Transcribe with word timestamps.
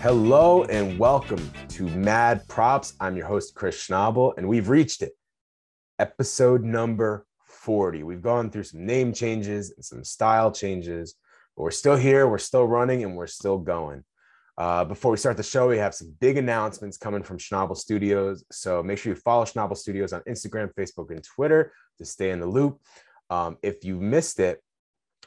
Hello 0.00 0.62
and 0.64 0.98
welcome 1.00 1.50
to 1.70 1.82
Mad 1.88 2.46
Props. 2.46 2.94
I'm 3.00 3.16
your 3.16 3.26
host, 3.26 3.56
Chris 3.56 3.76
Schnabel, 3.76 4.34
and 4.36 4.48
we've 4.48 4.68
reached 4.68 5.02
it. 5.02 5.12
Episode 5.98 6.62
number 6.62 7.26
40. 7.46 8.04
We've 8.04 8.22
gone 8.22 8.50
through 8.50 8.62
some 8.62 8.86
name 8.86 9.12
changes 9.12 9.72
and 9.74 9.84
some 9.84 10.04
style 10.04 10.52
changes, 10.52 11.16
but 11.56 11.64
we're 11.64 11.72
still 11.72 11.96
here, 11.96 12.28
we're 12.28 12.38
still 12.38 12.68
running, 12.68 13.02
and 13.02 13.16
we're 13.16 13.26
still 13.26 13.58
going. 13.58 14.04
Uh, 14.56 14.84
before 14.84 15.10
we 15.10 15.16
start 15.16 15.36
the 15.36 15.42
show, 15.42 15.68
we 15.68 15.78
have 15.78 15.94
some 15.94 16.14
big 16.20 16.36
announcements 16.36 16.96
coming 16.96 17.24
from 17.24 17.38
Schnabel 17.38 17.76
Studios. 17.76 18.44
So 18.52 18.82
make 18.82 18.98
sure 18.98 19.12
you 19.12 19.20
follow 19.20 19.44
Schnabel 19.44 19.76
Studios 19.76 20.12
on 20.12 20.22
Instagram, 20.28 20.72
Facebook, 20.74 21.10
and 21.10 21.24
Twitter 21.24 21.72
to 21.98 22.04
stay 22.04 22.30
in 22.30 22.38
the 22.38 22.46
loop. 22.46 22.78
Um, 23.28 23.56
if 23.62 23.84
you 23.84 24.00
missed 24.00 24.38
it, 24.38 24.62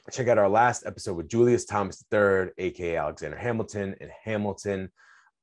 check 0.09 0.27
out 0.27 0.37
our 0.37 0.49
last 0.49 0.85
episode 0.85 1.15
with 1.15 1.29
Julius 1.29 1.65
Thomas 1.65 2.03
III, 2.11 2.49
aka 2.57 2.97
Alexander 2.97 3.37
Hamilton 3.37 3.95
and 4.01 4.09
Hamilton. 4.23 4.89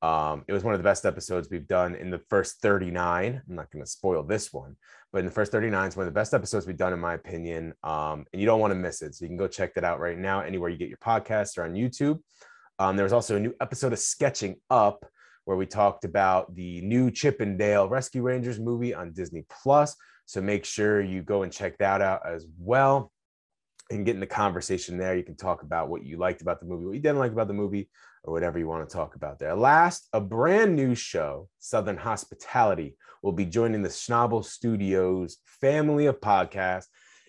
Um, 0.03 0.45
it 0.47 0.53
was 0.53 0.63
one 0.63 0.75
of 0.75 0.81
the 0.81 0.85
best 0.85 1.07
episodes 1.07 1.49
we've 1.51 1.67
done 1.67 1.95
in 1.95 2.11
the 2.11 2.21
first 2.29 2.61
39. 2.61 3.43
I'm 3.49 3.55
not 3.55 3.71
going 3.71 3.85
to 3.85 3.91
spoil 3.91 4.23
this 4.23 4.53
one, 4.53 4.77
but 5.13 5.21
in 5.21 5.25
the 5.25 5.31
first 5.31 5.53
39 5.53 5.89
is 5.89 5.97
one 5.97 6.07
of 6.07 6.13
the 6.13 6.19
best 6.19 6.35
episodes 6.35 6.67
we've 6.67 6.77
done, 6.77 6.93
in 6.93 7.01
my 7.01 7.15
opinion. 7.15 7.73
Um, 7.83 8.27
and 8.33 8.41
you 8.41 8.47
don't 8.47 8.61
want 8.61 8.73
to 8.73 8.77
miss 8.77 9.03
it. 9.03 9.15
So 9.15 9.25
you 9.25 9.29
can 9.29 9.39
go 9.39 9.49
check 9.49 9.75
that 9.75 9.85
out 9.85 10.01
right 10.01 10.19
now, 10.19 10.41
anywhere 10.41 10.69
you 10.69 10.79
get 10.79 10.89
your 10.89 10.99
podcasts 10.99 11.57
or 11.57 11.65
on 11.65 11.75
YouTube. 11.75 12.21
Um, 12.79 12.97
there 12.97 13.05
was 13.05 13.13
also 13.13 13.37
a 13.37 13.41
new 13.41 13.55
episode 13.61 13.93
of 13.93 13.99
Sketching 13.99 14.57
Up 14.69 15.07
where 15.45 15.57
we 15.57 15.65
talked 15.65 16.05
about 16.05 16.55
the 16.55 16.81
new 16.83 17.11
Chip 17.11 17.41
'n 17.41 17.57
Dale 17.57 17.89
Rescue 17.89 18.23
Rangers 18.23 18.61
movie 18.61 18.95
on 18.95 19.13
Disney 19.13 19.47
Plus. 19.49 19.97
So 20.27 20.43
make 20.43 20.65
sure 20.65 21.01
you 21.01 21.23
go 21.23 21.43
and 21.43 21.53
check 21.53 21.79
that 21.79 22.03
out 22.03 22.27
as 22.27 22.47
well 22.59 23.13
and 23.91 24.05
get 24.05 24.15
in 24.15 24.21
the 24.21 24.27
conversation 24.27 24.99
there. 24.99 25.17
You 25.17 25.23
can 25.23 25.37
talk 25.37 25.63
about 25.63 25.89
what 25.89 26.05
you 26.05 26.17
liked 26.17 26.43
about 26.43 26.61
the 26.61 26.67
movie, 26.67 26.85
what 26.85 26.95
you 26.95 27.01
didn't 27.01 27.19
like 27.19 27.33
about 27.33 27.49
the 27.49 27.55
movie, 27.55 27.89
or 28.25 28.33
whatever 28.33 28.59
you 28.59 28.67
want 28.67 28.89
to 28.89 28.93
talk 28.95 29.15
about 29.15 29.39
there. 29.39 29.55
Last, 29.55 30.09
a 30.13 30.21
brand 30.21 30.75
new 30.75 30.95
show, 30.95 31.49
Southern 31.59 31.97
Hospitality, 31.97 32.97
will 33.23 33.33
be 33.33 33.47
joining 33.47 33.83
the 33.83 33.89
Schnabel 33.89 34.45
Studios 34.45 35.39
family 35.45 36.07
of 36.07 36.21
podcasts. 36.21 36.87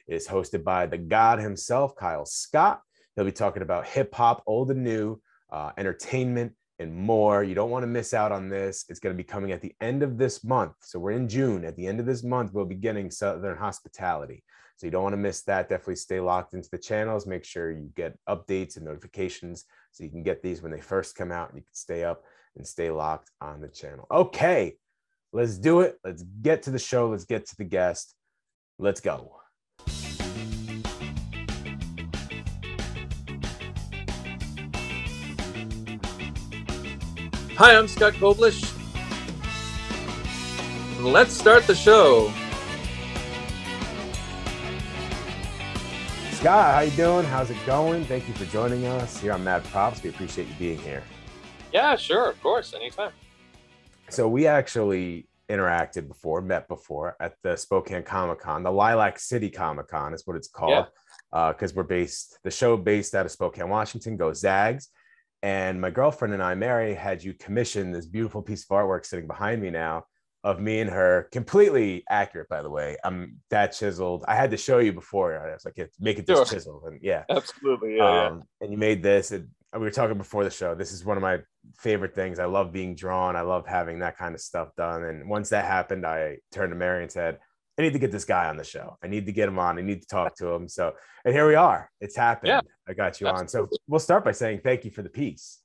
It 0.07 0.15
is 0.15 0.27
hosted 0.27 0.63
by 0.63 0.87
the 0.87 0.97
God 0.97 1.39
himself, 1.39 1.95
Kyle 1.95 2.25
Scott. 2.25 2.81
He'll 3.15 3.25
be 3.25 3.31
talking 3.31 3.63
about 3.63 3.87
hip 3.87 4.13
hop, 4.13 4.43
old 4.45 4.71
and 4.71 4.83
new, 4.83 5.19
uh, 5.51 5.71
entertainment, 5.77 6.53
and 6.79 6.95
more. 6.95 7.43
You 7.43 7.55
don't 7.55 7.71
want 7.71 7.83
to 7.83 7.87
miss 7.87 8.13
out 8.13 8.31
on 8.31 8.49
this. 8.49 8.85
It's 8.89 8.99
going 8.99 9.15
to 9.15 9.17
be 9.17 9.27
coming 9.27 9.51
at 9.51 9.61
the 9.61 9.75
end 9.81 10.03
of 10.03 10.17
this 10.17 10.43
month. 10.43 10.73
So 10.81 10.99
we're 10.99 11.11
in 11.11 11.27
June. 11.27 11.65
At 11.65 11.75
the 11.75 11.87
end 11.87 11.99
of 11.99 12.05
this 12.05 12.23
month, 12.23 12.53
we'll 12.53 12.65
be 12.65 12.75
getting 12.75 13.09
Southern 13.09 13.57
Hospitality. 13.57 14.43
So 14.77 14.85
you 14.85 14.91
don't 14.91 15.01
want 15.01 15.13
to 15.13 15.17
miss 15.17 15.41
that. 15.43 15.69
Definitely 15.69 15.95
stay 15.95 16.19
locked 16.19 16.53
into 16.53 16.69
the 16.69 16.77
channels. 16.77 17.25
Make 17.25 17.43
sure 17.43 17.71
you 17.71 17.91
get 17.95 18.15
updates 18.29 18.77
and 18.77 18.85
notifications 18.85 19.65
so 19.91 20.03
you 20.03 20.11
can 20.11 20.21
get 20.21 20.43
these 20.43 20.61
when 20.61 20.71
they 20.71 20.79
first 20.79 21.15
come 21.15 21.31
out 21.31 21.49
and 21.49 21.57
you 21.57 21.63
can 21.63 21.73
stay 21.73 22.03
up 22.03 22.23
and 22.55 22.65
stay 22.65 22.91
locked 22.91 23.31
on 23.41 23.59
the 23.59 23.69
channel. 23.69 24.05
Okay, 24.11 24.75
let's 25.33 25.57
do 25.57 25.79
it. 25.79 25.97
Let's 26.03 26.21
get 26.21 26.61
to 26.63 26.69
the 26.69 26.77
show. 26.77 27.09
Let's 27.09 27.25
get 27.25 27.47
to 27.47 27.55
the 27.57 27.63
guest. 27.63 28.13
Let's 28.77 29.01
go. 29.01 29.37
Hi, 37.55 37.75
I'm 37.75 37.87
Scott 37.87 38.13
Koblish. 38.13 38.71
Let's 41.01 41.33
start 41.33 41.65
the 41.65 41.73
show. 41.73 42.31
Scott, 46.37 46.75
how 46.75 46.81
you 46.81 46.91
doing? 46.91 47.25
How's 47.25 47.49
it 47.49 47.57
going? 47.65 48.05
Thank 48.05 48.27
you 48.27 48.33
for 48.35 48.45
joining 48.45 48.85
us 48.85 49.19
here 49.19 49.31
on 49.31 49.43
Mad 49.43 49.63
Props. 49.63 50.03
We 50.03 50.11
appreciate 50.11 50.47
you 50.47 50.53
being 50.59 50.77
here. 50.77 51.01
Yeah, 51.73 51.95
sure, 51.95 52.29
of 52.29 52.39
course, 52.43 52.75
anytime. 52.75 53.09
So 54.09 54.29
we 54.29 54.45
actually 54.45 55.27
interacted 55.49 56.07
before, 56.07 56.41
met 56.41 56.67
before 56.67 57.15
at 57.19 57.33
the 57.41 57.55
Spokane 57.55 58.03
Comic 58.03 58.39
Con, 58.39 58.61
the 58.61 58.71
Lilac 58.71 59.17
City 59.17 59.49
Comic 59.49 59.87
Con 59.87 60.13
is 60.13 60.27
what 60.27 60.37
it's 60.37 60.47
called, 60.47 60.85
because 61.31 61.71
uh, 61.71 61.73
we're 61.75 61.81
based 61.81 62.37
the 62.43 62.51
show 62.51 62.77
based 62.77 63.15
out 63.15 63.25
of 63.25 63.31
Spokane, 63.31 63.67
Washington. 63.67 64.15
Go 64.15 64.31
Zags! 64.31 64.89
And 65.41 65.81
my 65.81 65.89
girlfriend 65.89 66.35
and 66.35 66.43
I, 66.43 66.53
Mary, 66.53 66.93
had 66.93 67.23
you 67.23 67.33
commission 67.33 67.91
this 67.91 68.05
beautiful 68.05 68.43
piece 68.43 68.61
of 68.61 68.67
artwork 68.67 69.07
sitting 69.07 69.25
behind 69.25 69.59
me 69.59 69.71
now 69.71 70.03
of 70.43 70.59
me 70.59 70.79
and 70.79 70.89
her, 70.89 71.27
completely 71.31 72.03
accurate, 72.09 72.47
by 72.49 72.61
the 72.61 72.69
way. 72.69 72.97
I'm 73.03 73.37
that 73.49 73.73
chiseled. 73.73 74.23
I 74.27 74.35
had 74.35 74.51
to 74.51 74.57
show 74.57 74.77
you 74.79 74.93
before. 74.93 75.37
I 75.39 75.53
was 75.53 75.65
like, 75.65 75.91
make 75.99 76.19
it 76.19 76.25
this 76.25 76.37
sure. 76.37 76.45
chiseled. 76.45 76.83
And 76.85 76.99
yeah, 77.01 77.23
absolutely. 77.29 77.97
Yeah, 77.97 78.27
um, 78.27 78.37
yeah. 78.37 78.65
And 78.65 78.71
you 78.71 78.77
made 78.77 79.03
this. 79.03 79.31
And 79.31 79.49
we 79.73 79.79
were 79.79 79.91
talking 79.91 80.17
before 80.17 80.43
the 80.43 80.49
show. 80.49 80.75
This 80.75 80.91
is 80.91 81.03
one 81.03 81.17
of 81.17 81.23
my 81.23 81.39
favorite 81.77 82.15
things. 82.15 82.39
I 82.39 82.45
love 82.45 82.71
being 82.71 82.95
drawn. 82.95 83.35
I 83.35 83.41
love 83.41 83.67
having 83.67 83.99
that 83.99 84.17
kind 84.17 84.33
of 84.33 84.41
stuff 84.41 84.69
done. 84.77 85.03
And 85.03 85.29
once 85.29 85.49
that 85.49 85.65
happened, 85.65 86.05
I 86.05 86.37
turned 86.51 86.71
to 86.71 86.77
Mary 86.77 87.03
and 87.03 87.11
said, 87.11 87.39
I 87.77 87.83
need 87.83 87.93
to 87.93 87.99
get 87.99 88.11
this 88.11 88.25
guy 88.25 88.47
on 88.47 88.57
the 88.57 88.63
show. 88.63 88.97
I 89.03 89.07
need 89.07 89.27
to 89.27 89.31
get 89.31 89.47
him 89.47 89.59
on. 89.59 89.77
I 89.77 89.81
need 89.81 90.01
to 90.01 90.07
talk 90.07 90.35
to 90.37 90.47
him. 90.47 90.67
So, 90.67 90.93
and 91.25 91.33
here 91.33 91.47
we 91.47 91.55
are. 91.55 91.91
It's 92.01 92.15
happened. 92.15 92.47
Yeah, 92.47 92.61
I 92.87 92.93
got 92.93 93.21
you 93.21 93.27
absolutely. 93.27 93.41
on. 93.41 93.47
So 93.47 93.67
we'll 93.87 93.99
start 93.99 94.25
by 94.25 94.31
saying 94.31 94.61
thank 94.63 94.83
you 94.85 94.91
for 94.91 95.03
the 95.03 95.09
piece. 95.09 95.59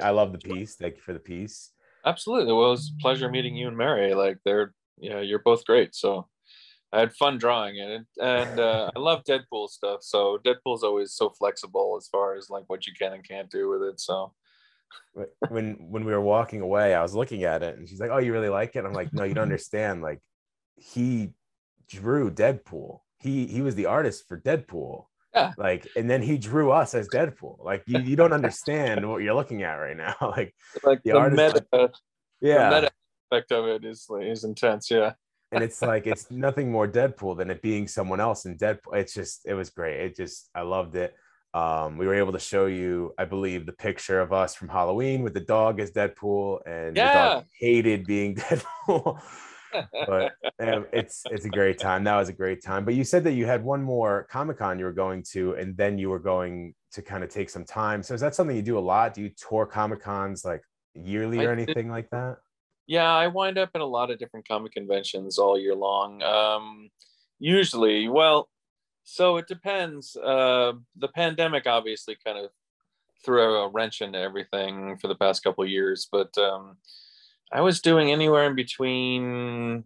I 0.00 0.10
love 0.10 0.32
the 0.32 0.38
piece. 0.38 0.74
Thank 0.74 0.96
you 0.96 1.02
for 1.02 1.12
the 1.12 1.20
piece. 1.20 1.70
Absolutely. 2.04 2.52
Well, 2.52 2.66
it 2.66 2.70
was 2.70 2.92
a 2.96 3.00
pleasure 3.00 3.28
meeting 3.28 3.56
you 3.56 3.68
and 3.68 3.76
Mary. 3.76 4.14
Like 4.14 4.38
they're, 4.44 4.74
yeah, 4.98 5.20
you're 5.20 5.38
both 5.38 5.64
great. 5.64 5.94
So 5.94 6.28
I 6.92 7.00
had 7.00 7.14
fun 7.14 7.38
drawing 7.38 7.76
it, 7.76 8.02
and 8.18 8.60
uh, 8.60 8.90
I 8.94 8.98
love 8.98 9.24
Deadpool 9.24 9.68
stuff. 9.68 10.02
So 10.02 10.38
Deadpool's 10.44 10.82
always 10.82 11.14
so 11.14 11.30
flexible 11.30 11.96
as 11.98 12.08
far 12.08 12.36
as 12.36 12.50
like 12.50 12.64
what 12.66 12.86
you 12.86 12.92
can 12.92 13.14
and 13.14 13.26
can't 13.26 13.50
do 13.50 13.70
with 13.70 13.82
it. 13.82 13.98
So 14.00 14.34
when 15.48 15.76
when 15.90 16.04
we 16.04 16.12
were 16.12 16.20
walking 16.20 16.60
away, 16.60 16.94
I 16.94 17.02
was 17.02 17.14
looking 17.14 17.44
at 17.44 17.62
it, 17.62 17.78
and 17.78 17.88
she's 17.88 18.00
like, 18.00 18.10
"Oh, 18.10 18.18
you 18.18 18.32
really 18.32 18.50
like 18.50 18.76
it?" 18.76 18.84
I'm 18.84 18.92
like, 18.92 19.12
"No, 19.12 19.24
you 19.24 19.34
don't 19.34 19.44
understand. 19.44 20.02
Like 20.02 20.20
he 20.76 21.30
drew 21.88 22.30
Deadpool. 22.30 23.00
He 23.18 23.46
he 23.46 23.62
was 23.62 23.74
the 23.74 23.86
artist 23.86 24.28
for 24.28 24.38
Deadpool. 24.38 25.06
Yeah. 25.34 25.52
Like, 25.56 25.88
and 25.96 26.08
then 26.08 26.22
he 26.22 26.36
drew 26.36 26.70
us 26.70 26.94
as 26.94 27.08
Deadpool. 27.08 27.64
Like, 27.64 27.82
you, 27.86 28.00
you 28.00 28.16
don't 28.16 28.32
understand 28.32 29.08
what 29.08 29.22
you're 29.22 29.34
looking 29.34 29.62
at 29.62 29.74
right 29.74 29.96
now. 29.96 30.14
like, 30.20 30.54
like 30.84 31.02
the, 31.02 31.12
the 31.12 31.18
artist, 31.18 31.64
meta, 31.72 31.90
yeah, 32.40 32.68
the 32.68 32.74
meta 32.76 32.90
aspect 33.30 33.52
of 33.52 33.66
it 33.66 33.84
is 33.84 34.06
is 34.20 34.44
intense. 34.44 34.90
Yeah. 34.90 35.12
and 35.50 35.62
it's 35.62 35.82
like 35.82 36.06
it's 36.06 36.30
nothing 36.30 36.70
more 36.70 36.88
Deadpool 36.88 37.36
than 37.38 37.50
it 37.50 37.62
being 37.62 37.88
someone 37.88 38.20
else 38.20 38.44
in 38.44 38.56
Deadpool. 38.58 38.94
It's 38.94 39.14
just 39.14 39.46
it 39.46 39.54
was 39.54 39.70
great. 39.70 40.00
It 40.00 40.16
just 40.16 40.50
I 40.54 40.62
loved 40.62 40.96
it. 40.96 41.14
Um, 41.54 41.98
we 41.98 42.06
were 42.06 42.14
able 42.14 42.32
to 42.32 42.38
show 42.38 42.64
you, 42.64 43.12
I 43.18 43.26
believe, 43.26 43.66
the 43.66 43.72
picture 43.72 44.20
of 44.20 44.32
us 44.32 44.54
from 44.54 44.68
Halloween 44.68 45.22
with 45.22 45.34
the 45.34 45.40
dog 45.40 45.80
as 45.80 45.90
Deadpool, 45.90 46.60
and 46.66 46.96
yeah. 46.96 47.12
the 47.12 47.34
dog 47.34 47.44
hated 47.58 48.04
being 48.04 48.34
Deadpool 48.36 49.20
but 50.06 50.32
um, 50.60 50.86
it's 50.92 51.22
it's 51.30 51.44
a 51.44 51.48
great 51.48 51.78
time. 51.78 52.04
That 52.04 52.16
was 52.16 52.28
a 52.28 52.32
great 52.32 52.62
time. 52.62 52.84
But 52.84 52.94
you 52.94 53.04
said 53.04 53.24
that 53.24 53.32
you 53.32 53.46
had 53.46 53.64
one 53.64 53.82
more 53.82 54.26
Comic 54.30 54.58
Con 54.58 54.78
you 54.78 54.84
were 54.84 54.92
going 54.92 55.22
to, 55.32 55.54
and 55.54 55.76
then 55.76 55.98
you 55.98 56.10
were 56.10 56.18
going 56.18 56.74
to 56.92 57.02
kind 57.02 57.24
of 57.24 57.30
take 57.30 57.50
some 57.50 57.64
time. 57.64 58.02
So 58.02 58.14
is 58.14 58.20
that 58.20 58.34
something 58.34 58.56
you 58.56 58.62
do 58.62 58.78
a 58.78 58.80
lot? 58.80 59.14
Do 59.14 59.22
you 59.22 59.30
tour 59.30 59.66
Comic 59.66 60.02
Cons 60.02 60.44
like 60.44 60.62
yearly 60.94 61.44
or 61.44 61.50
I 61.50 61.52
anything 61.52 61.86
did, 61.86 61.88
like 61.88 62.10
that? 62.10 62.38
Yeah, 62.86 63.10
I 63.10 63.28
wind 63.28 63.58
up 63.58 63.70
in 63.74 63.80
a 63.80 63.86
lot 63.86 64.10
of 64.10 64.18
different 64.18 64.46
comic 64.46 64.72
conventions 64.72 65.38
all 65.38 65.58
year 65.58 65.74
long. 65.74 66.22
Um, 66.22 66.90
usually, 67.38 68.08
well, 68.08 68.48
so 69.04 69.36
it 69.36 69.46
depends. 69.48 70.16
Uh, 70.16 70.74
the 70.96 71.08
pandemic 71.08 71.66
obviously 71.66 72.16
kind 72.24 72.38
of 72.38 72.50
threw 73.24 73.56
a 73.56 73.68
wrench 73.68 74.02
into 74.02 74.18
everything 74.18 74.96
for 74.98 75.08
the 75.08 75.14
past 75.14 75.42
couple 75.42 75.64
of 75.64 75.70
years, 75.70 76.08
but 76.10 76.36
um, 76.38 76.76
I 77.52 77.60
was 77.60 77.82
doing 77.82 78.10
anywhere 78.10 78.46
in 78.46 78.54
between, 78.54 79.84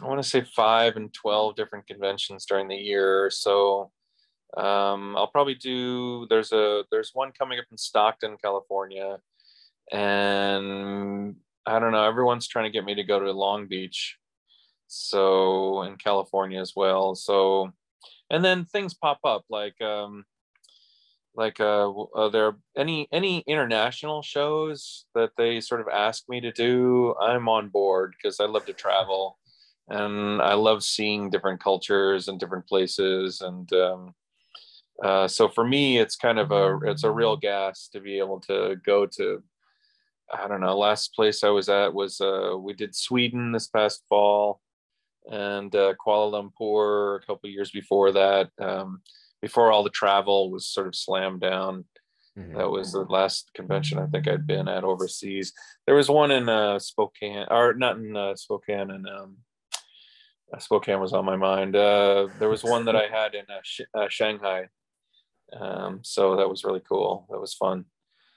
I 0.00 0.06
want 0.06 0.22
to 0.22 0.28
say 0.28 0.44
five 0.54 0.96
and 0.96 1.12
12 1.12 1.56
different 1.56 1.86
conventions 1.86 2.44
during 2.44 2.68
the 2.68 2.76
year. 2.76 3.30
So 3.30 3.90
um, 4.56 5.16
I'll 5.16 5.28
probably 5.28 5.54
do, 5.54 6.26
there's 6.28 6.52
a, 6.52 6.84
there's 6.90 7.12
one 7.14 7.32
coming 7.32 7.58
up 7.58 7.64
in 7.70 7.78
Stockton, 7.78 8.36
California. 8.42 9.18
And 9.90 11.36
I 11.64 11.78
don't 11.78 11.92
know, 11.92 12.04
everyone's 12.04 12.48
trying 12.48 12.66
to 12.66 12.70
get 12.70 12.84
me 12.84 12.94
to 12.96 13.04
go 13.04 13.18
to 13.18 13.32
Long 13.32 13.66
Beach. 13.66 14.18
So 14.88 15.82
in 15.82 15.96
California 15.96 16.60
as 16.60 16.74
well. 16.76 17.14
So, 17.14 17.72
and 18.28 18.44
then 18.44 18.66
things 18.66 18.92
pop 18.92 19.20
up 19.24 19.44
like, 19.48 19.80
um, 19.80 20.26
like 21.36 21.60
uh, 21.60 21.90
uh 21.90 22.28
there 22.28 22.56
any 22.76 23.08
any 23.12 23.44
international 23.46 24.22
shows 24.22 25.06
that 25.14 25.30
they 25.36 25.60
sort 25.60 25.80
of 25.80 25.88
ask 25.88 26.24
me 26.28 26.40
to 26.40 26.52
do? 26.52 27.14
I'm 27.20 27.48
on 27.48 27.68
board 27.68 28.14
because 28.16 28.40
i 28.40 28.46
love 28.46 28.66
to 28.66 28.72
travel 28.72 29.38
and 29.88 30.42
i 30.42 30.54
love 30.54 30.82
seeing 30.82 31.30
different 31.30 31.62
cultures 31.62 32.28
and 32.28 32.40
different 32.40 32.66
places 32.66 33.40
and 33.40 33.72
um, 33.72 34.14
uh, 35.02 35.28
so 35.28 35.48
for 35.48 35.64
me 35.64 35.98
it's 35.98 36.16
kind 36.16 36.38
of 36.38 36.50
a 36.50 36.78
it's 36.84 37.04
a 37.04 37.10
real 37.10 37.36
gas 37.36 37.88
to 37.88 38.00
be 38.00 38.18
able 38.18 38.40
to 38.40 38.76
go 38.84 39.06
to 39.06 39.42
i 40.32 40.48
don't 40.48 40.60
know 40.60 40.76
last 40.76 41.14
place 41.14 41.44
i 41.44 41.48
was 41.48 41.68
at 41.68 41.92
was 41.92 42.20
uh, 42.20 42.54
we 42.58 42.72
did 42.72 42.94
sweden 42.94 43.52
this 43.52 43.68
past 43.68 44.02
fall 44.08 44.60
and 45.30 45.74
uh, 45.76 45.92
kuala 46.04 46.32
lumpur 46.32 47.16
a 47.22 47.26
couple 47.26 47.48
years 47.48 47.70
before 47.70 48.12
that 48.12 48.50
um, 48.60 49.00
before 49.46 49.70
all 49.70 49.84
the 49.84 49.98
travel 50.02 50.50
was 50.50 50.66
sort 50.66 50.88
of 50.88 50.94
slammed 50.96 51.40
down. 51.40 51.84
Mhm. 52.36 52.56
That 52.58 52.70
was 52.76 52.92
the 52.92 53.06
last 53.18 53.42
convention 53.54 53.96
I 53.98 54.06
think 54.06 54.24
I'd 54.28 54.46
been 54.54 54.68
at 54.76 54.84
overseas. 54.92 55.52
There 55.86 55.94
was 55.94 56.08
one 56.22 56.30
in 56.38 56.48
uh, 56.48 56.78
Spokane, 56.78 57.46
or 57.50 57.74
not 57.74 57.96
in 57.96 58.16
uh, 58.16 58.34
Spokane, 58.34 58.90
and 58.90 59.06
um, 59.08 59.30
uh, 60.52 60.58
Spokane 60.58 61.00
was 61.00 61.12
on 61.14 61.24
my 61.24 61.36
mind. 61.36 61.72
Uh, 61.76 62.28
there 62.40 62.50
was 62.54 62.62
one 62.74 62.84
that 62.86 62.96
I 63.04 63.06
had 63.18 63.30
in 63.40 63.46
uh, 63.56 63.60
Sh- 63.62 63.90
uh, 63.98 64.08
Shanghai. 64.08 64.68
Um, 65.58 66.00
so 66.02 66.36
that 66.36 66.50
was 66.52 66.64
really 66.64 66.82
cool. 66.90 67.26
That 67.30 67.40
was 67.40 67.54
fun. 67.54 67.78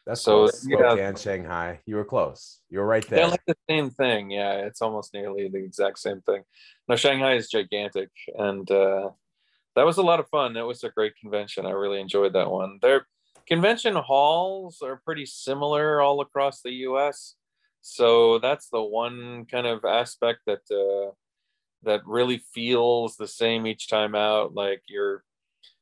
That's 0.05 0.21
So, 0.21 0.47
so 0.47 0.95
yeah. 0.95 1.13
Shanghai. 1.15 1.81
You 1.85 1.95
were 1.97 2.05
close. 2.05 2.61
You 2.69 2.79
were 2.79 2.89
right 2.95 3.05
there. 3.07 3.17
They're 3.19 3.35
like 3.35 3.45
the 3.47 3.57
same 3.69 3.89
thing. 3.89 4.31
Yeah, 4.31 4.53
it's 4.67 4.81
almost 4.81 5.13
nearly 5.13 5.49
the 5.49 5.63
exact 5.69 5.97
same 5.99 6.21
thing. 6.21 6.43
Now 6.87 6.95
Shanghai 6.95 7.33
is 7.35 7.49
gigantic, 7.49 8.11
and 8.47 8.69
uh, 8.71 9.09
that 9.79 9.85
was 9.85 9.97
a 9.97 10.03
lot 10.03 10.19
of 10.19 10.27
fun. 10.27 10.57
It 10.57 10.63
was 10.63 10.83
a 10.83 10.89
great 10.89 11.15
convention. 11.15 11.65
I 11.65 11.69
really 11.69 12.01
enjoyed 12.01 12.33
that 12.33 12.51
one. 12.51 12.79
Their 12.81 13.07
convention 13.47 13.95
halls 13.95 14.81
are 14.81 15.01
pretty 15.05 15.25
similar 15.25 16.01
all 16.01 16.19
across 16.19 16.61
the 16.61 16.71
U.S. 16.89 17.35
So 17.79 18.39
that's 18.39 18.67
the 18.67 18.83
one 18.83 19.45
kind 19.49 19.65
of 19.65 19.85
aspect 19.85 20.39
that 20.47 20.69
uh, 20.69 21.13
that 21.83 22.01
really 22.05 22.43
feels 22.53 23.15
the 23.15 23.27
same 23.27 23.65
each 23.65 23.87
time 23.87 24.15
out. 24.15 24.53
Like 24.53 24.81
you're 24.89 25.23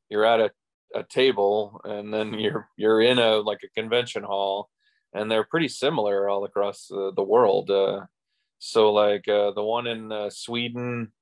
you're 0.09 0.25
at 0.25 0.41
a, 0.41 0.51
a 0.93 1.01
table, 1.01 1.81
and 1.83 2.13
then 2.13 2.35
you're 2.35 2.69
you're 2.77 3.01
in 3.01 3.17
a 3.17 3.37
like 3.37 3.63
a 3.63 3.79
convention 3.81 4.21
hall, 4.21 4.69
and 5.11 5.31
they're 5.31 5.43
pretty 5.43 5.69
similar 5.69 6.29
all 6.29 6.45
across 6.45 6.91
uh, 6.91 7.09
the 7.15 7.23
world. 7.23 7.71
Uh, 7.71 8.01
so 8.59 8.93
like 8.93 9.27
uh, 9.27 9.53
the 9.53 9.63
one 9.63 9.87
in 9.87 10.11
uh, 10.11 10.29
Sweden 10.29 11.13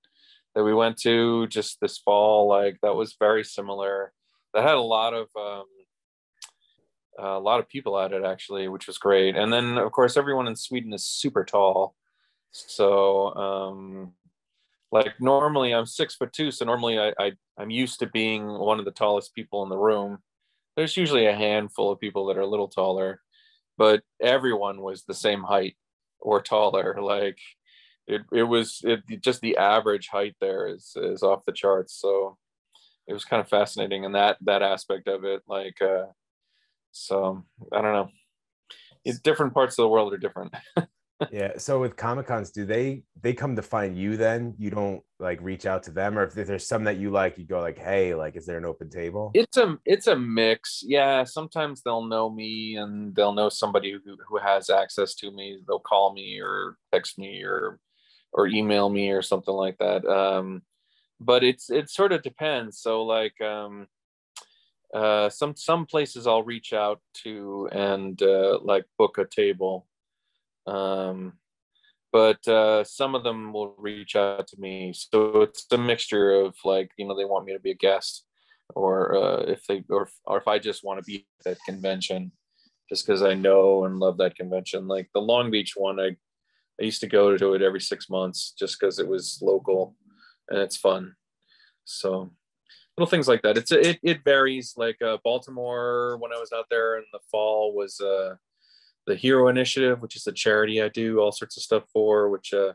that 0.55 0.63
we 0.63 0.73
went 0.73 0.97
to 1.01 1.47
just 1.47 1.79
this 1.81 1.97
fall, 1.97 2.47
like 2.47 2.79
that 2.81 2.95
was 2.95 3.15
very 3.19 3.43
similar. 3.43 4.13
That 4.53 4.63
had 4.63 4.75
a 4.75 4.81
lot 4.81 5.13
of 5.13 5.27
um, 5.37 5.65
a 7.19 7.39
lot 7.39 7.59
of 7.59 7.67
people 7.67 7.99
at 7.99 8.13
it 8.13 8.23
actually, 8.23 8.67
which 8.67 8.87
was 8.87 8.97
great. 8.97 9.35
And 9.35 9.51
then 9.51 9.77
of 9.77 9.91
course 9.91 10.17
everyone 10.17 10.47
in 10.47 10.55
Sweden 10.55 10.93
is 10.93 11.05
super 11.05 11.43
tall. 11.43 11.95
So 12.51 13.35
um, 13.35 14.13
like 14.91 15.19
normally 15.19 15.73
I'm 15.73 15.85
six 15.85 16.15
foot 16.15 16.31
two, 16.31 16.51
so 16.51 16.65
normally 16.65 16.99
I, 16.99 17.13
I 17.19 17.33
I'm 17.57 17.69
used 17.69 17.99
to 17.99 18.07
being 18.07 18.47
one 18.47 18.79
of 18.79 18.85
the 18.85 18.91
tallest 18.91 19.35
people 19.35 19.63
in 19.63 19.69
the 19.69 19.77
room. 19.77 20.19
There's 20.75 20.97
usually 20.97 21.25
a 21.25 21.35
handful 21.35 21.91
of 21.91 21.99
people 21.99 22.25
that 22.27 22.37
are 22.37 22.41
a 22.41 22.47
little 22.47 22.67
taller, 22.67 23.21
but 23.77 24.03
everyone 24.21 24.81
was 24.81 25.03
the 25.03 25.13
same 25.13 25.43
height 25.43 25.75
or 26.19 26.41
taller. 26.41 26.97
Like 27.01 27.39
it, 28.07 28.21
it 28.31 28.43
was 28.43 28.81
it 28.83 29.01
just 29.21 29.41
the 29.41 29.57
average 29.57 30.09
height 30.09 30.35
there 30.39 30.67
is 30.67 30.93
is 30.95 31.23
off 31.23 31.45
the 31.45 31.51
charts. 31.51 31.93
So 31.99 32.37
it 33.07 33.13
was 33.13 33.25
kind 33.25 33.41
of 33.41 33.49
fascinating 33.49 34.03
in 34.03 34.13
that 34.13 34.37
that 34.41 34.61
aspect 34.61 35.07
of 35.07 35.23
it. 35.23 35.41
Like 35.47 35.81
uh 35.81 36.05
so 36.91 37.43
I 37.73 37.81
don't 37.81 37.93
know. 37.93 38.09
It, 39.03 39.21
different 39.23 39.53
parts 39.53 39.77
of 39.77 39.83
the 39.83 39.89
world 39.89 40.13
are 40.13 40.17
different. 40.17 40.53
yeah. 41.31 41.57
So 41.57 41.79
with 41.79 41.95
Comic 41.95 42.27
Cons, 42.27 42.51
do 42.51 42.65
they 42.65 43.03
they 43.21 43.33
come 43.33 43.55
to 43.55 43.61
find 43.61 43.97
you 43.97 44.17
then? 44.17 44.55
You 44.57 44.69
don't 44.69 45.01
like 45.19 45.39
reach 45.41 45.65
out 45.65 45.83
to 45.83 45.91
them, 45.91 46.17
or 46.17 46.23
if 46.23 46.33
there's 46.33 46.67
some 46.67 46.85
that 46.85 46.97
you 46.97 47.11
like, 47.11 47.37
you 47.37 47.45
go 47.45 47.59
like, 47.59 47.77
hey, 47.77 48.15
like, 48.15 48.35
is 48.35 48.45
there 48.45 48.57
an 48.57 48.65
open 48.65 48.89
table? 48.89 49.31
it's 49.33 49.57
a 49.57 49.77
it's 49.85 50.07
a 50.07 50.15
mix 50.15 50.83
yeah 50.85 51.23
sometimes 51.23 51.81
they'll 51.81 52.05
know 52.05 52.29
me 52.29 52.75
and 52.77 53.15
they'll 53.15 53.33
know 53.33 53.49
somebody 53.49 53.91
who, 53.91 54.17
who 54.27 54.37
has 54.37 54.69
access 54.69 55.13
to 55.15 55.31
me 55.31 55.59
they'll 55.67 55.79
call 55.79 56.13
me 56.13 56.39
or 56.41 56.77
text 56.91 57.17
me 57.17 57.43
or 57.43 57.79
or 58.35 58.47
email 58.47 58.89
me 58.89 59.09
or 59.09 59.21
something 59.21 59.53
like 59.53 59.77
that 59.79 60.05
um 60.05 60.61
but 61.19 61.43
it's 61.43 61.69
it 61.71 61.89
sort 61.89 62.11
of 62.11 62.21
depends 62.21 62.79
so 62.79 63.03
like 63.03 63.39
um 63.41 63.87
uh 64.93 65.29
some 65.29 65.55
some 65.55 65.85
places 65.85 66.27
i'll 66.27 66.43
reach 66.43 66.73
out 66.73 66.99
to 67.13 67.67
and 67.71 68.21
uh 68.21 68.59
like 68.61 68.85
book 68.97 69.17
a 69.17 69.25
table 69.25 69.87
um 70.67 71.33
but 72.15 72.47
uh, 72.47 72.81
some 72.85 73.13
of 73.13 73.25
them 73.25 73.51
will 73.51 73.75
reach 73.77 74.15
out 74.15 74.47
to 74.47 74.57
me. 74.57 74.93
So 74.95 75.41
it's 75.41 75.65
a 75.69 75.77
mixture 75.77 76.31
of 76.31 76.55
like, 76.63 76.91
you 76.95 77.05
know, 77.05 77.13
they 77.13 77.25
want 77.25 77.43
me 77.43 77.51
to 77.51 77.59
be 77.59 77.71
a 77.71 77.75
guest, 77.75 78.23
or 78.73 79.13
uh, 79.13 79.41
if 79.41 79.65
they, 79.65 79.83
or, 79.89 80.07
or 80.23 80.37
if 80.37 80.47
I 80.47 80.57
just 80.57 80.81
want 80.81 80.97
to 80.97 81.03
be 81.03 81.27
at 81.41 81.43
that 81.43 81.57
convention, 81.65 82.31
just 82.87 83.05
because 83.05 83.21
I 83.21 83.33
know 83.33 83.83
and 83.83 83.99
love 83.99 84.17
that 84.19 84.37
convention. 84.37 84.87
Like 84.87 85.09
the 85.13 85.19
Long 85.19 85.51
Beach 85.51 85.73
one, 85.75 85.99
I, 85.99 86.15
I 86.79 86.83
used 86.83 87.01
to 87.01 87.07
go 87.07 87.37
to 87.37 87.53
it 87.53 87.61
every 87.61 87.81
six 87.81 88.09
months 88.09 88.53
just 88.57 88.79
because 88.79 88.99
it 88.99 89.07
was 89.07 89.39
local, 89.41 89.95
and 90.49 90.59
it's 90.59 90.77
fun. 90.77 91.15
So 91.85 92.31
little 92.97 93.09
things 93.09 93.27
like 93.27 93.41
that. 93.43 93.57
It's 93.57 93.71
it 93.71 93.99
it 94.03 94.23
varies. 94.23 94.73
Like 94.77 95.01
uh, 95.01 95.17
Baltimore, 95.23 96.17
when 96.17 96.33
I 96.33 96.39
was 96.39 96.51
out 96.53 96.67
there 96.69 96.97
in 96.97 97.03
the 97.11 97.19
fall, 97.31 97.73
was 97.73 97.99
uh, 97.99 98.35
the 99.07 99.15
Hero 99.15 99.47
Initiative, 99.47 100.01
which 100.01 100.15
is 100.15 100.27
a 100.27 100.31
charity 100.31 100.81
I 100.81 100.89
do 100.89 101.19
all 101.19 101.31
sorts 101.31 101.57
of 101.57 101.63
stuff 101.63 101.83
for, 101.93 102.29
which 102.29 102.53
uh, 102.53 102.73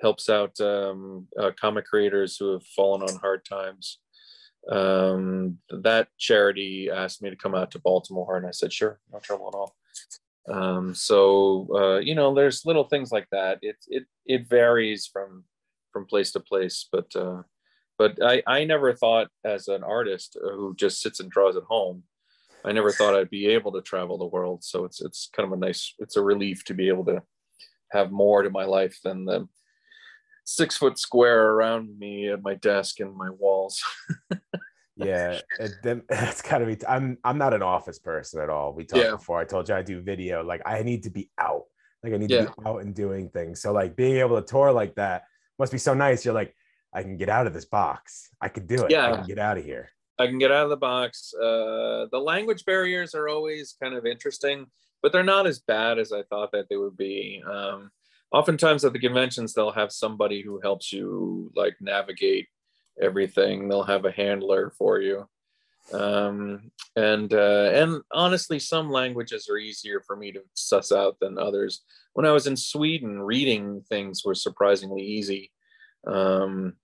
helps 0.00 0.28
out 0.28 0.58
um, 0.60 1.26
uh, 1.38 1.50
comic 1.60 1.86
creators 1.86 2.36
who 2.36 2.52
have 2.52 2.64
fallen 2.64 3.02
on 3.02 3.16
hard 3.16 3.44
times. 3.44 3.98
Um, 4.70 5.58
that 5.70 6.08
charity 6.18 6.90
asked 6.90 7.22
me 7.22 7.30
to 7.30 7.36
come 7.36 7.54
out 7.54 7.70
to 7.72 7.78
Baltimore, 7.78 8.36
and 8.36 8.46
I 8.46 8.50
said, 8.50 8.72
sure, 8.72 9.00
no 9.12 9.18
trouble 9.18 9.48
at 9.48 9.56
all. 9.56 9.77
Um, 10.50 10.94
so 10.94 11.68
uh, 11.74 11.98
you 11.98 12.14
know, 12.14 12.34
there's 12.34 12.66
little 12.66 12.84
things 12.84 13.12
like 13.12 13.28
that. 13.32 13.58
It 13.62 13.76
it 13.88 14.04
it 14.26 14.48
varies 14.48 15.06
from 15.06 15.44
from 15.92 16.06
place 16.06 16.32
to 16.32 16.40
place, 16.40 16.88
but 16.90 17.14
uh, 17.14 17.42
but 17.98 18.18
I 18.22 18.42
I 18.46 18.64
never 18.64 18.94
thought 18.94 19.28
as 19.44 19.68
an 19.68 19.82
artist 19.82 20.36
who 20.40 20.74
just 20.76 21.00
sits 21.00 21.20
and 21.20 21.30
draws 21.30 21.56
at 21.56 21.64
home 21.64 22.04
I 22.64 22.72
never 22.72 22.90
thought 22.90 23.14
I'd 23.14 23.30
be 23.30 23.46
able 23.46 23.72
to 23.72 23.82
travel 23.82 24.18
the 24.18 24.26
world. 24.26 24.64
So 24.64 24.84
it's 24.84 25.00
it's 25.00 25.30
kind 25.34 25.46
of 25.46 25.52
a 25.52 25.60
nice, 25.60 25.94
it's 25.98 26.16
a 26.16 26.22
relief 26.22 26.64
to 26.64 26.74
be 26.74 26.88
able 26.88 27.04
to 27.06 27.22
have 27.92 28.10
more 28.10 28.42
to 28.42 28.50
my 28.50 28.64
life 28.64 28.98
than 29.02 29.24
the 29.24 29.48
six 30.44 30.76
foot 30.76 30.98
square 30.98 31.50
around 31.50 31.98
me 31.98 32.28
at 32.28 32.42
my 32.42 32.54
desk 32.54 33.00
and 33.00 33.14
my 33.14 33.30
walls. 33.30 33.82
yeah, 35.06 35.40
it, 35.60 35.72
then 35.82 36.02
it's 36.10 36.42
gotta 36.42 36.66
be. 36.66 36.76
I'm 36.86 37.18
I'm 37.24 37.38
not 37.38 37.54
an 37.54 37.62
office 37.62 37.98
person 37.98 38.40
at 38.40 38.50
all. 38.50 38.72
We 38.74 38.84
talked 38.84 39.04
Yeah. 39.04 39.12
before. 39.12 39.38
I 39.40 39.44
told 39.44 39.68
you 39.68 39.74
I 39.74 39.82
do 39.82 40.00
video. 40.00 40.42
Like 40.42 40.62
I 40.66 40.82
need 40.82 41.04
to 41.04 41.10
be 41.10 41.30
out. 41.38 41.64
Like 42.02 42.12
I 42.12 42.16
need 42.16 42.30
Yeah. 42.30 42.46
to 42.46 42.52
be 42.52 42.66
out 42.66 42.82
and 42.82 42.94
doing 42.94 43.28
things. 43.30 43.60
So 43.60 43.72
like 43.72 43.96
being 43.96 44.16
able 44.16 44.40
to 44.40 44.46
tour 44.46 44.72
like 44.72 44.94
that 44.96 45.24
must 45.58 45.72
be 45.72 45.78
so 45.78 45.94
nice. 45.94 46.24
You're 46.24 46.34
like, 46.34 46.54
I 46.92 47.02
can 47.02 47.16
get 47.16 47.28
out 47.28 47.46
of 47.46 47.52
this 47.54 47.64
box. 47.64 48.30
I 48.40 48.48
can 48.48 48.66
do 48.66 48.84
it. 48.84 48.90
Yeah. 48.90 49.12
I 49.12 49.16
can 49.16 49.26
get 49.26 49.38
out 49.38 49.58
of 49.58 49.64
here. 49.64 49.88
I 50.18 50.26
can 50.26 50.38
get 50.38 50.50
out 50.50 50.64
of 50.64 50.70
the 50.70 50.76
box. 50.76 51.32
Uh, 51.34 52.06
the 52.10 52.18
language 52.20 52.64
barriers 52.64 53.14
are 53.14 53.28
always 53.28 53.76
kind 53.80 53.94
of 53.94 54.04
interesting, 54.04 54.66
but 55.02 55.12
they're 55.12 55.22
not 55.22 55.46
as 55.46 55.60
bad 55.60 55.98
as 55.98 56.12
I 56.12 56.22
thought 56.24 56.50
that 56.52 56.66
they 56.68 56.76
would 56.76 56.96
be. 56.96 57.42
Um, 57.48 57.90
oftentimes 58.32 58.84
at 58.84 58.92
the 58.92 58.98
conventions, 58.98 59.54
they'll 59.54 59.70
have 59.72 59.92
somebody 59.92 60.42
who 60.42 60.60
helps 60.60 60.92
you 60.92 61.52
like 61.54 61.76
navigate 61.80 62.46
everything. 63.00 63.68
They'll 63.68 63.82
have 63.82 64.04
a 64.04 64.12
handler 64.12 64.72
for 64.76 65.00
you. 65.00 65.28
Um, 65.92 66.70
and 66.96 67.32
uh, 67.32 67.70
and 67.72 68.02
honestly, 68.12 68.58
some 68.58 68.90
languages 68.90 69.48
are 69.48 69.56
easier 69.56 70.02
for 70.06 70.16
me 70.16 70.32
to 70.32 70.42
suss 70.54 70.92
out 70.92 71.18
than 71.20 71.38
others. 71.38 71.82
When 72.12 72.26
I 72.26 72.32
was 72.32 72.46
in 72.46 72.56
Sweden, 72.56 73.20
reading 73.20 73.82
things 73.88 74.22
were 74.24 74.34
surprisingly 74.34 75.02
easy. 75.02 75.50
Um, 76.06 76.74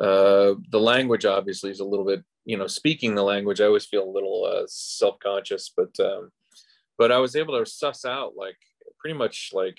uh, 0.00 0.54
the 0.70 0.80
language 0.80 1.26
obviously 1.26 1.70
is 1.70 1.80
a 1.80 1.84
little 1.84 2.06
bit 2.06 2.24
you 2.44 2.56
know 2.56 2.66
speaking 2.66 3.14
the 3.14 3.22
language 3.22 3.60
i 3.60 3.64
always 3.64 3.86
feel 3.86 4.04
a 4.04 4.10
little 4.10 4.44
uh, 4.44 4.64
self-conscious 4.66 5.72
but 5.76 5.94
um 6.00 6.30
but 6.98 7.12
i 7.12 7.18
was 7.18 7.36
able 7.36 7.58
to 7.58 7.70
suss 7.70 8.04
out 8.04 8.36
like 8.36 8.56
pretty 8.98 9.16
much 9.16 9.50
like 9.52 9.78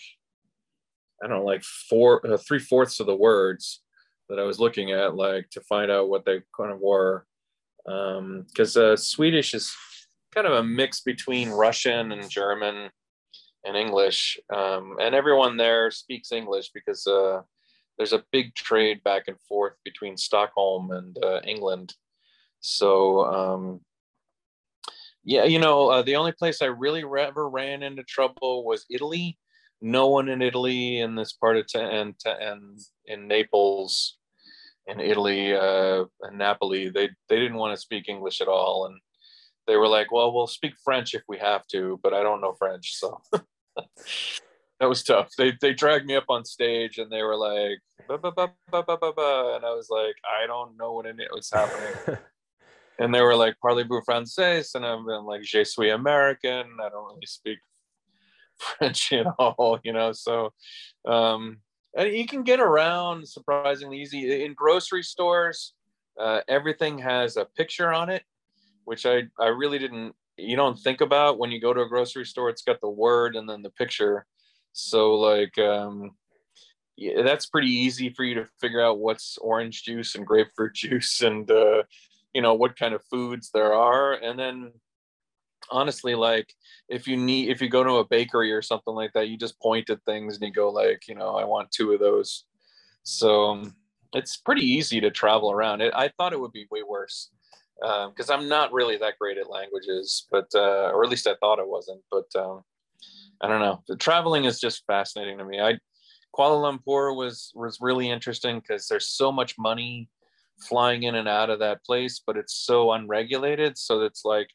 i 1.24 1.28
don't 1.28 1.40
know 1.40 1.46
like 1.46 1.64
four 1.64 2.26
uh, 2.26 2.38
three 2.38 2.60
fourths 2.60 3.00
of 3.00 3.06
the 3.06 3.16
words 3.16 3.82
that 4.30 4.40
i 4.40 4.44
was 4.44 4.60
looking 4.60 4.92
at 4.92 5.16
like 5.16 5.50
to 5.50 5.62
find 5.62 5.92
out 5.92 6.10
what 6.10 6.26
they 6.26 6.42
kind 6.56 6.72
of 6.72 6.80
were. 6.80 7.26
Um 7.88 8.46
because 8.48 8.78
uh 8.78 8.96
swedish 8.96 9.54
is 9.54 9.74
kind 10.34 10.48
of 10.48 10.54
a 10.54 10.64
mix 10.64 11.02
between 11.02 11.50
russian 11.50 12.12
and 12.12 12.30
german 12.30 12.90
and 13.66 13.78
english. 13.78 14.40
Um 14.54 14.98
and 15.00 15.14
everyone 15.16 15.58
there 15.58 15.92
speaks 15.92 16.32
english 16.32 16.72
because 16.74 17.06
uh 17.08 17.42
there's 17.98 18.14
a 18.14 18.24
big 18.32 18.56
trade 18.56 19.04
back 19.04 19.24
and 19.28 19.40
forth 19.48 19.74
between 19.84 20.18
stockholm 20.18 20.92
and 20.92 21.18
uh, 21.24 21.42
england. 21.46 21.94
So 22.60 23.26
um, 23.26 23.82
yeah, 25.24 25.46
you 25.46 25.60
know, 25.60 25.90
uh, 25.90 26.02
the 26.02 26.16
only 26.16 26.32
place 26.32 26.62
I 26.62 26.66
really 26.66 27.04
ever 27.20 27.50
ran 27.50 27.84
into 27.84 28.04
trouble 28.04 28.66
was 28.66 28.86
Italy. 28.90 29.38
No 29.84 30.08
one 30.08 30.30
in 30.30 30.42
Italy 30.42 31.00
in 31.00 31.16
this 31.16 31.34
part 31.34 31.58
of 31.58 31.66
and 31.76 32.16
and 32.26 32.80
in 33.06 33.28
Naples, 33.28 34.18
in 34.88 35.02
Italy, 35.02 35.54
uh, 35.54 36.06
and 36.22 36.38
Napoli, 36.38 36.88
they 36.88 37.10
they 37.28 37.36
didn't 37.36 37.58
want 37.58 37.76
to 37.76 37.82
speak 37.82 38.08
English 38.08 38.40
at 38.40 38.48
all, 38.48 38.86
and 38.86 38.98
they 39.68 39.76
were 39.76 39.90
like, 39.90 40.10
"Well, 40.10 40.34
we'll 40.34 40.48
speak 40.48 40.76
French 40.84 41.14
if 41.14 41.24
we 41.28 41.38
have 41.40 41.68
to, 41.68 42.00
but 42.02 42.14
I 42.14 42.24
don't 42.24 42.40
know 42.40 42.54
French, 42.54 42.96
so." 42.96 43.22
that 44.80 44.88
was 44.88 45.04
tough. 45.04 45.32
They 45.38 45.52
they 45.62 45.74
dragged 45.74 46.06
me 46.06 46.16
up 46.16 46.30
on 46.30 46.46
stage 46.46 46.98
and 46.98 47.12
they 47.12 47.22
were 47.22 47.36
like, 47.36 47.80
"Ba, 48.08 48.18
ba, 48.18 48.32
ba, 48.32 48.54
ba, 48.72 48.84
ba, 48.84 48.98
ba, 48.98 49.12
ba," 49.14 49.54
and 49.58 49.66
I 49.66 49.74
was 49.74 49.90
like, 49.90 50.16
I 50.24 50.48
don't 50.48 50.78
know 50.78 50.94
what 50.94 51.08
it 51.08 51.18
was 51.34 51.52
happening. 51.52 52.18
and 53.00 53.14
they 53.14 53.22
were 53.22 53.36
like 53.36 53.56
parlez-vous 53.64 54.02
français 54.08 54.76
and 54.76 54.86
i'm 54.86 55.06
like 55.26 55.42
je 55.42 55.64
suis 55.64 55.92
american 55.92 56.78
i 56.80 56.90
don't 56.90 57.08
really 57.08 57.26
speak 57.26 57.60
french 58.58 59.12
at 59.14 59.28
all 59.38 59.80
you 59.84 59.94
know 59.94 60.12
so 60.12 60.54
um 61.06 61.58
and 61.96 62.12
you 62.12 62.26
can 62.26 62.42
get 62.42 62.60
around 62.60 63.28
surprisingly 63.28 64.02
easy. 64.02 64.44
In 64.44 64.54
grocery 64.54 65.04
stores 65.04 65.74
uh, 66.20 66.42
everything 66.48 66.98
has 67.00 67.38
a 67.38 67.46
picture 67.58 67.92
on 67.92 68.10
it 68.10 68.24
which 68.86 69.06
i 69.06 69.24
i 69.40 69.48
really 69.48 69.80
didn't 69.80 70.16
you 70.38 70.56
don't 70.56 70.80
think 70.80 71.02
about 71.02 71.38
when 71.38 71.52
you 71.52 71.60
go 71.60 71.74
to 71.74 71.82
a 71.82 71.90
grocery 71.90 72.26
store 72.26 72.50
it's 72.50 72.64
got 72.64 72.82
the 72.82 72.90
word 72.90 73.36
and 73.36 73.48
then 73.48 73.62
the 73.62 73.70
picture. 73.70 74.26
So 74.74 75.16
like 75.16 75.58
um 75.58 76.12
yeah, 76.96 77.24
that's 77.24 77.48
pretty 77.48 77.70
easy 77.70 78.10
for 78.10 78.24
you 78.24 78.36
to 78.36 78.48
figure 78.62 78.82
out 78.82 79.00
what's 79.00 79.38
orange 79.40 79.84
juice 79.84 80.16
and 80.16 80.26
grapefruit 80.26 80.74
juice 80.76 81.22
and 81.22 81.50
uh 81.50 81.84
you 82.34 82.42
know 82.42 82.56
what 82.56 82.78
kind 82.78 82.94
of 82.94 83.04
foods 83.06 83.52
there 83.54 83.74
are. 83.74 84.14
And 84.14 84.40
then 84.40 84.72
honestly 85.74 86.16
like 86.16 86.54
if 86.88 87.08
you 87.08 87.18
need 87.18 87.50
if 87.50 87.62
you 87.62 87.68
go 87.68 87.84
to 87.84 87.96
a 87.96 88.08
bakery 88.08 88.52
or 88.52 88.62
something 88.62 88.94
like 88.94 89.12
that 89.14 89.28
you 89.28 89.38
just 89.38 89.60
point 89.60 89.90
at 89.90 90.04
things 90.06 90.36
and 90.36 90.44
you 90.44 90.54
go 90.54 90.70
like 90.70 91.08
you 91.08 91.16
know 91.16 91.36
i 91.36 91.44
want 91.44 91.72
two 91.72 91.92
of 91.92 92.00
those. 92.00 92.46
So 93.06 93.50
um, 93.50 93.76
it's 94.14 94.38
pretty 94.38 94.66
easy 94.66 95.02
to 95.02 95.12
travel 95.12 95.52
around. 95.52 95.82
It 95.82 95.94
i 95.96 96.08
thought 96.10 96.34
it 96.34 96.40
would 96.40 96.54
be 96.54 96.68
way 96.72 96.84
worse 96.88 97.32
because 97.82 98.30
um, 98.30 98.40
i'm 98.40 98.48
not 98.48 98.72
really 98.72 98.98
that 98.98 99.18
great 99.20 99.38
at 99.38 99.50
languages 99.50 100.28
but 100.32 100.48
uh, 100.56 100.92
or 100.94 101.04
at 101.04 101.10
least 101.10 101.28
i 101.28 101.36
thought 101.42 101.60
i 101.60 101.66
wasn't 101.66 102.02
but 102.12 102.30
um, 102.40 102.62
i 103.42 103.48
don't 103.48 103.60
know. 103.60 103.84
The 103.88 103.98
traveling 103.98 104.46
is 104.46 104.60
just 104.60 104.86
fascinating 104.88 105.38
to 105.40 105.46
me. 105.46 105.60
I 105.60 105.80
kuala 106.36 106.58
lumpur 106.64 107.16
was 107.16 107.52
was 107.56 107.80
really 107.82 108.10
interesting 108.10 108.60
because 108.60 108.88
there's 108.88 109.10
so 109.10 109.32
much 109.32 109.56
money 109.58 110.10
flying 110.68 111.04
in 111.04 111.16
and 111.16 111.28
out 111.28 111.50
of 111.50 111.60
that 111.60 111.84
place, 111.84 112.22
but 112.26 112.38
it's 112.38 112.56
so 112.56 112.92
unregulated. 112.92 113.78
So 113.78 114.02
it's 114.02 114.24
like 114.24 114.50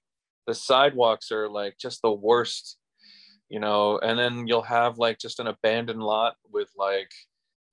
the 0.48 0.54
sidewalks 0.54 1.30
are 1.30 1.46
like 1.46 1.76
just 1.78 2.00
the 2.00 2.10
worst, 2.10 2.78
you 3.50 3.60
know, 3.60 3.98
and 3.98 4.18
then 4.18 4.46
you'll 4.46 4.62
have 4.62 4.96
like 4.96 5.18
just 5.18 5.40
an 5.40 5.46
abandoned 5.46 6.02
lot 6.02 6.36
with 6.50 6.70
like 6.74 7.10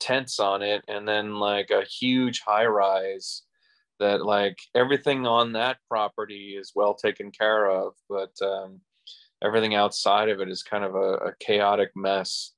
tents 0.01 0.41
on 0.41 0.61
it 0.61 0.83
and 0.89 1.07
then 1.07 1.35
like 1.35 1.71
a 1.71 1.85
huge 1.85 2.41
high 2.45 2.65
rise 2.65 3.43
that 4.01 4.25
like 4.25 4.57
everything 4.75 5.25
on 5.25 5.53
that 5.53 5.77
property 5.89 6.57
is 6.59 6.73
well 6.75 6.93
taken 6.93 7.31
care 7.31 7.71
of, 7.71 7.93
but 8.09 8.33
um, 8.45 8.81
everything 9.41 9.73
outside 9.73 10.27
of 10.27 10.41
it 10.41 10.49
is 10.49 10.61
kind 10.61 10.83
of 10.83 10.95
a, 10.95 11.13
a 11.29 11.33
chaotic 11.39 11.91
mess. 11.95 12.51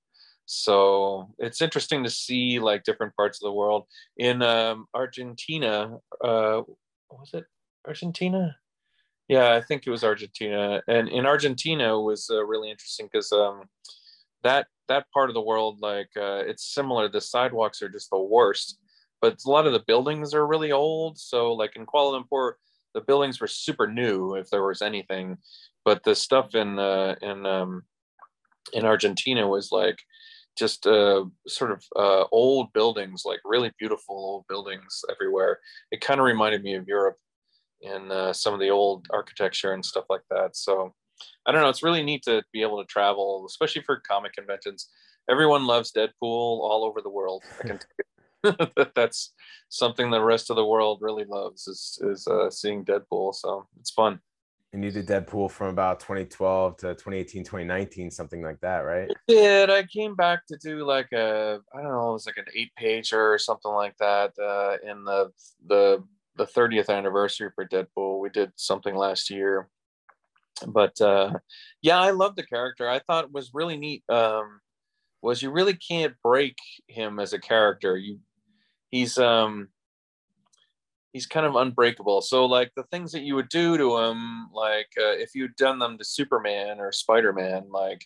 So 0.48 1.30
it's 1.38 1.62
interesting 1.62 2.04
to 2.06 2.10
see 2.10 2.58
like 2.58 2.84
different 2.84 3.16
parts 3.16 3.38
of 3.38 3.46
the 3.46 3.54
world. 3.54 3.86
In 4.18 4.42
um, 4.42 4.88
argentina 4.96 6.00
uh, 6.24 6.62
was 7.12 7.30
it 7.34 7.46
argentina 7.86 8.56
yeah 9.28 9.54
i 9.54 9.62
think 9.62 9.86
it 9.86 9.92
was 9.92 10.04
argentina. 10.04 10.82
And 10.88 11.10
in 11.10 11.26
argentina 11.26 12.00
was 12.00 12.30
uh, 12.30 12.44
really 12.46 12.70
interesting 12.70 13.08
because 13.12 13.32
um, 13.32 13.64
that 14.44 14.68
that 14.88 15.06
part 15.14 15.30
of 15.30 15.34
the 15.34 15.42
world 15.42 15.80
like 15.82 16.10
uh, 16.16 16.44
it's 16.46 16.74
similar. 16.74 17.10
The 17.10 17.22
sidewalks 17.22 17.82
are 17.82 17.90
just 17.90 18.10
the 18.10 18.20
worst 18.20 18.80
but 19.22 19.38
a 19.46 19.50
lot 19.50 19.66
of 19.66 19.74
the 19.74 19.84
buildings 19.88 20.34
are 20.34 20.46
really 20.46 20.72
old. 20.72 21.18
So 21.18 21.54
like 21.54 21.76
in 21.76 21.86
kuala 21.86 22.22
lumpur 22.22 22.54
the 22.94 23.02
buildings 23.02 23.40
were 23.40 23.48
super 23.48 23.88
new 23.88 24.36
if 24.36 24.50
there 24.50 24.66
was 24.66 24.82
anything. 24.82 25.38
But 25.86 26.04
the 26.04 26.16
stuff 26.16 26.56
in 26.56 26.80
uh, 26.80 27.16
in 27.22 27.46
um, 27.46 27.84
in 28.74 28.86
argentina 28.86 29.48
was 29.48 29.72
like 29.72 30.00
just 30.58 30.88
uh, 30.88 31.24
sort 31.48 31.72
of 31.72 31.84
uh, 31.96 32.26
old 32.32 32.74
buildings, 32.74 33.24
like 33.26 33.40
really 33.46 33.72
beautiful 33.78 34.16
old 34.16 34.46
buildings 34.50 35.04
everywhere. 35.12 35.60
It 35.92 36.02
kind 36.02 36.20
of 36.20 36.26
reminded 36.26 36.64
me 36.64 36.74
of 36.74 36.88
Europe 36.88 37.18
and 37.82 38.12
uh, 38.12 38.34
some 38.34 38.54
of 38.54 38.60
the 38.60 38.70
old 38.70 39.08
architecture 39.12 39.74
and 39.74 39.86
stuff 39.86 40.06
like 40.10 40.24
that. 40.30 40.56
So 40.56 40.94
I 41.46 41.52
don't 41.52 41.62
know. 41.62 41.70
It's 41.70 41.84
really 41.84 42.04
neat 42.04 42.24
to 42.24 42.44
be 42.54 42.62
able 42.62 42.82
to 42.82 42.88
travel, 42.88 43.46
especially 43.48 43.82
for 43.84 44.02
comic 44.08 44.34
conventions. 44.34 44.90
Everyone 45.30 45.66
loves 45.66 45.92
Deadpool 45.92 46.12
all 46.22 46.84
over 46.86 47.02
the 47.02 47.10
world. 47.10 47.44
I 47.64 47.68
can 47.68 47.80
that's 48.96 49.34
something 49.70 50.10
the 50.10 50.24
rest 50.24 50.50
of 50.50 50.56
the 50.56 50.66
world 50.66 51.00
really 51.02 51.26
loves 51.26 51.68
is 51.68 52.00
is 52.04 52.28
uh, 52.28 52.50
seeing 52.50 52.86
Deadpool. 52.86 53.34
So 53.34 53.68
it's 53.80 53.92
fun. 53.92 54.20
And 54.74 54.84
you 54.84 54.92
did 54.92 55.08
Deadpool 55.08 55.50
from 55.50 55.68
about 55.68 56.02
2012 56.02 56.78
to 56.78 56.88
2018, 56.94 57.44
2019, 57.44 58.12
something 58.12 58.44
like 58.44 58.60
that, 58.60 58.80
right? 58.80 59.10
I 59.10 59.16
did. 59.28 59.70
I 59.70 59.84
came 59.84 60.14
back 60.14 60.46
to 60.48 60.58
do 60.58 60.86
like 60.86 61.12
a, 61.14 61.60
I 61.74 61.82
don't 61.82 61.92
know, 61.92 62.10
it 62.10 62.14
was 62.14 62.26
like 62.26 62.38
an 62.38 62.46
eight 62.54 62.72
pager 62.80 63.34
or 63.34 63.40
something 63.40 63.72
like 63.72 63.96
that 63.98 64.34
uh, 64.38 64.76
in 64.84 65.06
the, 65.06 65.32
the, 65.66 66.04
the 66.38 66.46
30th 66.46 66.90
anniversary 66.90 67.50
for 67.54 67.66
Deadpool. 67.66 68.20
We 68.20 68.30
did 68.30 68.52
something 68.56 68.96
last 68.96 69.30
year. 69.30 69.70
But 70.66 71.00
uh, 71.02 71.34
yeah, 71.82 72.00
I 72.00 72.12
love 72.12 72.36
the 72.36 72.46
character. 72.46 72.90
I 72.90 73.00
thought 73.00 73.32
was 73.32 73.52
really 73.54 73.78
neat. 73.78 74.04
Um, 74.10 74.60
was 75.22 75.42
you 75.42 75.52
really 75.52 75.76
can't 75.76 76.16
break 76.24 76.58
him 76.88 77.20
as 77.20 77.34
a 77.34 77.40
character. 77.40 77.98
You, 77.98 78.20
he's 78.90 79.18
um, 79.18 79.70
he's 81.14 81.28
kind 81.28 81.46
of 81.46 81.56
unbreakable. 81.56 82.22
So 82.22 82.46
like 82.46 82.72
the 82.76 82.84
things 82.84 83.12
that 83.12 83.24
you 83.24 83.36
would 83.36 83.50
do 83.50 83.78
to 83.78 83.98
him, 83.98 84.52
like 84.54 84.88
uh, 85.00 85.18
if 85.18 85.32
you'd 85.36 85.56
done 85.56 85.80
them 85.80 85.98
to 85.98 86.04
Superman 86.04 86.80
or 86.80 86.92
Spider 86.92 87.34
Man, 87.34 87.68
like 87.72 88.06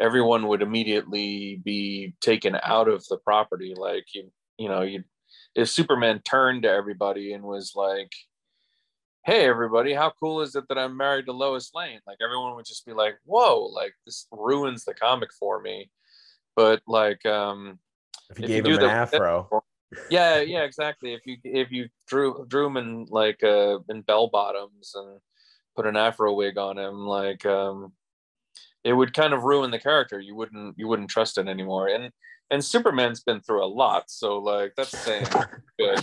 everyone 0.00 0.48
would 0.48 0.62
immediately 0.62 1.60
be 1.64 2.14
taken 2.20 2.56
out 2.62 2.88
of 2.88 3.04
the 3.08 3.18
property. 3.18 3.74
Like 3.76 4.06
you, 4.14 4.30
you 4.58 4.68
know, 4.68 4.82
you 4.82 5.04
if 5.54 5.68
Superman 5.68 6.20
turned 6.24 6.62
to 6.62 6.70
everybody 6.70 7.32
and 7.32 7.44
was 7.44 7.72
like, 7.74 8.12
"Hey, 9.24 9.46
everybody, 9.46 9.94
how 9.94 10.12
cool 10.20 10.40
is 10.42 10.54
it 10.56 10.64
that 10.68 10.78
I'm 10.78 10.96
married 10.96 11.26
to 11.26 11.32
Lois 11.32 11.70
Lane?" 11.74 12.00
Like 12.06 12.18
everyone 12.22 12.54
would 12.56 12.66
just 12.66 12.86
be 12.86 12.92
like, 12.92 13.16
"Whoa!" 13.24 13.66
Like 13.66 13.94
this 14.06 14.26
ruins 14.32 14.84
the 14.84 14.94
comic 14.94 15.30
for 15.38 15.60
me. 15.60 15.90
But 16.56 16.82
like, 16.86 17.24
um, 17.26 17.78
if 18.30 18.38
you 18.38 18.44
if 18.44 18.48
gave 18.48 18.66
you 18.66 18.78
him 18.78 18.84
an 18.84 18.90
afro 18.90 19.48
yeah 20.10 20.40
yeah 20.40 20.62
exactly 20.62 21.14
if 21.14 21.20
you 21.26 21.36
if 21.44 21.70
you 21.70 21.88
drew 22.06 22.44
drew 22.48 22.66
him 22.66 22.76
in 22.76 23.06
like 23.10 23.42
uh 23.42 23.78
in 23.88 24.02
bell 24.02 24.28
bottoms 24.28 24.92
and 24.94 25.20
put 25.76 25.86
an 25.86 25.96
afro 25.96 26.32
wig 26.32 26.58
on 26.58 26.78
him 26.78 27.06
like 27.06 27.44
um 27.46 27.92
it 28.82 28.92
would 28.92 29.14
kind 29.14 29.32
of 29.32 29.44
ruin 29.44 29.70
the 29.70 29.78
character 29.78 30.20
you 30.20 30.34
wouldn't 30.34 30.76
you 30.78 30.88
wouldn't 30.88 31.10
trust 31.10 31.38
it 31.38 31.48
anymore 31.48 31.88
and 31.88 32.10
and 32.54 32.64
superman's 32.64 33.20
been 33.20 33.40
through 33.40 33.64
a 33.64 33.66
lot 33.66 34.04
so 34.06 34.38
like 34.38 34.72
that's 34.76 34.96
saying 34.96 35.26
good 35.78 35.98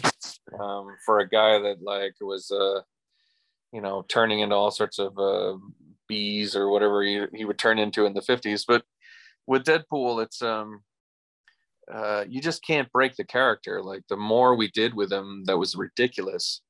um 0.59 0.95
for 1.05 1.19
a 1.19 1.29
guy 1.29 1.57
that 1.57 1.77
like 1.81 2.13
was 2.21 2.51
uh 2.51 2.81
you 3.73 3.81
know 3.81 4.03
turning 4.09 4.41
into 4.41 4.55
all 4.55 4.71
sorts 4.71 4.99
of 4.99 5.17
uh 5.17 5.57
bees 6.07 6.55
or 6.55 6.69
whatever 6.69 7.01
he, 7.03 7.25
he 7.33 7.45
would 7.45 7.57
turn 7.57 7.79
into 7.79 8.05
in 8.05 8.13
the 8.13 8.21
50s 8.21 8.65
but 8.67 8.83
with 9.47 9.63
deadpool 9.63 10.21
it's 10.23 10.41
um 10.41 10.81
uh, 11.91 12.23
you 12.27 12.41
just 12.41 12.65
can't 12.65 12.91
break 12.91 13.15
the 13.15 13.23
character. 13.23 13.81
Like 13.81 14.03
the 14.07 14.17
more 14.17 14.55
we 14.55 14.69
did 14.69 14.93
with 14.93 15.11
him, 15.11 15.43
that 15.45 15.57
was 15.57 15.75
ridiculous. 15.75 16.61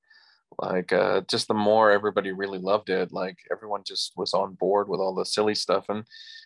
Like 0.59 0.91
uh, 0.91 1.21
just 1.29 1.47
the 1.47 1.53
more 1.53 1.91
everybody 1.91 2.31
really 2.31 2.59
loved 2.59 2.89
it. 2.89 3.11
Like 3.11 3.37
everyone 3.51 3.83
just 3.85 4.13
was 4.17 4.33
on 4.33 4.55
board 4.55 4.89
with 4.89 4.99
all 4.99 5.15
the 5.15 5.25
silly 5.25 5.55
stuff, 5.55 5.85
and 5.89 6.03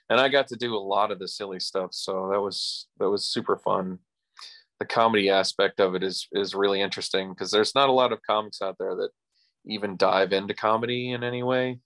and 0.09 0.19
I 0.19 0.29
got 0.29 0.47
to 0.47 0.55
do 0.55 0.75
a 0.75 0.77
lot 0.77 1.11
of 1.11 1.19
the 1.19 1.27
silly 1.27 1.59
stuff. 1.59 1.89
So 1.93 2.29
that 2.31 2.41
was 2.41 2.87
that 2.99 3.09
was 3.09 3.25
super 3.25 3.57
fun. 3.57 3.99
The 4.79 4.85
comedy 4.85 5.29
aspect 5.29 5.79
of 5.79 5.95
it 5.95 6.03
is 6.03 6.27
is 6.33 6.55
really 6.55 6.81
interesting 6.81 7.29
because 7.29 7.51
there's 7.51 7.75
not 7.75 7.89
a 7.89 7.93
lot 7.93 8.11
of 8.11 8.21
comics 8.21 8.61
out 8.61 8.77
there 8.79 8.95
that 8.95 9.09
even 9.65 9.97
dive 9.97 10.33
into 10.33 10.53
comedy 10.53 11.11
in 11.11 11.23
any 11.23 11.43
way. 11.43 11.79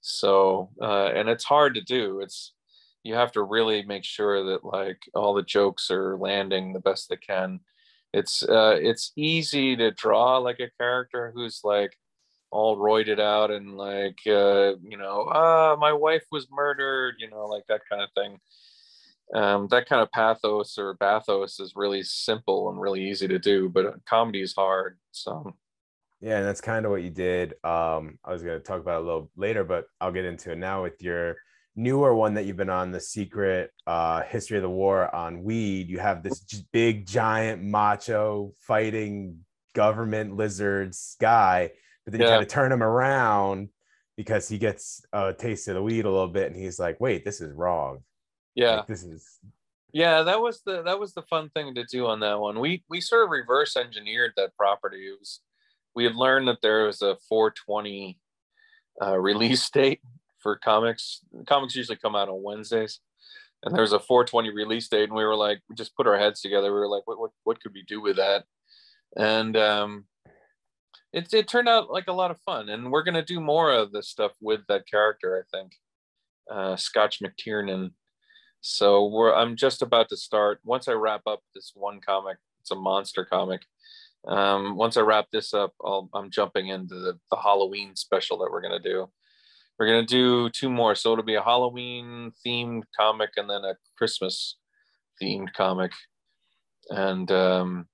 So 0.00 0.70
uh, 0.80 1.06
and 1.14 1.28
it's 1.28 1.44
hard 1.44 1.74
to 1.74 1.80
do. 1.80 2.20
It's 2.20 2.52
you 3.04 3.14
have 3.14 3.32
to 3.32 3.42
really 3.42 3.82
make 3.82 4.04
sure 4.04 4.44
that 4.44 4.64
like 4.64 4.98
all 5.14 5.34
the 5.34 5.42
jokes 5.42 5.90
are 5.90 6.16
landing 6.16 6.72
the 6.72 6.80
best 6.80 7.08
they 7.08 7.16
can 7.16 7.60
it's 8.12 8.42
uh 8.42 8.76
it's 8.80 9.12
easy 9.16 9.76
to 9.76 9.90
draw 9.90 10.38
like 10.38 10.60
a 10.60 10.70
character 10.78 11.32
who's 11.34 11.60
like 11.64 11.96
all 12.52 12.76
roided 12.76 13.18
out 13.18 13.50
and 13.50 13.76
like 13.76 14.18
uh 14.26 14.74
you 14.82 14.98
know 14.98 15.26
ah 15.32 15.74
my 15.80 15.92
wife 15.92 16.24
was 16.30 16.46
murdered 16.50 17.14
you 17.18 17.28
know 17.30 17.46
like 17.46 17.64
that 17.68 17.80
kind 17.88 18.02
of 18.02 18.10
thing. 18.14 18.38
Um 19.34 19.68
that 19.70 19.88
kind 19.88 20.02
of 20.02 20.12
pathos 20.12 20.76
or 20.78 20.94
bathos 20.94 21.58
is 21.58 21.72
really 21.74 22.02
simple 22.02 22.68
and 22.68 22.80
really 22.80 23.08
easy 23.08 23.26
to 23.26 23.38
do 23.38 23.68
but 23.68 24.04
comedy 24.04 24.42
is 24.42 24.54
hard 24.54 24.98
so. 25.10 25.54
Yeah 26.20 26.36
and 26.38 26.46
that's 26.46 26.60
kind 26.60 26.84
of 26.84 26.92
what 26.92 27.02
you 27.02 27.10
did. 27.10 27.54
Um 27.64 28.18
i 28.24 28.32
was 28.32 28.42
going 28.42 28.58
to 28.58 28.64
talk 28.64 28.80
about 28.80 29.02
a 29.02 29.04
little 29.04 29.30
later 29.34 29.64
but 29.64 29.86
i'll 30.00 30.12
get 30.12 30.26
into 30.26 30.52
it 30.52 30.58
now 30.58 30.82
with 30.82 31.02
your 31.02 31.36
newer 31.74 32.14
one 32.14 32.34
that 32.34 32.44
you've 32.44 32.56
been 32.56 32.68
on, 32.70 32.92
the 32.92 33.00
secret 33.00 33.70
uh, 33.86 34.22
history 34.22 34.58
of 34.58 34.62
the 34.62 34.68
war 34.68 35.14
on 35.14 35.42
weed, 35.42 35.88
you 35.88 35.98
have 35.98 36.22
this 36.22 36.40
big, 36.72 37.06
giant, 37.06 37.62
macho 37.62 38.52
fighting 38.58 39.38
government 39.74 40.36
lizards 40.36 41.16
guy, 41.20 41.70
but 42.04 42.12
then 42.12 42.20
yeah. 42.20 42.26
you 42.26 42.32
kind 42.32 42.42
of 42.42 42.48
turn 42.48 42.72
him 42.72 42.82
around 42.82 43.68
because 44.16 44.48
he 44.48 44.58
gets 44.58 45.04
a 45.12 45.32
taste 45.32 45.68
of 45.68 45.74
the 45.74 45.82
weed 45.82 46.04
a 46.04 46.10
little 46.10 46.28
bit, 46.28 46.52
and 46.52 46.56
he's 46.56 46.78
like, 46.78 47.00
"Wait, 47.00 47.24
this 47.24 47.40
is 47.40 47.52
wrong." 47.52 48.00
Yeah, 48.54 48.76
like, 48.76 48.86
this 48.86 49.02
is. 49.02 49.38
Yeah, 49.92 50.22
that 50.22 50.40
was 50.40 50.62
the 50.64 50.82
that 50.82 50.98
was 50.98 51.12
the 51.12 51.22
fun 51.22 51.50
thing 51.50 51.74
to 51.74 51.84
do 51.84 52.06
on 52.06 52.20
that 52.20 52.40
one. 52.40 52.60
We 52.60 52.84
we 52.88 53.00
sort 53.00 53.24
of 53.24 53.30
reverse 53.30 53.76
engineered 53.76 54.32
that 54.36 54.56
property. 54.56 55.08
It 55.08 55.18
was 55.18 55.40
we 55.94 56.04
had 56.04 56.14
learned 56.14 56.48
that 56.48 56.62
there 56.62 56.86
was 56.86 57.02
a 57.02 57.16
420 57.28 58.18
uh, 59.00 59.18
release 59.18 59.68
date 59.72 60.00
for 60.38 60.56
comics. 60.56 61.20
Comics 61.46 61.76
usually 61.76 61.98
come 61.98 62.16
out 62.16 62.28
on 62.28 62.42
Wednesdays, 62.42 63.00
and 63.62 63.74
there 63.74 63.82
was 63.82 63.92
a 63.92 64.00
420 64.00 64.50
release 64.50 64.88
date, 64.88 65.08
and 65.08 65.14
we 65.16 65.24
were 65.24 65.36
like, 65.36 65.60
we 65.68 65.76
just 65.76 65.96
put 65.96 66.06
our 66.06 66.18
heads 66.18 66.40
together. 66.40 66.72
We 66.72 66.80
were 66.80 66.88
like, 66.88 67.06
what 67.06 67.18
what 67.18 67.30
what 67.44 67.60
could 67.60 67.72
we 67.74 67.82
do 67.82 68.00
with 68.00 68.16
that? 68.16 68.44
And 69.16 69.56
um, 69.56 70.06
it 71.12 71.32
it 71.32 71.48
turned 71.48 71.68
out 71.68 71.90
like 71.90 72.08
a 72.08 72.12
lot 72.12 72.30
of 72.30 72.40
fun, 72.40 72.68
and 72.68 72.90
we're 72.90 73.02
gonna 73.02 73.24
do 73.24 73.40
more 73.40 73.72
of 73.72 73.92
this 73.92 74.08
stuff 74.08 74.32
with 74.40 74.60
that 74.68 74.86
character. 74.88 75.44
I 75.44 75.56
think 75.56 75.72
uh, 76.50 76.76
Scotch 76.76 77.20
McTiernan. 77.20 77.92
So 78.60 79.06
we're 79.06 79.34
I'm 79.34 79.56
just 79.56 79.82
about 79.82 80.08
to 80.10 80.16
start. 80.16 80.60
Once 80.64 80.88
I 80.88 80.92
wrap 80.92 81.22
up 81.26 81.40
this 81.54 81.72
one 81.74 82.00
comic, 82.00 82.38
it's 82.60 82.70
a 82.70 82.76
monster 82.76 83.24
comic. 83.24 83.62
Um, 84.26 84.76
once 84.76 84.96
I 84.96 85.00
wrap 85.00 85.26
this 85.32 85.52
up, 85.52 85.72
I'll, 85.84 86.08
I'm 86.14 86.30
jumping 86.30 86.68
into 86.68 86.94
the, 86.94 87.18
the 87.30 87.36
Halloween 87.36 87.96
special 87.96 88.38
that 88.38 88.50
we're 88.50 88.62
gonna 88.62 88.78
do. 88.78 89.10
We're 89.78 89.86
gonna 89.86 90.06
do 90.06 90.48
two 90.50 90.70
more, 90.70 90.94
so 90.94 91.12
it'll 91.12 91.24
be 91.24 91.34
a 91.34 91.42
Halloween 91.42 92.32
themed 92.46 92.84
comic 92.96 93.30
and 93.36 93.50
then 93.50 93.64
a 93.64 93.74
Christmas 93.98 94.56
themed 95.20 95.52
comic, 95.54 95.92
and 96.90 97.30
um, 97.32 97.88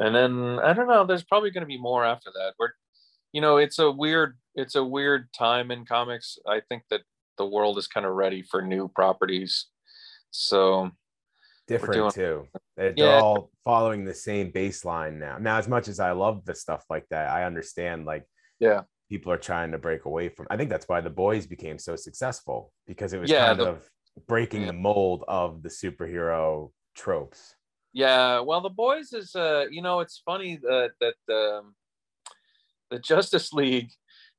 and 0.00 0.14
then 0.14 0.58
I 0.58 0.72
don't 0.72 0.88
know. 0.88 1.04
There's 1.04 1.24
probably 1.24 1.50
gonna 1.50 1.66
be 1.66 1.78
more 1.78 2.04
after 2.04 2.30
that. 2.34 2.54
We're, 2.58 2.72
you 3.32 3.40
know, 3.40 3.58
it's 3.58 3.78
a 3.78 3.90
weird 3.90 4.36
it's 4.54 4.74
a 4.74 4.84
weird 4.84 5.32
time 5.32 5.70
in 5.70 5.84
comics. 5.84 6.38
I 6.46 6.60
think 6.68 6.82
that 6.90 7.02
the 7.38 7.46
world 7.46 7.78
is 7.78 7.86
kind 7.86 8.04
of 8.04 8.12
ready 8.12 8.42
for 8.42 8.60
new 8.62 8.88
properties. 8.88 9.66
So 10.30 10.90
different 11.68 11.94
doing, 11.94 12.10
too. 12.10 12.48
They're, 12.76 12.94
yeah. 12.96 13.20
all 13.20 13.50
following 13.64 14.04
the 14.04 14.14
same 14.14 14.50
baseline 14.52 15.18
now. 15.18 15.38
Now, 15.38 15.58
as 15.58 15.68
much 15.68 15.86
as 15.88 16.00
I 16.00 16.12
love 16.12 16.44
the 16.44 16.54
stuff 16.54 16.84
like 16.90 17.06
that, 17.10 17.30
I 17.30 17.44
understand 17.44 18.06
like 18.06 18.24
yeah, 18.58 18.82
people 19.08 19.32
are 19.32 19.38
trying 19.38 19.72
to 19.72 19.78
break 19.78 20.04
away 20.04 20.28
from. 20.28 20.46
I 20.50 20.56
think 20.56 20.70
that's 20.70 20.88
why 20.88 21.00
the 21.00 21.10
boys 21.10 21.46
became 21.46 21.78
so 21.78 21.96
successful 21.96 22.72
because 22.86 23.12
it 23.12 23.20
was 23.20 23.30
Yeah, 23.30 23.46
kind 23.46 23.60
the- 23.60 23.68
of 23.68 23.88
breaking 24.26 24.62
yeah. 24.62 24.68
the 24.68 24.72
mold 24.74 25.24
of 25.28 25.62
the 25.62 25.68
superhero 25.68 26.70
tropes. 26.94 27.54
Yeah, 27.92 28.40
well, 28.40 28.60
the 28.60 28.70
boys 28.70 29.12
is 29.12 29.34
uh, 29.34 29.66
you 29.70 29.82
know, 29.82 30.00
it's 30.00 30.22
funny 30.24 30.56
that 30.62 30.92
that 31.00 31.34
um, 31.34 31.74
the 32.90 32.98
Justice 32.98 33.52
League 33.52 33.90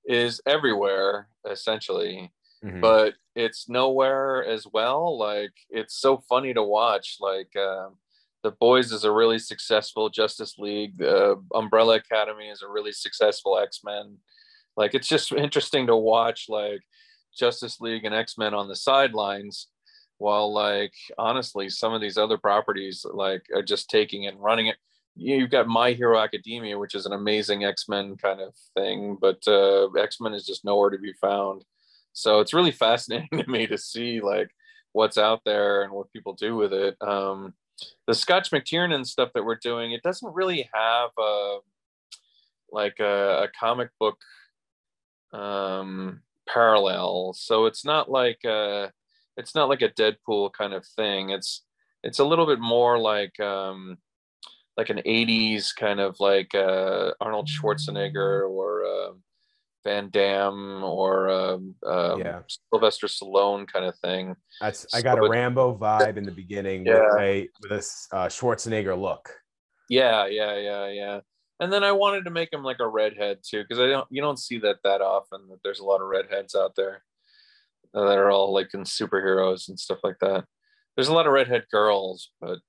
is 0.05 0.41
everywhere 0.45 1.27
essentially, 1.49 2.31
Mhm. 2.63 2.81
but 2.81 3.15
it's 3.35 3.67
nowhere 3.69 4.43
as 4.45 4.65
well. 4.71 5.17
Like 5.17 5.53
it's 5.69 5.95
so 5.95 6.17
funny 6.29 6.53
to 6.53 6.63
watch. 6.63 7.17
Like 7.19 7.55
um, 7.55 7.97
the 8.43 8.51
boys 8.51 8.91
is 8.91 9.03
a 9.03 9.11
really 9.11 9.39
successful 9.39 10.09
Justice 10.09 10.55
League. 10.57 11.01
Uh, 11.01 11.35
Umbrella 11.53 11.95
Academy 11.97 12.49
is 12.49 12.61
a 12.61 12.67
really 12.69 12.91
successful 12.91 13.57
X 13.59 13.81
Men. 13.83 14.17
Like 14.77 14.93
it's 14.95 15.07
just 15.07 15.31
interesting 15.31 15.87
to 15.87 15.95
watch 15.95 16.45
like 16.49 16.81
Justice 17.37 17.79
League 17.81 18.05
and 18.05 18.15
X 18.15 18.37
Men 18.37 18.53
on 18.53 18.67
the 18.67 18.75
sidelines 18.75 19.67
while 20.21 20.53
like 20.53 20.93
honestly 21.17 21.67
some 21.69 21.93
of 21.93 22.01
these 22.01 22.17
other 22.17 22.37
properties 22.37 23.05
like 23.13 23.43
are 23.55 23.63
just 23.63 23.89
taking 23.89 24.27
and 24.27 24.39
running 24.41 24.67
it. 24.67 24.77
You- 25.15 25.37
you've 25.37 25.49
got 25.57 25.67
my 25.67 25.91
hero 25.91 26.17
academia 26.19 26.77
which 26.77 26.95
is 26.95 27.05
an 27.05 27.13
amazing 27.13 27.65
x-men 27.65 28.15
kind 28.17 28.39
of 28.39 28.53
thing 28.77 29.17
but 29.19 29.39
uh, 29.47 29.89
x-men 29.91 30.33
is 30.33 30.45
just 30.45 30.63
nowhere 30.63 30.89
to 30.91 30.97
be 30.97 31.13
found. 31.13 31.65
So 32.13 32.39
it's 32.39 32.53
really 32.53 32.71
fascinating 32.85 33.39
to 33.39 33.49
me 33.49 33.67
to 33.67 33.77
see 33.77 34.21
like 34.21 34.49
what's 34.93 35.17
out 35.17 35.41
there 35.45 35.83
and 35.83 35.91
what 35.93 36.11
people 36.13 36.33
do 36.33 36.55
with 36.55 36.73
it. 36.73 36.95
Um, 37.01 37.53
the 38.07 38.13
scotch 38.13 38.51
mctiernan 38.51 39.05
stuff 39.05 39.31
that 39.33 39.45
we're 39.45 39.55
doing 39.69 39.91
it 39.91 40.03
doesn't 40.03 40.33
really 40.33 40.69
have 40.73 41.09
a 41.17 41.57
like 42.71 42.99
a, 42.99 43.43
a 43.45 43.47
comic 43.59 43.89
book 43.99 44.17
um, 45.33 46.21
parallel. 46.47 47.33
So 47.33 47.65
it's 47.65 47.85
not 47.85 48.09
like 48.09 48.43
uh 48.45 48.87
it's 49.41 49.55
not 49.55 49.69
like 49.69 49.81
a 49.81 49.89
Deadpool 49.89 50.53
kind 50.53 50.73
of 50.73 50.85
thing. 50.85 51.31
It's 51.31 51.63
it's 52.03 52.19
a 52.19 52.25
little 52.25 52.45
bit 52.45 52.59
more 52.59 52.97
like 52.99 53.39
um 53.39 53.97
like 54.77 54.89
an 54.89 55.01
80s 55.05 55.75
kind 55.75 55.99
of 55.99 56.15
like 56.19 56.53
uh 56.55 57.11
Arnold 57.19 57.47
Schwarzenegger 57.47 58.49
or 58.49 58.85
uh, 58.85 59.11
Van 59.83 60.09
Damme 60.11 60.83
or 60.83 61.29
um, 61.29 61.75
um, 61.85 62.19
Yeah. 62.19 62.41
Sylvester 62.71 63.07
Stallone 63.07 63.67
kind 63.67 63.85
of 63.85 63.97
thing. 63.97 64.35
That's 64.61 64.93
I 64.93 65.01
got 65.01 65.17
a 65.17 65.23
So 65.23 65.29
Rambo 65.29 65.77
vibe 65.81 66.17
in 66.17 66.23
the 66.23 66.31
beginning 66.31 66.85
Yeah. 66.85 67.01
with 67.15 67.19
a 67.19 67.49
with 67.61 67.71
a 67.71 68.15
uh, 68.15 68.27
Schwarzenegger 68.27 68.99
look. 68.99 69.33
Yeah, 69.89 70.27
yeah, 70.27 70.55
yeah, 70.57 70.87
yeah. 70.87 71.19
And 71.59 71.71
then 71.73 71.83
I 71.83 71.91
wanted 71.91 72.25
to 72.25 72.31
make 72.31 72.53
him 72.53 72.63
like 72.63 72.79
a 72.79 72.87
redhead 72.87 73.39
too, 73.47 73.63
because 73.63 73.79
I 73.79 73.87
don't 73.87 74.07
you 74.09 74.21
don't 74.21 74.39
see 74.39 74.59
that 74.59 74.77
that 74.83 75.01
often. 75.01 75.47
That 75.49 75.59
there's 75.63 75.79
a 75.79 75.85
lot 75.85 76.01
of 76.01 76.07
redheads 76.07 76.55
out 76.55 76.75
there 76.75 77.03
that 77.93 78.17
are 78.17 78.31
all 78.31 78.53
like 78.53 78.73
in 78.73 78.83
superheroes 78.83 79.67
and 79.67 79.79
stuff 79.79 79.99
like 80.03 80.17
that. 80.21 80.45
There's 80.95 81.07
a 81.07 81.13
lot 81.13 81.27
of 81.27 81.33
redhead 81.33 81.65
girls, 81.71 82.31
but 82.39 82.59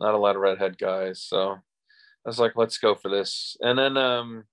not 0.00 0.14
a 0.14 0.18
lot 0.18 0.36
of 0.36 0.42
redhead 0.42 0.78
guys. 0.78 1.22
So 1.22 1.52
I 1.52 2.28
was 2.28 2.38
like, 2.38 2.52
let's 2.56 2.78
go 2.78 2.94
for 2.94 3.08
this. 3.08 3.56
And 3.60 3.78
then 3.78 3.96
um, 3.96 4.44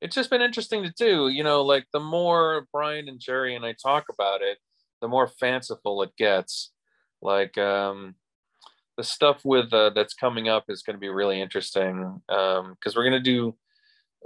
it's 0.00 0.14
just 0.14 0.30
been 0.30 0.42
interesting 0.42 0.82
to 0.82 0.92
do. 0.96 1.28
You 1.28 1.44
know, 1.44 1.62
like 1.62 1.86
the 1.92 2.00
more 2.00 2.66
Brian 2.72 3.08
and 3.08 3.20
Jerry 3.20 3.54
and 3.54 3.64
I 3.64 3.74
talk 3.80 4.06
about 4.10 4.42
it, 4.42 4.58
the 5.00 5.08
more 5.08 5.28
fanciful 5.28 6.02
it 6.02 6.16
gets. 6.16 6.72
Like 7.22 7.56
um, 7.58 8.14
the 8.96 9.04
stuff 9.04 9.40
with 9.44 9.72
uh, 9.72 9.90
that's 9.90 10.14
coming 10.14 10.48
up 10.48 10.64
is 10.68 10.82
going 10.82 10.96
to 10.96 11.00
be 11.00 11.08
really 11.08 11.40
interesting 11.40 12.20
because 12.26 12.96
we're 12.96 13.08
going 13.08 13.12
to 13.12 13.20
do 13.20 13.54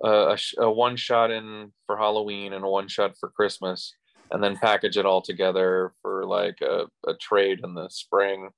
uh, 0.04 0.36
a, 0.36 0.62
a 0.62 0.70
one 0.70 0.96
shot 0.96 1.30
in 1.30 1.72
for 1.86 1.96
Halloween 1.96 2.52
and 2.52 2.64
a 2.64 2.68
one 2.68 2.88
shot 2.88 3.16
for 3.18 3.30
Christmas, 3.30 3.94
and 4.30 4.42
then 4.42 4.56
package 4.56 4.96
it 4.96 5.06
all 5.06 5.22
together 5.22 5.92
for 6.02 6.24
like 6.26 6.60
a, 6.60 6.86
a 7.06 7.14
trade 7.14 7.60
in 7.64 7.74
the 7.74 7.88
spring. 7.88 8.50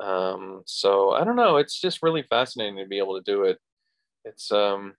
Um, 0.00 0.62
so 0.66 1.12
I 1.12 1.24
don't 1.24 1.36
know. 1.36 1.56
It's 1.56 1.80
just 1.80 2.02
really 2.02 2.22
fascinating 2.22 2.76
to 2.78 2.86
be 2.86 2.98
able 2.98 3.16
to 3.16 3.32
do 3.32 3.44
it. 3.44 3.58
It's 4.24 4.50
um, 4.52 4.94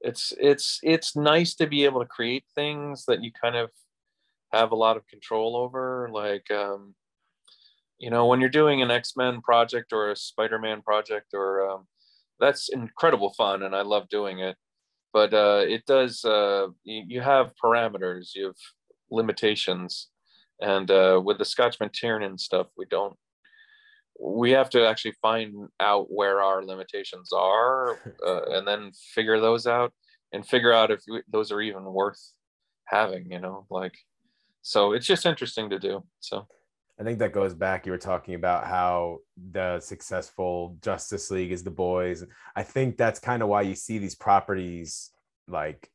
it's 0.00 0.32
it's 0.38 0.80
it's 0.82 1.16
nice 1.16 1.54
to 1.56 1.66
be 1.66 1.84
able 1.84 2.00
to 2.00 2.06
create 2.06 2.44
things 2.54 3.04
that 3.06 3.22
you 3.22 3.32
kind 3.32 3.56
of 3.56 3.70
have 4.52 4.72
a 4.72 4.76
lot 4.76 4.96
of 4.96 5.06
control 5.08 5.56
over, 5.56 6.08
like 6.12 6.50
um, 6.50 6.94
you 7.98 8.10
know 8.10 8.26
when 8.26 8.40
you're 8.40 8.48
doing 8.48 8.80
an 8.80 8.90
x-men 8.90 9.40
project 9.42 9.92
or 9.92 10.10
a 10.10 10.16
spider-man 10.16 10.82
project 10.82 11.34
or 11.34 11.68
um, 11.68 11.86
that's 12.40 12.68
incredible 12.68 13.32
fun 13.36 13.62
and 13.62 13.74
i 13.74 13.82
love 13.82 14.08
doing 14.08 14.38
it 14.38 14.56
but 15.12 15.34
uh, 15.34 15.64
it 15.66 15.84
does 15.86 16.24
uh, 16.24 16.68
you, 16.84 17.04
you 17.06 17.20
have 17.20 17.52
parameters 17.62 18.30
you 18.34 18.46
have 18.46 18.56
limitations 19.10 20.08
and 20.60 20.90
uh, 20.90 21.20
with 21.24 21.38
the 21.38 21.44
scotch 21.44 21.78
mctiernan 21.78 22.38
stuff 22.38 22.66
we 22.76 22.84
don't 22.86 23.16
we 24.20 24.50
have 24.50 24.68
to 24.68 24.86
actually 24.86 25.14
find 25.22 25.68
out 25.78 26.06
where 26.10 26.42
our 26.42 26.64
limitations 26.64 27.32
are 27.32 27.98
uh, 28.26 28.42
and 28.50 28.66
then 28.66 28.90
figure 29.14 29.40
those 29.40 29.66
out 29.66 29.92
and 30.32 30.46
figure 30.46 30.72
out 30.72 30.90
if 30.90 31.02
we, 31.08 31.22
those 31.28 31.52
are 31.52 31.60
even 31.60 31.84
worth 31.84 32.32
having 32.84 33.30
you 33.30 33.40
know 33.40 33.66
like 33.70 33.94
so 34.62 34.92
it's 34.92 35.06
just 35.06 35.26
interesting 35.26 35.70
to 35.70 35.78
do 35.78 36.02
so 36.20 36.46
I 37.00 37.04
think 37.04 37.20
that 37.20 37.32
goes 37.32 37.54
back. 37.54 37.86
You 37.86 37.92
were 37.92 37.98
talking 37.98 38.34
about 38.34 38.66
how 38.66 39.18
the 39.52 39.78
successful 39.78 40.76
Justice 40.82 41.30
League 41.30 41.52
is 41.52 41.62
the 41.62 41.70
boys. 41.70 42.24
I 42.56 42.64
think 42.64 42.96
that's 42.96 43.20
kind 43.20 43.40
of 43.40 43.48
why 43.48 43.62
you 43.62 43.76
see 43.76 43.98
these 43.98 44.16
properties 44.16 45.12
like 45.46 45.90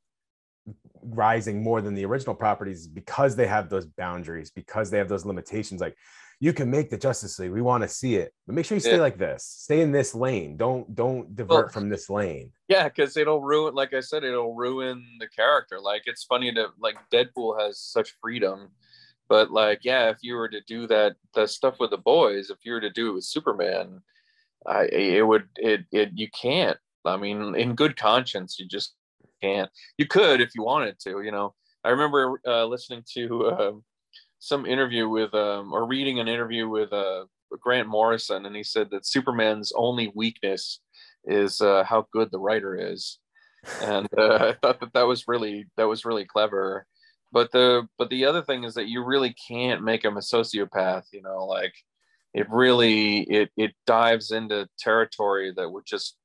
rising 1.05 1.61
more 1.63 1.81
than 1.81 1.93
the 1.93 2.05
original 2.05 2.35
properties 2.35 2.87
because 2.87 3.35
they 3.35 3.47
have 3.47 3.69
those 3.69 3.85
boundaries, 3.85 4.51
because 4.51 4.89
they 4.89 4.97
have 4.97 5.09
those 5.09 5.25
limitations. 5.25 5.81
Like 5.81 5.95
you 6.39 6.51
can 6.53 6.69
make 6.69 6.89
the 6.89 6.97
Justice 6.97 7.39
League, 7.39 7.51
we 7.51 7.61
want 7.61 7.83
to 7.83 7.87
see 7.87 8.15
it, 8.15 8.33
but 8.45 8.55
make 8.55 8.65
sure 8.65 8.75
you 8.75 8.81
stay 8.81 8.95
Yeah. 8.95 9.01
like 9.01 9.17
this. 9.17 9.43
Stay 9.45 9.81
in 9.81 9.91
this 9.91 10.13
lane. 10.13 10.57
Don't 10.57 10.93
don't 10.95 11.35
divert 11.35 11.65
Well- 11.65 11.69
from 11.69 11.89
this 11.89 12.09
lane. 12.09 12.51
Yeah, 12.67 12.85
because 12.89 13.15
it'll 13.17 13.41
ruin, 13.41 13.73
like 13.75 13.93
I 13.93 13.99
said, 13.99 14.23
it'll 14.23 14.55
ruin 14.55 15.05
the 15.19 15.27
character. 15.27 15.79
Like 15.79 16.03
it's 16.05 16.23
funny 16.23 16.53
to 16.53 16.69
like 16.79 16.97
Deadpool 17.11 17.59
has 17.61 17.79
such 17.79 18.15
freedom, 18.21 18.69
but 19.29 19.51
like 19.51 19.85
yeah, 19.85 20.09
if 20.09 20.17
you 20.21 20.35
were 20.35 20.49
to 20.49 20.61
do 20.61 20.87
that, 20.87 21.15
the 21.33 21.47
stuff 21.47 21.75
with 21.79 21.91
the 21.91 21.97
boys, 21.97 22.49
if 22.49 22.57
you 22.63 22.73
were 22.73 22.81
to 22.81 22.89
do 22.89 23.09
it 23.09 23.13
with 23.13 23.23
Superman, 23.25 24.01
I 24.65 24.85
it 24.85 25.25
would 25.27 25.47
it 25.57 25.85
it 25.91 26.11
you 26.15 26.29
can't. 26.29 26.77
I 27.05 27.17
mean, 27.17 27.53
in 27.55 27.75
good 27.75 27.97
conscience, 27.97 28.57
you 28.59 28.65
just 28.67 28.95
can't. 29.43 29.69
You 29.97 30.07
could 30.07 30.41
if 30.41 30.51
you 30.55 30.63
wanted 30.63 30.99
to. 31.01 31.21
You 31.21 31.31
know, 31.31 31.53
I 31.83 31.89
remember 31.89 32.39
uh, 32.47 32.65
listening 32.65 33.03
to 33.13 33.51
um, 33.51 33.83
some 34.39 34.65
interview 34.65 35.09
with 35.09 35.33
um, 35.33 35.73
or 35.73 35.85
reading 35.85 36.19
an 36.19 36.27
interview 36.27 36.67
with 36.67 36.93
uh, 36.93 37.25
Grant 37.61 37.87
Morrison, 37.87 38.45
and 38.45 38.55
he 38.55 38.63
said 38.63 38.89
that 38.91 39.05
Superman's 39.05 39.73
only 39.75 40.11
weakness 40.15 40.79
is 41.25 41.61
uh, 41.61 41.83
how 41.83 42.07
good 42.11 42.31
the 42.31 42.39
writer 42.39 42.75
is, 42.75 43.19
and 43.81 44.07
uh, 44.17 44.35
I 44.49 44.53
thought 44.61 44.79
that 44.79 44.93
that 44.93 45.07
was 45.07 45.25
really 45.27 45.65
that 45.77 45.87
was 45.87 46.05
really 46.05 46.25
clever. 46.25 46.85
But 47.31 47.51
the 47.51 47.87
but 47.97 48.09
the 48.09 48.25
other 48.25 48.43
thing 48.43 48.63
is 48.63 48.75
that 48.75 48.87
you 48.87 49.03
really 49.03 49.35
can't 49.47 49.83
make 49.83 50.05
him 50.05 50.17
a 50.17 50.21
sociopath. 50.21 51.03
You 51.11 51.21
know, 51.21 51.45
like 51.45 51.73
it 52.33 52.47
really 52.49 53.21
it 53.23 53.49
it 53.57 53.71
dives 53.85 54.31
into 54.31 54.67
territory 54.79 55.53
that 55.55 55.69
would 55.69 55.85
just 55.85 56.17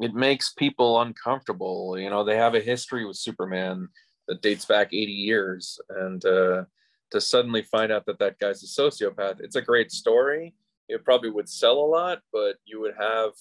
it 0.00 0.14
makes 0.14 0.52
people 0.52 1.00
uncomfortable. 1.00 1.98
You 1.98 2.10
know, 2.10 2.24
they 2.24 2.36
have 2.36 2.54
a 2.54 2.60
history 2.60 3.04
with 3.04 3.16
Superman 3.16 3.88
that 4.28 4.42
dates 4.42 4.64
back 4.64 4.88
80 4.92 5.12
years, 5.12 5.80
and 5.88 6.24
uh, 6.24 6.64
to 7.10 7.20
suddenly 7.20 7.62
find 7.62 7.90
out 7.90 8.06
that 8.06 8.18
that 8.18 8.38
guy's 8.38 8.62
a 8.62 8.66
sociopath, 8.66 9.40
it's 9.40 9.56
a 9.56 9.62
great 9.62 9.90
story. 9.90 10.54
It 10.88 11.04
probably 11.04 11.30
would 11.30 11.48
sell 11.48 11.78
a 11.78 11.86
lot, 11.86 12.20
but 12.32 12.56
you 12.64 12.80
would 12.80 12.94
have 12.98 13.32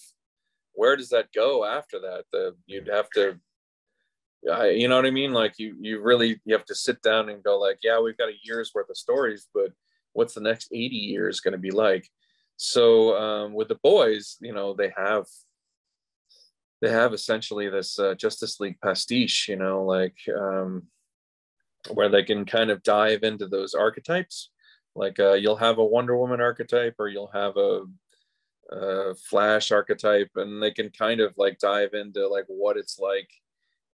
where 0.78 0.96
does 0.96 1.10
that 1.10 1.34
go 1.34 1.66
after 1.66 2.00
that? 2.00 2.26
The 2.32 2.56
you'd 2.68 2.88
have 2.88 3.10
to, 3.16 3.40
you 4.44 4.88
know 4.88 4.96
what 4.96 5.08
I 5.08 5.12
mean? 5.12 5.34
Like 5.34 5.58
you 5.58 5.76
you 5.82 6.02
really 6.02 6.40
you 6.46 6.54
have 6.54 6.66
to 6.66 6.76
sit 6.76 7.02
down 7.02 7.30
and 7.30 7.44
go 7.44 7.58
like, 7.58 7.80
yeah, 7.84 8.00
we've 8.00 8.18
got 8.18 8.30
a 8.30 8.40
year's 8.44 8.72
worth 8.74 8.90
of 8.90 8.98
stories, 8.98 9.48
but 9.54 9.72
what's 10.14 10.36
the 10.36 10.42
next 10.42 10.70
80 10.72 10.96
years 10.96 11.40
going 11.40 11.54
to 11.54 11.58
be 11.58 11.72
like? 11.72 12.08
So 12.58 13.18
um, 13.18 13.54
with 13.54 13.70
the 13.70 13.80
boys, 13.84 14.38
you 14.40 14.54
know, 14.54 14.74
they 14.74 14.94
have 14.96 15.26
they 16.82 16.90
have 16.90 17.14
essentially 17.14 17.70
this 17.70 17.98
uh, 17.98 18.14
Justice 18.16 18.60
League 18.60 18.80
pastiche, 18.82 19.48
you 19.48 19.56
know, 19.56 19.84
like 19.84 20.18
um, 20.38 20.84
where 21.94 22.10
they 22.10 22.24
can 22.24 22.46
kind 22.46 22.70
of 22.70 22.84
dive 22.84 23.24
into 23.24 23.48
those 23.48 23.74
archetypes. 23.74 24.52
Like 24.96 25.20
uh, 25.20 25.34
you'll 25.34 25.58
have 25.58 25.78
a 25.78 25.86
Wonder 25.86 26.18
Woman 26.18 26.42
archetype, 26.42 26.96
or 27.00 27.08
you'll 27.08 27.32
have 27.34 27.58
a, 27.58 27.82
a, 28.72 29.16
Flash 29.16 29.72
archetype, 29.72 30.32
and 30.36 30.62
they 30.62 30.72
can 30.72 30.90
kind 30.90 31.20
of 31.20 31.34
like 31.38 31.60
dive 31.60 31.94
into 31.94 32.28
like 32.28 32.46
what 32.48 32.78
it's 32.78 33.00
like 33.00 33.30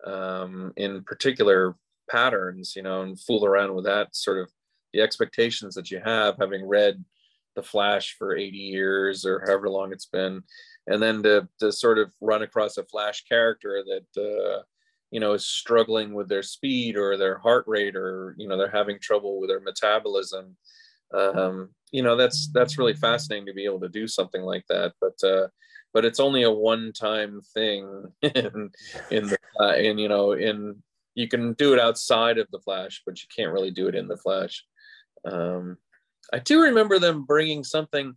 um, 0.05 0.73
in 0.77 1.03
particular 1.05 1.77
patterns, 2.11 2.75
you 2.77 2.83
know, 2.83 3.03
and 3.03 3.21
fool 3.21 3.45
around 3.45 3.75
with 3.75 3.85
that 3.85 4.15
sort 4.15 4.39
of 4.39 4.51
the 4.93 5.01
expectations 5.01 5.75
that 5.75 5.91
you 5.91 6.01
have, 6.05 6.37
having 6.39 6.67
read 6.67 7.03
the 7.57 7.63
Flash 7.63 8.17
for 8.19 8.37
80 8.37 8.57
years 8.57 9.25
or 9.25 9.41
however 9.41 9.69
long 9.69 9.93
it's 9.93 10.07
been 10.07 10.43
and 10.87 11.03
then 11.03 11.23
to, 11.23 11.49
to 11.59 11.71
sort 11.73 11.99
of 11.99 12.13
run 12.21 12.43
across 12.43 12.77
a 12.77 12.85
flash 12.85 13.25
character 13.25 13.83
that 13.85 14.21
uh, 14.21 14.63
you 15.11 15.21
know 15.21 15.33
is 15.33 15.47
struggling 15.47 16.15
with 16.15 16.29
their 16.29 16.43
speed 16.43 16.97
or 16.97 17.17
their 17.17 17.39
heart 17.39 17.65
rate 17.67 17.97
or 17.97 18.35
you 18.39 18.49
know 18.49 18.57
they're 18.57 18.71
having 18.71 18.99
trouble 18.99 19.41
with 19.41 19.51
their 19.51 19.61
metabolism 19.61 20.57
um, 21.13 21.71
you 21.91 22.03
know 22.03 22.17
that's 22.17 22.51
that's 22.53 22.79
really 22.79 22.95
fascinating 22.95 23.47
to 23.47 23.53
be 23.53 23.65
able 23.65 23.81
to 23.81 23.89
do 23.89 24.07
something 24.07 24.43
like 24.43 24.65
that. 24.69 24.93
But 25.01 25.23
uh, 25.27 25.49
but 25.93 26.05
it's 26.05 26.21
only 26.21 26.45
a 26.45 26.51
one-time 26.51 27.41
thing 27.53 28.05
in 28.23 28.71
in 29.11 29.27
the 29.27 29.39
uh, 29.61 29.75
in 29.75 29.99
you 29.99 30.09
know 30.09 30.33
in 30.33 30.83
you 31.15 31.29
can 31.29 31.55
do 31.55 31.73
it 31.73 31.81
outside 31.81 32.39
of 32.39 32.47
the 32.53 32.61
flash 32.61 33.03
but 33.05 33.21
you 33.21 33.29
can't 33.35 33.53
really 33.53 33.73
do 33.73 33.89
it 33.89 33.95
in 33.95 34.09
the 34.09 34.17
flash. 34.17 34.65
Um, 35.25 35.77
i 36.33 36.39
do 36.39 36.63
remember 36.63 36.99
them 36.99 37.25
bringing 37.25 37.63
something 37.63 38.17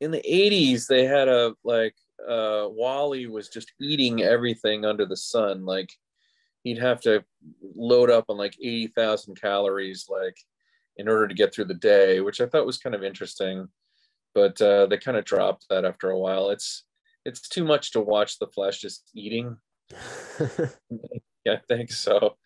in 0.00 0.10
the 0.10 0.22
80s 0.28 0.86
they 0.86 1.04
had 1.04 1.28
a 1.28 1.54
like 1.64 1.94
uh 2.28 2.66
wally 2.68 3.26
was 3.26 3.48
just 3.48 3.72
eating 3.80 4.22
everything 4.22 4.84
under 4.84 5.06
the 5.06 5.16
sun. 5.16 5.64
Like 5.64 5.90
he'd 6.62 6.78
have 6.78 7.00
to 7.02 7.24
load 7.76 8.10
up 8.10 8.26
on 8.28 8.36
like 8.36 8.56
80,000 8.60 9.40
calories 9.40 10.06
like 10.08 10.36
in 10.96 11.08
order 11.08 11.28
to 11.28 11.34
get 11.34 11.52
through 11.52 11.66
the 11.66 11.74
day 11.74 12.20
which 12.20 12.40
i 12.40 12.46
thought 12.46 12.66
was 12.66 12.78
kind 12.78 12.94
of 12.94 13.04
interesting. 13.04 13.68
But 14.34 14.60
uh 14.60 14.86
they 14.86 14.98
kind 14.98 15.16
of 15.16 15.24
dropped 15.24 15.66
that 15.70 15.84
after 15.84 16.10
a 16.10 16.18
while. 16.18 16.50
It's 16.50 16.84
it's 17.24 17.48
too 17.48 17.64
much 17.64 17.92
to 17.92 18.00
watch 18.00 18.38
the 18.38 18.48
Flash 18.48 18.80
just 18.80 19.10
eating. 19.14 19.56
Yeah 21.44 21.54
i 21.54 21.60
think 21.68 21.92
so 21.92 22.36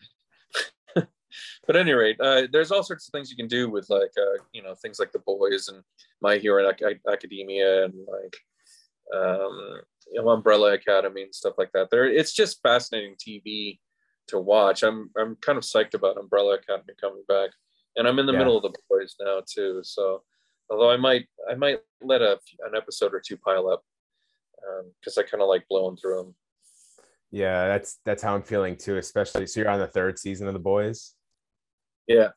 but 1.69 1.77
at 1.77 1.83
any 1.83 1.93
rate, 1.93 2.19
uh, 2.19 2.49
there's 2.51 2.73
all 2.73 2.83
sorts 2.83 3.07
of 3.07 3.13
things 3.13 3.31
you 3.31 3.37
can 3.37 3.47
do 3.47 3.71
with 3.71 3.89
like 3.91 4.11
uh, 4.19 4.43
you 4.53 4.63
know 4.63 4.75
things 4.75 4.99
like 4.99 5.13
the 5.13 5.21
boys 5.21 5.69
and 5.69 5.85
My 6.23 6.39
Hero 6.39 6.69
Academia 7.07 7.85
and 7.85 7.95
like 8.09 8.37
um, 9.15 9.81
you 10.11 10.23
know, 10.23 10.31
Umbrella 10.31 10.73
Academy 10.73 11.23
and 11.23 11.35
stuff 11.35 11.55
like 11.59 11.71
that. 11.73 11.89
There, 11.91 12.07
it's 12.07 12.33
just 12.33 12.63
fascinating 12.63 13.17
TV 13.17 13.79
to 14.29 14.39
watch. 14.39 14.83
I'm 14.83 15.11
I'm 15.19 15.37
kind 15.37 15.59
of 15.59 15.65
psyched 15.65 15.93
about 15.93 16.19
Umbrella 16.19 16.55
Academy 16.55 16.95
coming 16.99 17.23
back, 17.29 17.51
and 17.97 18.09
I'm 18.09 18.19
in 18.19 18.25
the 18.25 18.33
yeah. 18.33 18.39
middle 18.39 18.57
of 18.57 18.63
the 18.63 18.73
boys 18.89 19.15
now 19.21 19.43
too. 19.47 19.81
So 19.85 20.23
although 20.71 20.91
I 20.91 20.97
might 20.97 21.27
I 21.51 21.55
might 21.55 21.81
let 22.01 22.23
a 22.23 22.39
an 22.67 22.77
episode 22.77 23.13
or 23.13 23.21
two 23.21 23.37
pile 23.37 23.69
up 23.69 23.83
because 25.01 25.19
um, 25.19 25.25
I 25.25 25.29
kind 25.29 25.43
of 25.43 25.49
like 25.49 25.69
blowing 25.69 25.97
through 25.97 26.17
them. 26.17 26.35
Yeah, 27.31 27.69
that's 27.69 27.99
that's 28.07 28.23
how 28.23 28.35
I'm 28.35 28.43
feeling 28.43 28.77
too. 28.77 28.97
Especially 28.97 29.47
so 29.47 29.61
you're 29.61 29.71
on 29.71 29.81
the 29.81 29.87
third 29.87 30.19
season 30.19 30.47
of 30.47 30.55
the 30.55 30.61
boys. 30.61 31.15
Yeah. 32.09 32.29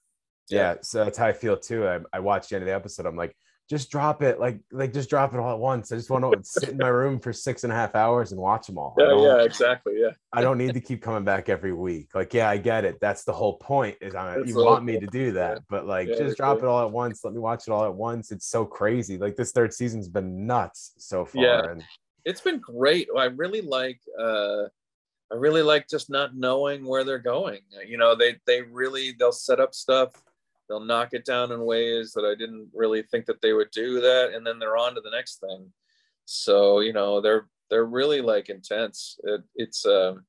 Yeah. 0.49 0.75
So 0.81 1.03
that's 1.03 1.17
how 1.17 1.27
I 1.27 1.33
feel 1.33 1.57
too. 1.57 1.87
I, 1.87 1.99
I 2.13 2.19
watched 2.19 2.49
the 2.49 2.55
end 2.55 2.63
of 2.63 2.67
the 2.67 2.75
episode. 2.75 3.05
I'm 3.05 3.15
like, 3.15 3.35
just 3.71 3.89
drop 3.89 4.21
it. 4.21 4.37
Like, 4.37 4.59
like 4.73 4.91
just 4.91 5.09
drop 5.09 5.33
it 5.33 5.39
all 5.39 5.53
at 5.53 5.57
once. 5.57 5.93
I 5.93 5.95
just 5.95 6.09
want 6.09 6.25
to 6.25 6.39
sit 6.43 6.69
in 6.69 6.77
my 6.77 6.89
room 6.89 7.21
for 7.21 7.31
six 7.31 7.63
and 7.63 7.71
a 7.71 7.75
half 7.75 7.95
hours 7.95 8.33
and 8.33 8.41
watch 8.41 8.67
them 8.67 8.77
all. 8.77 8.93
Yeah, 8.97 9.15
yeah, 9.17 9.43
exactly. 9.43 9.93
Yeah. 9.95 10.09
I 10.33 10.41
don't 10.41 10.57
need 10.57 10.73
to 10.73 10.81
keep 10.81 11.01
coming 11.01 11.23
back 11.23 11.47
every 11.47 11.71
week. 11.71 12.09
Like, 12.13 12.33
yeah, 12.33 12.49
I 12.49 12.57
get 12.57 12.83
it. 12.83 12.97
That's 12.99 13.23
the 13.23 13.31
whole 13.31 13.57
point 13.57 13.95
is 14.01 14.13
I, 14.13 14.39
you 14.45 14.57
want 14.57 14.83
me 14.83 14.99
to 14.99 15.07
do 15.07 15.31
that, 15.31 15.53
yeah. 15.53 15.63
but 15.69 15.87
like, 15.87 16.09
yeah, 16.09 16.17
just 16.17 16.35
drop 16.35 16.57
it 16.57 16.65
all 16.65 16.85
at 16.85 16.91
once. 16.91 17.23
Let 17.23 17.33
me 17.33 17.39
watch 17.39 17.63
it 17.65 17.71
all 17.71 17.85
at 17.85 17.93
once. 17.95 18.31
It's 18.31 18.47
so 18.47 18.65
crazy. 18.65 19.17
Like 19.17 19.37
this 19.37 19.53
third 19.53 19.73
season's 19.73 20.09
been 20.09 20.45
nuts 20.45 20.91
so 20.97 21.23
far. 21.23 21.41
Yeah. 21.41 21.71
And 21.71 21.83
it's 22.25 22.41
been 22.41 22.59
great. 22.59 23.07
I 23.17 23.25
really 23.25 23.61
like, 23.61 24.01
uh, 24.19 24.63
I 25.31 25.35
really 25.35 25.61
like 25.61 25.87
just 25.87 26.09
not 26.09 26.35
knowing 26.35 26.85
where 26.85 27.03
they're 27.03 27.19
going. 27.19 27.61
You 27.87 27.97
know, 27.97 28.15
they 28.15 28.35
they 28.45 28.61
really 28.63 29.13
they'll 29.17 29.31
set 29.31 29.59
up 29.59 29.73
stuff, 29.73 30.11
they'll 30.67 30.79
knock 30.83 31.09
it 31.13 31.25
down 31.25 31.51
in 31.51 31.65
ways 31.65 32.11
that 32.13 32.25
I 32.25 32.35
didn't 32.35 32.69
really 32.73 33.03
think 33.03 33.25
that 33.27 33.41
they 33.41 33.53
would 33.53 33.71
do 33.71 34.01
that, 34.01 34.33
and 34.33 34.45
then 34.45 34.59
they're 34.59 34.77
on 34.77 34.95
to 34.95 35.01
the 35.01 35.11
next 35.11 35.39
thing. 35.39 35.71
So 36.25 36.81
you 36.81 36.93
know, 36.93 37.21
they're 37.21 37.47
they're 37.69 37.85
really 37.85 38.21
like 38.21 38.49
intense. 38.49 39.17
It, 39.23 39.41
it's 39.55 39.85
um, 39.85 40.25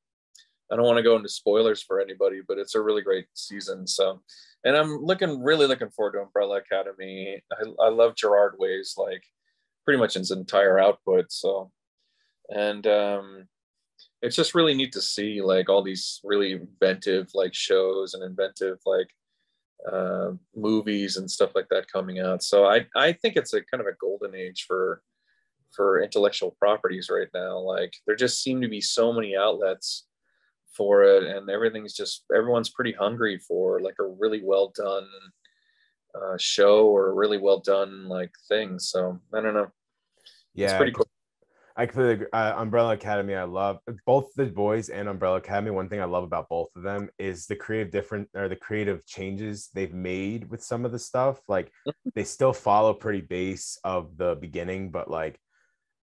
I 0.71 0.77
don't 0.77 0.87
want 0.87 0.99
to 0.99 1.03
go 1.03 1.17
into 1.17 1.29
spoilers 1.29 1.83
for 1.83 2.01
anybody, 2.01 2.41
but 2.47 2.59
it's 2.59 2.77
a 2.77 2.81
really 2.81 3.03
great 3.03 3.27
season. 3.35 3.87
So, 3.87 4.23
and 4.65 4.77
I'm 4.77 5.05
looking 5.05 5.43
really 5.43 5.67
looking 5.67 5.91
forward 5.91 6.13
to 6.13 6.21
Umbrella 6.21 6.59
Academy. 6.59 7.43
I, 7.53 7.87
I 7.87 7.89
love 7.89 8.15
Gerard 8.15 8.55
Way's 8.59 8.95
like 8.97 9.25
pretty 9.85 9.99
much 9.99 10.15
his 10.15 10.31
entire 10.31 10.79
output. 10.79 11.33
So, 11.33 11.73
and 12.49 12.87
um, 12.87 13.49
it's 14.23 14.37
just 14.37 14.55
really 14.55 14.75
neat 14.75 14.93
to 14.93 15.03
see 15.03 15.43
like 15.43 15.69
all 15.69 15.83
these 15.83 16.21
really 16.25 16.53
inventive 16.53 17.29
like 17.35 17.53
shows 17.53 18.15
and 18.15 18.23
inventive 18.23 18.79
like 18.87 19.09
uh, 19.91 20.31
movies 20.55 21.17
and 21.17 21.29
stuff 21.31 21.51
like 21.55 21.69
that 21.69 21.91
coming 21.91 22.21
out. 22.21 22.43
So 22.43 22.67
I 22.67 22.87
I 22.95 23.13
think 23.13 23.37
it's 23.37 23.53
a 23.53 23.63
kind 23.63 23.81
of 23.81 23.87
a 23.87 23.97
golden 24.01 24.35
age 24.35 24.65
for 24.67 25.03
for 25.75 26.03
intellectual 26.03 26.53
properties 26.53 27.11
right 27.11 27.29
now. 27.35 27.59
Like 27.59 27.95
there 28.07 28.17
just 28.17 28.43
seem 28.43 28.61
to 28.63 28.69
be 28.69 28.81
so 28.81 29.13
many 29.13 29.37
outlets 29.37 30.07
for 30.77 31.03
it, 31.03 31.25
and 31.25 31.51
everything's 31.51 31.95
just 31.95 32.25
everyone's 32.35 32.71
pretty 32.71 32.93
hungry 32.93 33.39
for 33.39 33.81
like 33.81 33.97
a 33.99 34.07
really 34.07 34.43
well 34.45 34.73
done 34.77 35.09
uh, 36.15 36.37
show 36.39 36.87
or 36.87 37.09
a 37.09 37.15
really 37.15 37.39
well 37.39 37.59
done 37.59 38.09
like 38.09 38.33
thing. 38.49 38.79
So 38.79 39.21
I 39.35 39.41
don't 39.41 39.55
know. 39.55 39.73
Yeah, 40.55 40.67
it's 40.67 40.77
pretty 40.77 40.93
cool. 40.93 41.09
I 41.77 41.87
completely 41.87 42.27
uh, 42.33 42.55
Umbrella 42.57 42.95
Academy. 42.95 43.35
I 43.35 43.45
love 43.45 43.79
both 44.07 44.33
the 44.35 44.47
boys 44.47 44.89
and 44.89 45.09
Umbrella 45.09 45.37
Academy. 45.39 45.71
One 45.71 45.89
thing 45.89 46.01
I 46.01 46.05
love 46.05 46.25
about 46.25 46.49
both 46.49 46.69
of 46.77 46.83
them 46.83 47.09
is 47.19 47.47
the 47.47 47.57
creative 47.57 47.91
different 47.91 48.29
or 48.35 48.49
the 48.49 48.57
creative 48.57 49.07
changes 49.07 49.71
they've 49.75 49.95
made 49.95 50.51
with 50.51 50.63
some 50.63 50.85
of 50.85 50.93
the 50.93 50.99
stuff. 50.99 51.41
Like 51.49 51.73
mm-hmm. 51.87 52.11
they 52.15 52.25
still 52.25 52.53
follow 52.53 52.93
pretty 52.93 53.23
base 53.23 53.79
of 53.85 54.17
the 54.17 54.37
beginning, 54.41 54.91
but 54.91 55.11
like 55.11 55.39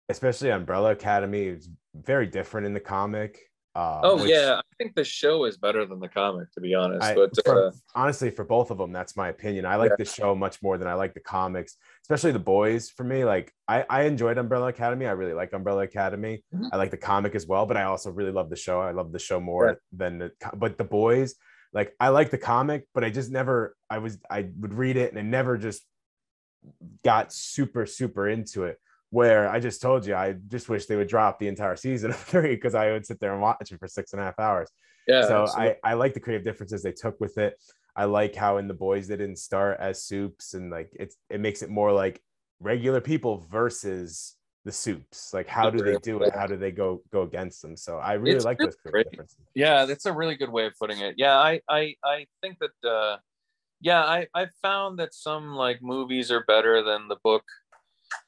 especially 0.10 0.52
Umbrella 0.52 0.92
Academy 0.92 1.48
is 1.48 1.70
very 1.94 2.28
different 2.28 2.68
in 2.68 2.74
the 2.74 2.80
comic. 2.80 3.40
Uh, 3.78 4.02
oh 4.02 4.16
which, 4.16 4.32
yeah, 4.32 4.56
I 4.58 4.76
think 4.80 4.96
the 4.96 5.04
show 5.04 5.46
is 5.46 5.56
better 5.56 5.86
than 5.86 6.00
the 6.00 6.08
comic, 6.08 6.52
to 6.54 6.60
be 6.60 6.74
honest. 6.74 7.04
I, 7.04 7.14
but 7.14 7.30
for, 7.46 7.68
uh, 7.68 7.72
honestly, 7.94 8.32
for 8.32 8.44
both 8.44 8.72
of 8.72 8.80
them, 8.80 8.92
that's 8.92 9.16
my 9.16 9.30
opinion. 9.30 9.68
I 9.68 9.76
like 9.76 9.92
yeah. 9.92 9.98
the 10.00 10.06
show 10.06 10.34
much 10.34 10.64
more 10.64 10.80
than 10.80 10.88
I 10.88 10.96
like 10.96 11.14
the 11.14 11.20
comics, 11.20 11.78
especially 12.02 12.32
the 12.32 12.40
boys. 12.40 12.90
For 12.90 13.04
me, 13.04 13.24
like 13.24 13.54
I, 13.68 13.86
I 13.88 14.04
enjoyed 14.06 14.40
Umbrella 14.40 14.70
Academy. 14.70 15.06
I 15.06 15.12
really 15.12 15.34
like 15.34 15.54
Umbrella 15.54 15.84
Academy. 15.84 16.44
Mm-hmm. 16.56 16.70
I 16.72 16.78
like 16.78 16.90
the 16.90 16.98
comic 16.98 17.36
as 17.36 17.46
well, 17.46 17.68
but 17.68 17.78
I 17.78 17.84
also 17.84 18.10
really 18.10 18.32
love 18.32 18.50
the 18.50 18.56
show. 18.56 18.82
I 18.82 18.94
love 18.94 19.12
the 19.12 19.20
show 19.20 19.40
more 19.40 19.68
yeah. 19.68 19.74
than 19.92 20.18
the. 20.18 20.32
But 20.56 20.80
the 20.80 20.84
boys, 20.84 21.36
like 21.72 21.94
I 22.00 22.10
like 22.10 22.32
the 22.32 22.40
comic, 22.40 22.88
but 22.96 23.04
I 23.04 23.12
just 23.12 23.30
never. 23.30 23.76
I 23.92 24.00
was 24.00 24.18
I 24.28 24.50
would 24.60 24.74
read 24.74 24.98
it 24.98 25.12
and 25.12 25.20
I 25.20 25.22
never 25.22 25.56
just 25.56 25.84
got 27.06 27.32
super 27.32 27.86
super 27.86 28.28
into 28.28 28.64
it 28.64 28.80
where 29.10 29.50
I 29.50 29.60
just 29.60 29.82
told 29.82 30.06
you 30.06 30.16
I 30.16 30.36
just 30.48 30.70
wish 30.70 30.86
they 30.86 30.96
would 30.96 31.08
drop 31.08 31.40
the 31.40 31.48
entire 31.48 31.76
season 31.76 32.10
of 32.12 32.18
three 32.18 32.56
because 32.56 32.76
I 32.76 32.92
would 32.92 33.06
sit 33.06 33.20
there 33.20 33.34
and 33.34 33.42
watch 33.42 33.72
it 33.72 33.80
for 33.80 33.88
six 33.88 34.14
and 34.14 34.22
a 34.22 34.26
half 34.26 34.40
hours. 34.40 34.70
Yeah. 35.08 35.28
So 35.28 35.48
I, 35.56 35.76
I 35.84 35.94
like 35.94 36.14
the 36.14 36.20
creative 36.20 36.44
differences 36.44 36.84
they 36.84 36.92
took 36.92 37.20
with 37.22 37.38
it. 37.38 37.56
I 37.96 38.06
like 38.06 38.36
how 38.36 38.58
in 38.58 38.68
the 38.68 38.74
boys 38.74 39.08
they 39.08 39.18
didn't 39.18 39.38
start 39.38 39.78
as 39.80 40.04
supes 40.04 40.54
and 40.54 40.70
like 40.70 40.92
it's 40.94 41.16
it 41.30 41.40
makes 41.40 41.64
it 41.64 41.70
more 41.70 41.92
like 41.92 42.22
regular 42.60 43.02
people 43.02 43.48
versus 43.50 44.36
the 44.66 44.72
supes. 44.72 45.34
Like 45.34 45.48
how 45.48 45.70
do 45.70 45.82
they 45.82 45.98
do 45.98 46.22
it? 46.22 46.36
How 46.36 46.46
do 46.46 46.58
they 46.58 46.72
go 46.72 47.02
go 47.12 47.24
against 47.24 47.62
them? 47.62 47.76
So 47.78 47.98
I 47.98 48.14
really 48.14 48.36
it's 48.36 48.46
like 48.46 48.60
really 48.60 48.68
those 48.68 48.76
creative 48.76 49.12
differences. 49.12 49.38
Yeah, 49.56 49.86
that's 49.86 50.06
a 50.06 50.14
really 50.14 50.36
good 50.36 50.52
way 50.52 50.66
of 50.66 50.74
putting 50.78 51.00
it. 51.00 51.16
Yeah, 51.18 51.38
I 51.38 51.62
I 51.70 51.96
I 52.04 52.28
think 52.42 52.58
that 52.60 52.88
uh 52.88 53.18
yeah, 53.80 54.04
I 54.04 54.28
I 54.36 54.48
found 54.62 55.00
that 55.00 55.14
some 55.14 55.56
like 55.56 55.82
movies 55.82 56.32
are 56.32 56.44
better 56.44 56.84
than 56.84 57.08
the 57.08 57.18
book 57.24 57.46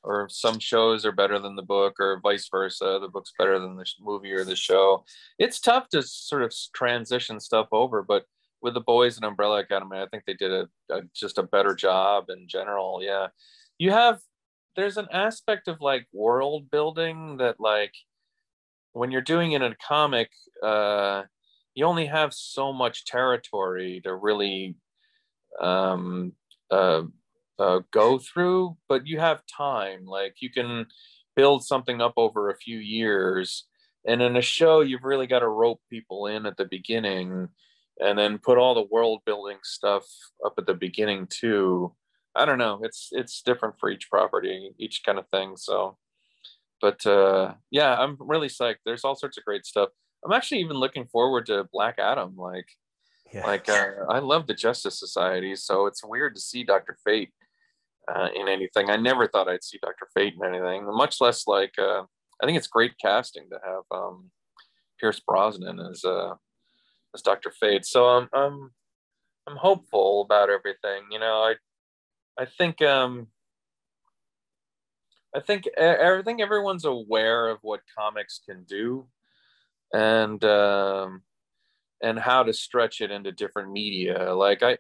or 0.04 0.28
some 0.30 0.60
shows 0.60 1.06
are 1.06 1.12
better 1.12 1.39
than 1.39 1.56
the 1.56 1.62
book 1.62 1.96
or 2.00 2.20
vice 2.22 2.48
versa 2.50 3.00
the 3.02 3.08
book's 3.08 3.34
better 3.38 3.60
than 3.60 3.76
the 3.76 3.86
movie 4.00 4.32
or 4.32 4.44
the 4.44 4.56
show. 4.56 5.04
It's 5.38 5.60
tough 5.60 5.89
to 5.89 6.02
sort 6.02 6.44
of 6.44 6.54
transition 6.74 7.39
stuff 7.39 7.68
over 7.72 8.04
but 8.04 8.24
with 8.62 8.74
the 8.74 8.82
boys 8.82 9.15
and 9.15 9.26
umbrella 9.26 9.60
academy 9.60 9.98
i 9.98 10.06
think 10.08 10.24
they 10.26 10.34
did 10.34 10.52
a, 10.52 10.68
a 10.92 11.02
just 11.15 11.38
a 11.38 11.44
better 11.44 11.74
job 11.74 12.26
in 12.30 12.48
general 12.48 13.00
yeah. 13.02 13.28
You 13.78 13.92
have 13.92 14.20
there's 14.76 14.98
an 14.98 15.08
aspect 15.12 15.68
of 15.68 15.82
like 15.82 16.08
world 16.13 16.70
building 16.70 17.38
that 17.38 17.60
like 17.60 17.94
when 18.94 19.12
you're 19.12 19.22
doing 19.22 19.54
it 19.54 19.62
in 19.62 19.72
a 19.72 19.76
comic 19.76 20.30
uh 20.62 21.24
you 21.76 21.86
only 21.86 22.06
have 22.06 22.34
so 22.34 22.74
much 22.74 23.06
territory 23.06 24.02
to 24.04 24.13
really 24.13 24.76
um 25.62 26.34
uh 26.72 27.04
uh, 27.60 27.82
go 27.91 28.17
through, 28.17 28.78
but 28.88 29.06
you 29.08 29.19
have 29.19 29.43
time. 29.45 30.06
Like 30.06 30.36
you 30.39 30.50
can 30.50 30.88
build 31.36 31.63
something 31.63 32.02
up 32.02 32.13
over 32.17 32.50
a 32.50 32.58
few 32.58 32.80
years. 32.80 33.65
And 34.06 34.22
in 34.22 34.36
a 34.36 34.41
show, 34.41 34.82
you've 34.82 35.04
really 35.04 35.28
got 35.28 35.39
to 35.39 35.48
rope 35.48 35.82
people 35.89 36.28
in 36.28 36.45
at 36.45 36.58
the 36.58 36.65
beginning 36.65 37.50
and 38.00 38.17
then 38.17 38.39
put 38.39 38.58
all 38.58 38.76
the 38.76 38.88
world 38.89 39.22
building 39.26 39.58
stuff 39.63 40.06
up 40.45 40.54
at 40.58 40.65
the 40.65 40.74
beginning 40.74 41.28
too. 41.30 41.93
I 42.36 42.45
don't 42.45 42.58
know. 42.58 42.80
It's 42.84 43.10
it's 43.12 43.41
different 43.41 43.76
for 43.80 43.89
each 43.89 44.10
property, 44.10 44.72
each 44.78 45.02
kind 45.06 45.19
of 45.19 45.28
thing. 45.30 45.58
So, 45.58 45.98
but 46.80 47.06
uh, 47.06 47.56
yeah, 47.72 47.95
I'm 47.95 48.17
really 48.19 48.48
psyched. 48.48 48.84
There's 48.86 49.04
all 49.04 49.15
sorts 49.15 49.38
of 49.38 49.43
great 49.43 49.65
stuff. 49.65 49.89
I'm 50.24 50.32
actually 50.32 50.60
even 50.60 50.78
looking 50.78 51.06
forward 51.08 51.48
to 51.48 51.67
Black 51.72 51.95
Adam. 52.00 52.36
Like, 52.38 52.67
yeah. 53.34 53.45
like 53.45 53.67
uh, 53.67 54.06
I 54.10 54.19
love 54.19 54.48
the 54.48 54.54
Justice 54.54 55.00
Society, 55.00 55.56
so 55.56 55.86
it's 55.86 56.04
weird 56.04 56.36
to 56.36 56.41
see 56.41 56.63
Doctor 56.63 56.98
Fate 57.04 57.32
uh, 58.13 58.30
in 58.36 58.48
anything. 58.48 58.89
I 58.89 58.95
never 58.95 59.28
thought 59.28 59.50
I'd 59.50 59.63
see 59.63 59.80
Dr. 59.82 60.08
Fate 60.13 60.36
in 60.39 60.48
anything, 60.48 60.86
much 60.86 61.22
less 61.22 61.48
like 61.48 61.74
uh, 61.78 62.04
I 62.41 62.45
think 62.45 62.58
it's 62.58 62.67
great 62.67 62.93
casting 63.02 63.50
to 63.50 63.60
have 63.63 63.84
um, 63.91 64.32
Pierce 65.00 65.19
Brosnan 65.19 65.80
as 65.80 66.04
uh, 66.04 66.34
as 67.13 67.22
Dr. 67.22 67.52
Fate. 67.52 67.86
So 67.86 68.06
I'm 68.06 68.30
I'm 68.34 68.72
I'm 69.48 69.58
hopeful 69.58 70.22
about 70.22 70.50
everything. 70.50 71.04
You 71.12 71.19
know, 71.19 71.41
I 71.41 71.56
I 72.41 72.45
think 72.45 72.82
um, 72.82 73.28
I 75.36 75.41
think 75.41 75.65
I 75.78 76.22
think 76.24 76.41
everyone's 76.41 76.86
aware 76.86 77.48
of 77.48 77.60
what 77.62 77.82
comics 77.98 78.39
can 78.48 78.63
do, 78.63 79.08
and 79.93 80.43
um, 80.43 81.24
and 82.02 82.17
how 82.17 82.43
to 82.43 82.54
stretch 82.54 83.02
it 83.02 83.12
into 83.12 83.32
different 83.32 83.72
media. 83.72 84.34
Like 84.34 84.63
I, 84.63 84.78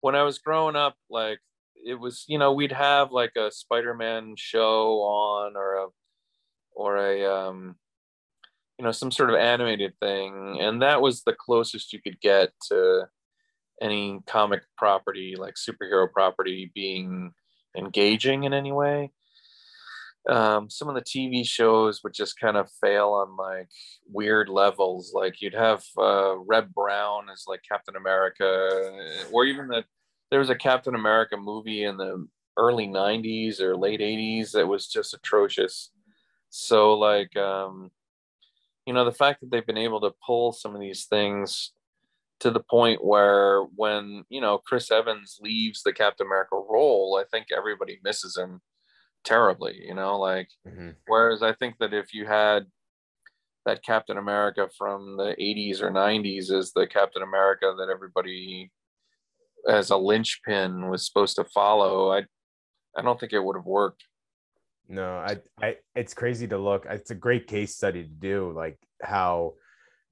when 0.00 0.14
I 0.14 0.24
was 0.24 0.38
growing 0.38 0.76
up, 0.76 0.96
like 1.08 1.38
it 1.84 1.94
was 1.94 2.24
you 2.28 2.38
know 2.38 2.52
we'd 2.52 2.72
have 2.72 3.12
like 3.12 3.32
a 3.36 3.50
spider-man 3.50 4.34
show 4.36 5.00
on 5.00 5.56
or 5.56 5.74
a 5.74 5.86
or 6.72 6.96
a 6.96 7.24
um 7.24 7.76
you 8.78 8.84
know 8.84 8.92
some 8.92 9.10
sort 9.10 9.30
of 9.30 9.36
animated 9.36 9.92
thing 10.00 10.58
and 10.60 10.82
that 10.82 11.00
was 11.00 11.22
the 11.22 11.32
closest 11.32 11.92
you 11.92 12.00
could 12.00 12.20
get 12.20 12.50
to 12.68 13.04
any 13.80 14.20
comic 14.26 14.62
property 14.76 15.34
like 15.38 15.54
superhero 15.54 16.10
property 16.10 16.70
being 16.74 17.32
engaging 17.76 18.44
in 18.44 18.52
any 18.52 18.72
way. 18.72 19.12
Um, 20.28 20.68
some 20.68 20.88
of 20.88 20.94
the 20.94 21.00
tv 21.00 21.46
shows 21.46 22.02
would 22.02 22.12
just 22.12 22.38
kind 22.38 22.58
of 22.58 22.68
fail 22.82 23.10
on 23.10 23.36
like 23.36 23.68
weird 24.12 24.50
levels 24.50 25.12
like 25.14 25.40
you'd 25.40 25.54
have 25.54 25.82
uh, 25.96 26.36
Reb 26.36 26.74
Brown 26.74 27.30
as 27.32 27.44
like 27.46 27.62
captain 27.66 27.96
america 27.96 28.92
or 29.32 29.46
even 29.46 29.68
the 29.68 29.84
there 30.30 30.40
was 30.40 30.50
a 30.50 30.54
Captain 30.54 30.94
America 30.94 31.36
movie 31.36 31.84
in 31.84 31.96
the 31.96 32.26
early 32.56 32.86
90s 32.86 33.60
or 33.60 33.76
late 33.76 34.00
80s 34.00 34.52
that 34.52 34.66
was 34.66 34.88
just 34.88 35.14
atrocious. 35.14 35.90
So 36.50 36.94
like 36.94 37.36
um 37.36 37.90
you 38.86 38.94
know 38.94 39.04
the 39.04 39.12
fact 39.12 39.40
that 39.40 39.50
they've 39.50 39.66
been 39.66 39.76
able 39.76 40.00
to 40.00 40.14
pull 40.26 40.52
some 40.52 40.74
of 40.74 40.80
these 40.80 41.04
things 41.04 41.72
to 42.40 42.50
the 42.50 42.60
point 42.60 43.04
where 43.04 43.62
when 43.76 44.24
you 44.28 44.40
know 44.40 44.58
Chris 44.58 44.90
Evans 44.90 45.38
leaves 45.40 45.82
the 45.82 45.92
Captain 45.92 46.26
America 46.26 46.56
role, 46.56 47.20
I 47.20 47.28
think 47.30 47.48
everybody 47.56 47.98
misses 48.02 48.36
him 48.36 48.60
terribly, 49.24 49.80
you 49.86 49.94
know, 49.94 50.18
like 50.18 50.48
mm-hmm. 50.66 50.90
whereas 51.06 51.42
I 51.42 51.52
think 51.52 51.76
that 51.78 51.92
if 51.92 52.14
you 52.14 52.26
had 52.26 52.66
that 53.66 53.84
Captain 53.84 54.16
America 54.16 54.68
from 54.78 55.16
the 55.16 55.36
80s 55.38 55.82
or 55.82 55.90
90s 55.90 56.50
as 56.50 56.72
the 56.72 56.86
Captain 56.86 57.22
America 57.22 57.74
that 57.78 57.90
everybody 57.90 58.70
as 59.66 59.90
a 59.90 59.96
linchpin 59.96 60.88
was 60.88 61.06
supposed 61.06 61.36
to 61.36 61.44
follow, 61.44 62.12
I 62.12 62.24
I 62.96 63.02
don't 63.02 63.18
think 63.18 63.32
it 63.32 63.42
would 63.42 63.56
have 63.56 63.66
worked. 63.66 64.04
No, 64.88 65.16
I, 65.16 65.38
I 65.60 65.76
it's 65.94 66.14
crazy 66.14 66.48
to 66.48 66.58
look. 66.58 66.86
It's 66.88 67.10
a 67.10 67.14
great 67.14 67.46
case 67.46 67.74
study 67.74 68.04
to 68.04 68.08
do, 68.08 68.52
like 68.54 68.78
how 69.02 69.54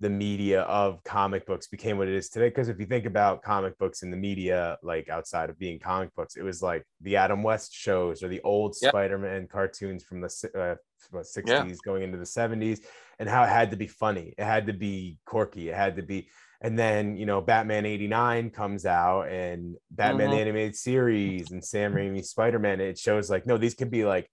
the 0.01 0.11
media 0.11 0.61
of 0.63 1.03
comic 1.05 1.47
books 1.47 1.69
became 1.69 1.97
what 1.97 2.09
it 2.09 2.15
is 2.15 2.29
today. 2.29 2.49
Because 2.49 2.69
if 2.69 2.79
you 2.79 2.85
think 2.85 3.07
about 3.07 3.43
comic 3.43 3.79
books 3.79 4.03
in 4.03 4.11
the 4.11 4.17
media, 4.17 4.77
like 4.83 5.09
outside 5.09 5.49
of 5.49 5.59
being 5.59 5.79
comic 5.79 6.15
books, 6.15 6.37
it 6.37 6.43
was 6.43 6.63
like 6.63 6.85
the 7.01 7.17
Adam 7.17 7.43
West 7.43 7.73
shows 7.73 8.23
or 8.23 8.29
the 8.29 8.43
old 8.43 8.77
yep. 8.83 8.91
Spider-Man 8.91 9.49
cartoons 9.51 10.05
from 10.05 10.21
the 10.21 10.29
uh, 10.55 10.75
60s 11.15 11.47
yeah. 11.47 11.75
going 11.85 12.03
into 12.03 12.19
the 12.19 12.25
70s, 12.25 12.81
and 13.19 13.29
how 13.29 13.43
it 13.45 13.49
had 13.49 13.71
to 13.71 13.77
be 13.77 13.87
funny, 13.87 14.35
it 14.37 14.45
had 14.45 14.67
to 14.67 14.73
be 14.73 15.19
quirky, 15.25 15.69
it 15.69 15.75
had 15.75 15.97
to 15.97 16.03
be 16.03 16.29
and 16.63 16.79
then 16.79 17.19
you 17.19 17.27
know 17.27 17.43
batman 17.43 17.85
89 17.85 18.49
comes 18.49 18.87
out 18.87 19.29
and 19.29 19.77
batman 19.91 20.31
mm-hmm. 20.31 20.39
animated 20.39 20.75
series 20.75 21.51
and 21.51 21.63
sam 21.63 21.93
raimi 21.93 22.25
spider-man 22.25 22.81
it 22.81 22.99
shows 22.99 23.29
like 23.29 23.47
no 23.47 23.59
these 23.59 23.75
could 23.75 23.91
be 23.91 24.07
like 24.07 24.31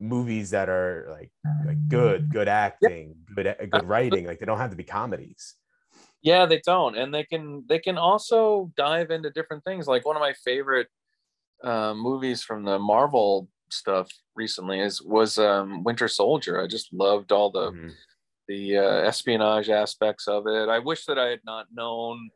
movies 0.00 0.50
that 0.50 0.68
are 0.68 1.06
like 1.10 1.30
like 1.66 1.88
good 1.88 2.30
good 2.30 2.48
acting 2.48 3.14
good 3.34 3.54
good 3.70 3.84
writing 3.84 4.24
like 4.26 4.38
they 4.38 4.46
don't 4.46 4.58
have 4.58 4.70
to 4.70 4.76
be 4.76 4.84
comedies. 4.84 5.54
Yeah 6.22 6.46
they 6.46 6.60
don't 6.64 6.96
and 6.96 7.14
they 7.14 7.24
can 7.24 7.64
they 7.68 7.78
can 7.78 7.98
also 7.98 8.72
dive 8.76 9.10
into 9.10 9.30
different 9.30 9.62
things 9.64 9.86
like 9.86 10.06
one 10.06 10.16
of 10.16 10.20
my 10.20 10.32
favorite 10.44 10.88
uh, 11.62 11.92
movies 11.94 12.42
from 12.42 12.64
the 12.64 12.78
marvel 12.78 13.48
stuff 13.70 14.08
recently 14.34 14.80
is 14.80 15.02
was 15.02 15.38
um 15.38 15.84
winter 15.84 16.08
soldier. 16.08 16.60
I 16.60 16.66
just 16.66 16.92
loved 16.92 17.30
all 17.30 17.50
the 17.50 17.70
mm-hmm 17.70 17.88
the 18.50 18.78
uh, 18.78 19.02
espionage 19.02 19.70
aspects 19.70 20.26
of 20.26 20.48
it. 20.48 20.68
I 20.68 20.80
wish 20.80 21.06
that 21.06 21.20
I 21.20 21.28
had 21.28 21.38
not 21.44 21.66
known 21.72 22.30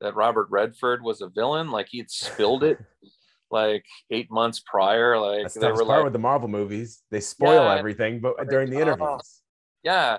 that 0.00 0.14
Robert 0.14 0.46
Redford 0.50 1.02
was 1.02 1.20
a 1.20 1.28
villain. 1.28 1.72
Like 1.72 1.88
he'd 1.90 2.12
spilled 2.12 2.62
it 2.62 2.78
like 3.50 3.84
eight 4.12 4.30
months 4.30 4.62
prior. 4.64 5.18
Like 5.18 5.42
That's 5.42 5.54
they 5.54 5.66
were 5.66 5.78
part 5.78 5.88
like, 5.88 6.04
with 6.04 6.12
the 6.12 6.20
Marvel 6.20 6.48
movies. 6.48 7.02
They 7.10 7.18
spoil 7.18 7.64
yeah, 7.64 7.74
everything, 7.74 8.20
but 8.20 8.36
during 8.48 8.70
the 8.70 8.76
uh, 8.76 8.82
interviews. 8.82 9.42
Yeah. 9.82 10.18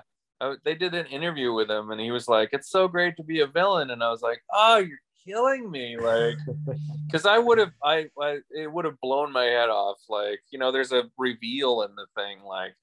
they 0.62 0.74
did 0.74 0.94
an 0.94 1.06
interview 1.06 1.54
with 1.54 1.70
him 1.70 1.90
and 1.90 2.00
he 2.00 2.10
was 2.10 2.28
like, 2.28 2.50
It's 2.52 2.70
so 2.70 2.86
great 2.86 3.16
to 3.16 3.22
be 3.22 3.40
a 3.40 3.46
villain. 3.46 3.90
And 3.90 4.02
I 4.02 4.10
was 4.10 4.20
like, 4.20 4.42
Oh, 4.52 4.76
you're 4.76 4.98
killing 5.26 5.70
me. 5.70 5.96
Like, 5.96 6.36
because 7.06 7.24
I 7.24 7.38
would 7.38 7.56
have, 7.56 7.72
I, 7.82 8.08
I, 8.20 8.40
it 8.50 8.70
would 8.70 8.84
have 8.84 9.00
blown 9.00 9.32
my 9.32 9.44
head 9.44 9.70
off. 9.70 10.02
Like, 10.06 10.40
you 10.50 10.58
know, 10.58 10.70
there's 10.70 10.92
a 10.92 11.04
reveal 11.16 11.80
in 11.80 11.94
the 11.94 12.06
thing. 12.14 12.42
Like, 12.44 12.74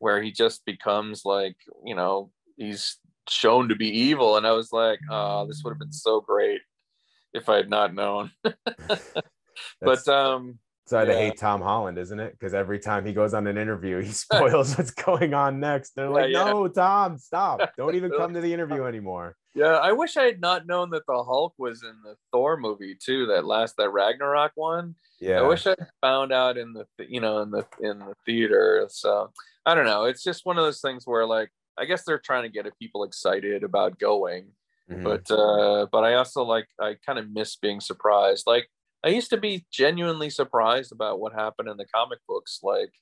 where 0.00 0.20
he 0.20 0.32
just 0.32 0.64
becomes 0.64 1.24
like 1.24 1.56
you 1.84 1.94
know 1.94 2.30
he's 2.56 2.98
shown 3.28 3.68
to 3.68 3.76
be 3.76 3.88
evil 3.88 4.36
and 4.36 4.46
i 4.46 4.50
was 4.50 4.72
like 4.72 4.98
oh 5.10 5.46
this 5.46 5.62
would 5.62 5.70
have 5.70 5.78
been 5.78 5.92
so 5.92 6.20
great 6.20 6.60
if 7.32 7.48
i 7.48 7.56
had 7.56 7.70
not 7.70 7.94
known 7.94 8.30
but 9.80 10.08
um 10.08 10.58
so 10.90 11.00
yeah. 11.02 11.14
hate 11.14 11.36
Tom 11.36 11.60
Holland, 11.62 11.98
isn't 11.98 12.18
it? 12.18 12.32
Because 12.32 12.52
every 12.52 12.80
time 12.80 13.06
he 13.06 13.12
goes 13.12 13.32
on 13.32 13.46
an 13.46 13.56
interview, 13.56 14.00
he 14.00 14.08
spoils 14.10 14.76
what's 14.76 14.90
going 14.90 15.34
on 15.34 15.60
next. 15.60 15.92
They're 15.94 16.10
like, 16.10 16.30
yeah, 16.32 16.46
yeah. 16.46 16.52
"No, 16.52 16.66
Tom, 16.66 17.16
stop! 17.16 17.60
Don't 17.76 17.94
even 17.94 18.10
come 18.10 18.34
to 18.34 18.40
the 18.40 18.52
interview 18.52 18.82
anymore." 18.82 19.36
Yeah, 19.54 19.76
I 19.76 19.92
wish 19.92 20.16
I 20.16 20.24
had 20.24 20.40
not 20.40 20.66
known 20.66 20.90
that 20.90 21.06
the 21.06 21.22
Hulk 21.22 21.54
was 21.58 21.84
in 21.84 21.94
the 22.02 22.16
Thor 22.32 22.56
movie 22.56 22.96
too. 23.00 23.26
That 23.26 23.44
last, 23.44 23.76
that 23.76 23.90
Ragnarok 23.90 24.50
one. 24.56 24.96
Yeah, 25.20 25.38
I 25.38 25.42
wish 25.46 25.64
I 25.64 25.76
found 26.00 26.32
out 26.32 26.58
in 26.58 26.72
the 26.72 26.86
you 27.08 27.20
know 27.20 27.38
in 27.42 27.52
the 27.52 27.64
in 27.80 28.00
the 28.00 28.14
theater. 28.26 28.84
So 28.90 29.30
I 29.66 29.74
don't 29.74 29.86
know. 29.86 30.04
It's 30.04 30.22
just 30.22 30.46
one 30.46 30.58
of 30.58 30.64
those 30.64 30.80
things 30.80 31.06
where 31.06 31.26
like 31.26 31.50
I 31.78 31.84
guess 31.84 32.04
they're 32.04 32.18
trying 32.18 32.42
to 32.42 32.48
get 32.48 32.66
people 32.78 33.04
excited 33.04 33.62
about 33.62 33.98
going. 33.98 34.46
Mm-hmm. 34.90 35.02
But 35.02 35.30
uh 35.30 35.86
but 35.92 36.04
I 36.04 36.14
also 36.14 36.42
like 36.44 36.66
I 36.80 36.96
kind 37.04 37.18
of 37.18 37.30
miss 37.30 37.56
being 37.56 37.80
surprised. 37.80 38.44
Like 38.46 38.68
I 39.04 39.08
used 39.08 39.30
to 39.30 39.36
be 39.36 39.66
genuinely 39.70 40.30
surprised 40.30 40.92
about 40.92 41.20
what 41.20 41.32
happened 41.32 41.68
in 41.68 41.76
the 41.76 41.86
comic 41.86 42.18
books 42.28 42.60
like 42.62 42.92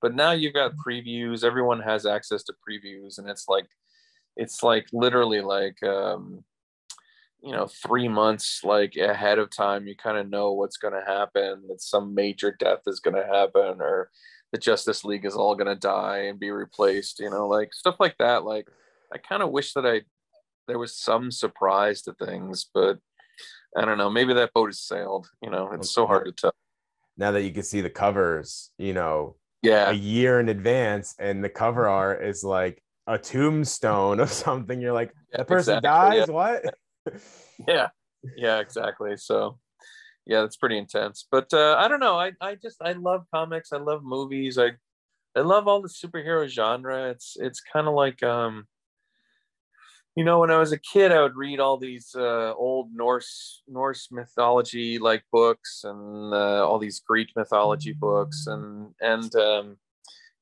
but 0.00 0.14
now 0.14 0.32
you've 0.32 0.54
got 0.54 0.76
previews 0.76 1.44
everyone 1.44 1.80
has 1.80 2.06
access 2.06 2.42
to 2.44 2.52
previews 2.52 3.18
and 3.18 3.28
it's 3.28 3.46
like 3.48 3.66
it's 4.36 4.62
like 4.62 4.86
literally 4.92 5.40
like 5.40 5.82
um 5.82 6.44
you 7.42 7.52
know 7.52 7.66
3 7.66 8.08
months 8.08 8.62
like 8.64 8.96
ahead 8.96 9.38
of 9.38 9.48
time 9.50 9.86
you 9.86 9.94
kind 9.96 10.18
of 10.18 10.28
know 10.28 10.52
what's 10.52 10.76
going 10.76 10.94
to 10.94 11.04
happen 11.06 11.62
that 11.68 11.80
some 11.80 12.14
major 12.14 12.56
death 12.58 12.80
is 12.86 13.00
going 13.00 13.14
to 13.14 13.26
happen 13.26 13.80
or 13.80 14.10
the 14.52 14.58
Justice 14.58 15.04
League 15.04 15.24
is 15.24 15.34
all 15.34 15.54
gonna 15.54 15.74
die 15.74 16.20
and 16.20 16.40
be 16.40 16.50
replaced, 16.50 17.20
you 17.20 17.30
know, 17.30 17.46
like 17.46 17.74
stuff 17.74 17.96
like 18.00 18.16
that. 18.18 18.44
Like 18.44 18.66
I 19.12 19.18
kind 19.18 19.42
of 19.42 19.50
wish 19.50 19.74
that 19.74 19.86
I 19.86 20.02
there 20.66 20.78
was 20.78 20.96
some 20.96 21.30
surprise 21.30 22.02
to 22.02 22.14
things, 22.14 22.66
but 22.72 22.98
I 23.76 23.84
don't 23.84 23.98
know. 23.98 24.10
Maybe 24.10 24.34
that 24.34 24.52
boat 24.54 24.68
has 24.68 24.80
sailed. 24.80 25.28
You 25.42 25.50
know, 25.50 25.70
it's 25.72 25.90
so 25.90 26.06
hard 26.06 26.26
to 26.26 26.32
tell. 26.32 26.54
now 27.16 27.32
that 27.32 27.42
you 27.42 27.52
can 27.52 27.62
see 27.62 27.80
the 27.80 27.90
covers, 27.90 28.70
you 28.78 28.94
know, 28.94 29.36
yeah 29.62 29.90
a 29.90 29.92
year 29.92 30.40
in 30.40 30.48
advance, 30.48 31.14
and 31.18 31.44
the 31.44 31.50
cover 31.50 31.86
art 31.88 32.24
is 32.24 32.42
like 32.42 32.82
a 33.06 33.18
tombstone 33.18 34.20
of 34.24 34.30
something. 34.30 34.80
You're 34.80 34.94
like, 34.94 35.12
Yeah, 35.32 35.38
that 35.38 35.46
person 35.46 35.78
exactly, 35.78 36.20
dies. 36.20 36.30
What? 36.30 36.74
Yeah. 37.68 37.88
Yeah 38.36 38.58
exactly. 38.58 39.16
So 39.16 39.58
yeah 40.26 40.40
that's 40.42 40.56
pretty 40.56 40.78
intense. 40.78 41.26
But 41.30 41.52
uh 41.52 41.76
i 41.78 41.88
don't 41.88 42.00
know. 42.00 42.18
I 42.18 42.32
i 42.40 42.54
just 42.54 42.82
i 42.82 42.92
love 42.92 43.26
comics. 43.32 43.72
I 43.72 43.78
love 43.78 44.02
movies. 44.04 44.58
I 44.58 44.72
i 45.36 45.40
love 45.40 45.68
all 45.68 45.82
the 45.82 45.88
superhero 45.88 46.48
genre. 46.48 47.10
It's 47.10 47.36
it's 47.38 47.60
kind 47.60 47.86
of 47.88 47.94
like 47.94 48.22
um 48.22 48.66
you 50.16 50.24
know 50.24 50.40
when 50.40 50.50
i 50.50 50.58
was 50.58 50.72
a 50.72 50.78
kid 50.78 51.12
i 51.12 51.22
would 51.22 51.36
read 51.36 51.60
all 51.60 51.76
these 51.76 52.12
uh 52.16 52.52
old 52.54 52.92
norse 52.92 53.62
norse 53.68 54.08
mythology 54.10 54.98
like 54.98 55.22
books 55.30 55.82
and 55.84 56.34
uh, 56.34 56.66
all 56.66 56.80
these 56.80 57.00
greek 57.06 57.28
mythology 57.36 57.92
books. 57.92 58.46
And 58.48 58.94
and 59.00 59.32
um 59.36 59.76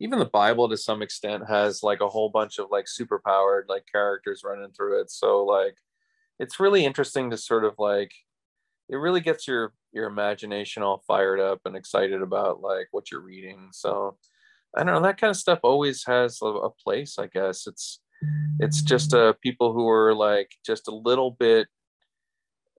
even 0.00 0.18
the 0.18 0.24
bible 0.26 0.68
to 0.68 0.76
some 0.76 1.02
extent 1.02 1.44
has 1.48 1.82
like 1.82 2.00
a 2.00 2.08
whole 2.08 2.30
bunch 2.30 2.58
of 2.58 2.68
like 2.70 2.86
superpowered 2.86 3.64
like 3.68 3.84
characters 3.90 4.42
running 4.44 4.70
through 4.72 5.00
it. 5.00 5.10
So 5.10 5.44
like 5.44 5.76
it's 6.38 6.60
really 6.60 6.84
interesting 6.84 7.30
to 7.30 7.36
sort 7.36 7.64
of 7.64 7.74
like 7.78 8.12
it 8.88 8.96
really 8.96 9.20
gets 9.20 9.48
your 9.48 9.72
your 9.92 10.06
imagination 10.06 10.82
all 10.82 11.02
fired 11.06 11.40
up 11.40 11.60
and 11.64 11.76
excited 11.76 12.22
about 12.22 12.60
like 12.60 12.88
what 12.90 13.10
you're 13.10 13.20
reading. 13.20 13.68
So 13.72 14.16
i 14.76 14.84
don't 14.84 14.94
know 14.94 15.00
that 15.00 15.18
kind 15.18 15.30
of 15.30 15.36
stuff 15.36 15.60
always 15.62 16.04
has 16.04 16.38
a, 16.42 16.46
a 16.46 16.70
place 16.70 17.18
i 17.18 17.26
guess. 17.26 17.66
It's 17.66 18.00
it's 18.60 18.82
just 18.82 19.14
uh 19.14 19.34
people 19.42 19.72
who 19.72 19.88
are 19.88 20.14
like 20.14 20.50
just 20.64 20.88
a 20.88 20.94
little 20.94 21.30
bit 21.30 21.68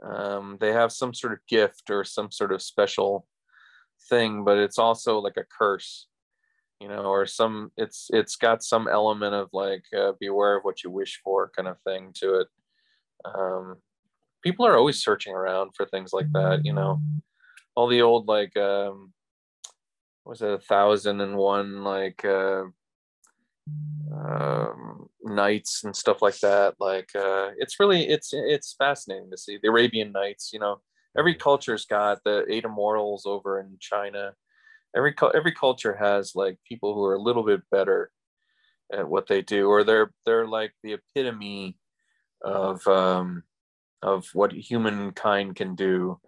um 0.03 0.57
they 0.59 0.73
have 0.73 0.91
some 0.91 1.13
sort 1.13 1.33
of 1.33 1.39
gift 1.47 1.89
or 1.89 2.03
some 2.03 2.31
sort 2.31 2.51
of 2.51 2.61
special 2.61 3.27
thing 4.09 4.43
but 4.43 4.57
it's 4.57 4.79
also 4.79 5.19
like 5.19 5.37
a 5.37 5.45
curse 5.57 6.07
you 6.79 6.87
know 6.87 7.05
or 7.05 7.25
some 7.25 7.71
it's 7.77 8.07
it's 8.11 8.35
got 8.35 8.63
some 8.63 8.87
element 8.87 9.33
of 9.33 9.49
like 9.53 9.83
uh, 9.97 10.11
beware 10.19 10.57
of 10.57 10.63
what 10.63 10.83
you 10.83 10.91
wish 10.91 11.19
for 11.23 11.51
kind 11.55 11.67
of 11.67 11.79
thing 11.81 12.11
to 12.13 12.39
it 12.39 12.47
um, 13.25 13.77
people 14.43 14.65
are 14.65 14.77
always 14.77 15.01
searching 15.03 15.33
around 15.33 15.71
for 15.75 15.85
things 15.85 16.13
like 16.13 16.31
that 16.33 16.61
you 16.63 16.73
know? 16.73 17.01
All 17.75 17.87
the 17.87 18.01
old 18.01 18.27
like 18.27 18.55
um 18.57 19.13
was 20.25 20.41
it 20.41 20.51
a 20.51 20.59
thousand 20.59 21.21
and 21.21 21.35
one 21.37 21.83
like 21.83 22.23
uh 22.25 22.63
um 24.13 25.07
nights 25.23 25.83
and 25.83 25.95
stuff 25.95 26.21
like 26.21 26.39
that 26.39 26.73
like 26.79 27.09
uh 27.15 27.49
it's 27.57 27.79
really 27.79 28.07
it's 28.07 28.29
it's 28.33 28.75
fascinating 28.77 29.29
to 29.31 29.37
see. 29.37 29.59
The 29.61 29.69
arabian 29.69 30.11
nights 30.11 30.51
you 30.53 30.59
know? 30.59 30.81
Every 31.17 31.35
culture's 31.35 31.85
got 31.85 32.19
the 32.23 32.45
eight 32.47 32.63
immortals 32.63 33.25
over 33.25 33.59
in 33.59 33.77
china. 33.79 34.33
Every 34.95 35.13
every 35.35 35.51
culture 35.51 35.95
has 35.95 36.33
like 36.35 36.57
people 36.67 36.93
who 36.93 37.03
are 37.03 37.15
a 37.15 37.21
little 37.21 37.43
bit 37.43 37.61
better 37.71 38.11
at 38.93 39.07
what 39.07 39.27
they 39.27 39.41
do 39.41 39.67
or 39.67 39.83
they're 39.83 40.11
they're 40.25 40.47
like 40.47 40.73
the 40.83 40.93
epitome 40.93 41.77
of 42.43 42.85
um, 42.87 43.43
of 44.01 44.27
what 44.33 44.51
humankind 44.51 45.55
can 45.55 45.75
do 45.75 46.19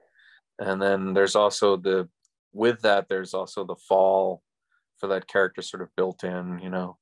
and 0.60 0.82
then 0.82 1.13
there's 1.13 1.36
also 1.36 1.78
the 1.78 2.08
with 2.54 2.82
that 2.82 3.08
there's 3.10 3.34
also 3.34 3.63
the 3.63 3.76
fall 3.76 4.41
for 4.98 5.08
that 5.08 5.28
character 5.28 5.62
sort 5.62 5.82
of 5.82 5.89
built 5.95 6.24
in 6.24 6.60
you 6.62 6.69
know 6.69 6.98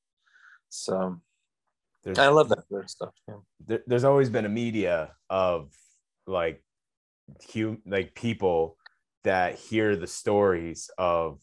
so 0.70 1.20
There's, 2.04 2.20
i 2.20 2.28
love 2.28 2.50
that 2.50 2.68
sort 2.70 2.84
of 2.84 2.90
stuff 2.90 3.14
yeah. 3.28 3.36
there, 3.66 3.84
there's 3.88 4.04
always 4.04 4.30
been 4.30 4.46
a 4.46 4.50
media 4.50 5.14
of 5.30 5.72
like 6.28 6.64
hum, 7.54 7.82
like 7.86 8.14
people 8.14 8.78
that 9.24 9.56
hear 9.56 9.96
the 9.96 10.08
stories 10.08 10.90
of 10.98 11.42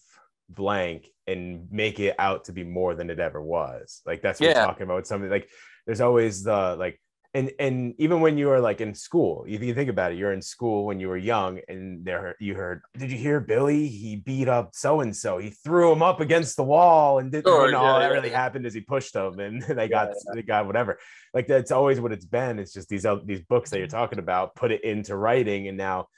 blank 0.50 1.08
and 1.26 1.66
make 1.70 1.98
it 1.98 2.14
out 2.18 2.44
to 2.44 2.52
be 2.52 2.64
more 2.64 2.94
than 2.94 3.08
it 3.10 3.18
ever 3.18 3.42
was 3.42 4.02
like 4.06 4.22
that's 4.22 4.40
what 4.40 4.50
Yeah. 4.50 4.60
we're 4.60 4.66
talking 4.66 4.84
about 4.84 5.06
something 5.06 5.30
like 5.30 5.48
there's 5.86 6.02
always 6.02 6.44
the 6.44 6.76
like 6.78 7.00
and 7.34 7.50
and 7.58 7.94
even 7.98 8.20
when 8.20 8.38
you 8.38 8.46
were 8.46 8.60
like 8.60 8.80
in 8.80 8.94
school 8.94 9.44
you, 9.46 9.58
you 9.58 9.74
think 9.74 9.90
about 9.90 10.12
it 10.12 10.18
you're 10.18 10.32
in 10.32 10.42
school 10.42 10.86
when 10.86 11.00
you 11.00 11.08
were 11.08 11.16
young 11.16 11.60
and 11.68 12.04
there 12.04 12.36
you 12.40 12.54
heard 12.54 12.82
did 12.96 13.10
you 13.10 13.18
hear 13.18 13.40
billy? 13.40 13.88
He 13.88 14.16
beat 14.16 14.48
up 14.48 14.70
so 14.74 15.00
and 15.00 15.14
so 15.14 15.38
he 15.38 15.50
threw 15.50 15.92
him 15.92 16.02
up 16.02 16.20
against 16.20 16.56
the 16.56 16.64
wall 16.64 17.18
and 17.18 17.30
did 17.30 17.44
Sure, 17.44 17.66
you 17.66 17.72
know, 17.72 17.82
yeah, 17.82 17.92
all 17.92 18.00
that 18.00 18.06
yeah, 18.06 18.12
really 18.12 18.30
yeah. 18.30 18.42
happened 18.42 18.66
is 18.66 18.74
he 18.74 18.80
pushed 18.80 19.14
him 19.14 19.38
and 19.38 19.62
they 19.68 19.88
got 19.88 20.10
they 20.34 20.42
got 20.42 20.66
whatever. 20.66 20.98
Like 21.32 21.46
that's 21.46 21.70
always 21.70 22.00
what 22.00 22.12
it's 22.12 22.24
been. 22.24 22.58
It's 22.58 22.72
just 22.72 22.88
these 22.88 23.04
uh, 23.04 23.18
these 23.24 23.42
books 23.42 23.70
that 23.70 23.78
you're 23.78 23.86
mm-hmm. 23.86 23.96
talking 23.96 24.18
about 24.18 24.54
put 24.54 24.72
it 24.72 24.84
into 24.84 25.16
writing 25.16 25.68
and 25.68 25.76
now 25.76 26.08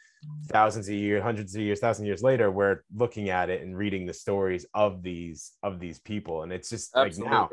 thousands 0.48 0.88
of 0.88 0.94
years 0.94 1.22
hundreds 1.22 1.54
of 1.54 1.62
years 1.62 1.78
thousand 1.78 2.06
years 2.06 2.22
later 2.22 2.50
we're 2.50 2.80
looking 2.94 3.28
at 3.28 3.50
it 3.50 3.62
and 3.62 3.76
reading 3.76 4.06
the 4.06 4.14
stories 4.14 4.66
of 4.74 5.02
these 5.02 5.52
of 5.62 5.80
these 5.80 5.98
people. 5.98 6.42
And 6.42 6.52
it's 6.52 6.70
just 6.70 6.94
like 6.94 7.16
now 7.18 7.48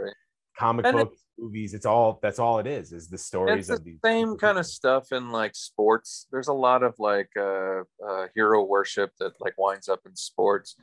comic 0.58 0.86
And 0.86 1.10
movies 1.38 1.74
it's 1.74 1.86
all 1.86 2.20
that's 2.22 2.40
all 2.40 2.60
it 2.60 2.68
is 2.68 2.92
is 2.92 3.08
the 3.08 3.18
stories 3.18 3.58
it's 3.60 3.68
the 3.68 3.74
of 3.76 3.84
these 3.84 4.00
same 4.04 4.38
kind 4.38 4.58
of 4.58 4.66
stuff 4.66 5.12
in 5.12 5.30
like 5.30 5.56
sports. 5.56 6.28
There's 6.32 6.48
a 6.48 6.54
lot 6.54 6.84
of 6.84 6.96
like 7.00 7.30
uh, 7.38 7.82
uh 8.06 8.28
hero 8.36 8.64
worship 8.64 9.12
that 9.20 9.34
like 9.40 9.56
winds 9.58 9.90
up 9.90 10.02
in 10.06 10.16
sports. 10.16 10.76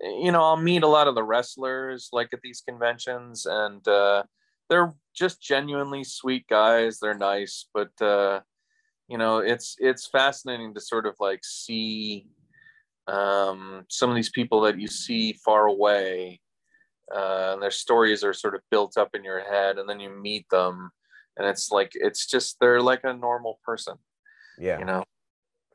You 0.00 0.30
know 0.30 0.42
i'll 0.42 0.56
meet 0.58 0.82
a 0.82 0.88
lot 0.88 1.08
of 1.08 1.14
the 1.14 1.24
wrestlers 1.24 2.10
like 2.12 2.28
at 2.34 2.42
these 2.42 2.60
conventions 2.60 3.46
and 3.46 3.86
uh 3.88 4.24
they're 4.68 4.94
just 5.14 5.40
genuinely 5.40 6.04
sweet 6.04 6.46
guys 6.48 6.98
they're 6.98 7.14
nice 7.14 7.66
but 7.72 7.90
uh 8.02 8.40
you 9.08 9.16
know 9.16 9.38
it's 9.38 9.76
it's 9.78 10.06
fascinating 10.06 10.74
to 10.74 10.80
sort 10.82 11.06
of 11.06 11.14
like 11.18 11.40
see 11.42 12.26
um 13.06 13.86
some 13.88 14.10
of 14.10 14.16
these 14.16 14.30
people 14.30 14.60
that 14.60 14.78
you 14.78 14.86
see 14.86 15.32
far 15.32 15.66
away 15.66 16.40
uh, 17.14 17.52
and 17.52 17.62
their 17.62 17.70
stories 17.70 18.24
are 18.24 18.32
sort 18.32 18.54
of 18.54 18.60
built 18.70 18.96
up 18.96 19.10
in 19.14 19.24
your 19.24 19.40
head 19.40 19.78
and 19.78 19.88
then 19.88 20.00
you 20.00 20.10
meet 20.10 20.48
them 20.50 20.90
and 21.36 21.46
it's 21.46 21.70
like 21.70 21.92
it's 21.94 22.26
just 22.26 22.56
they're 22.60 22.80
like 22.80 23.04
a 23.04 23.12
normal 23.12 23.60
person 23.64 23.96
yeah. 24.58 24.78
you 24.78 24.84
know? 24.84 25.04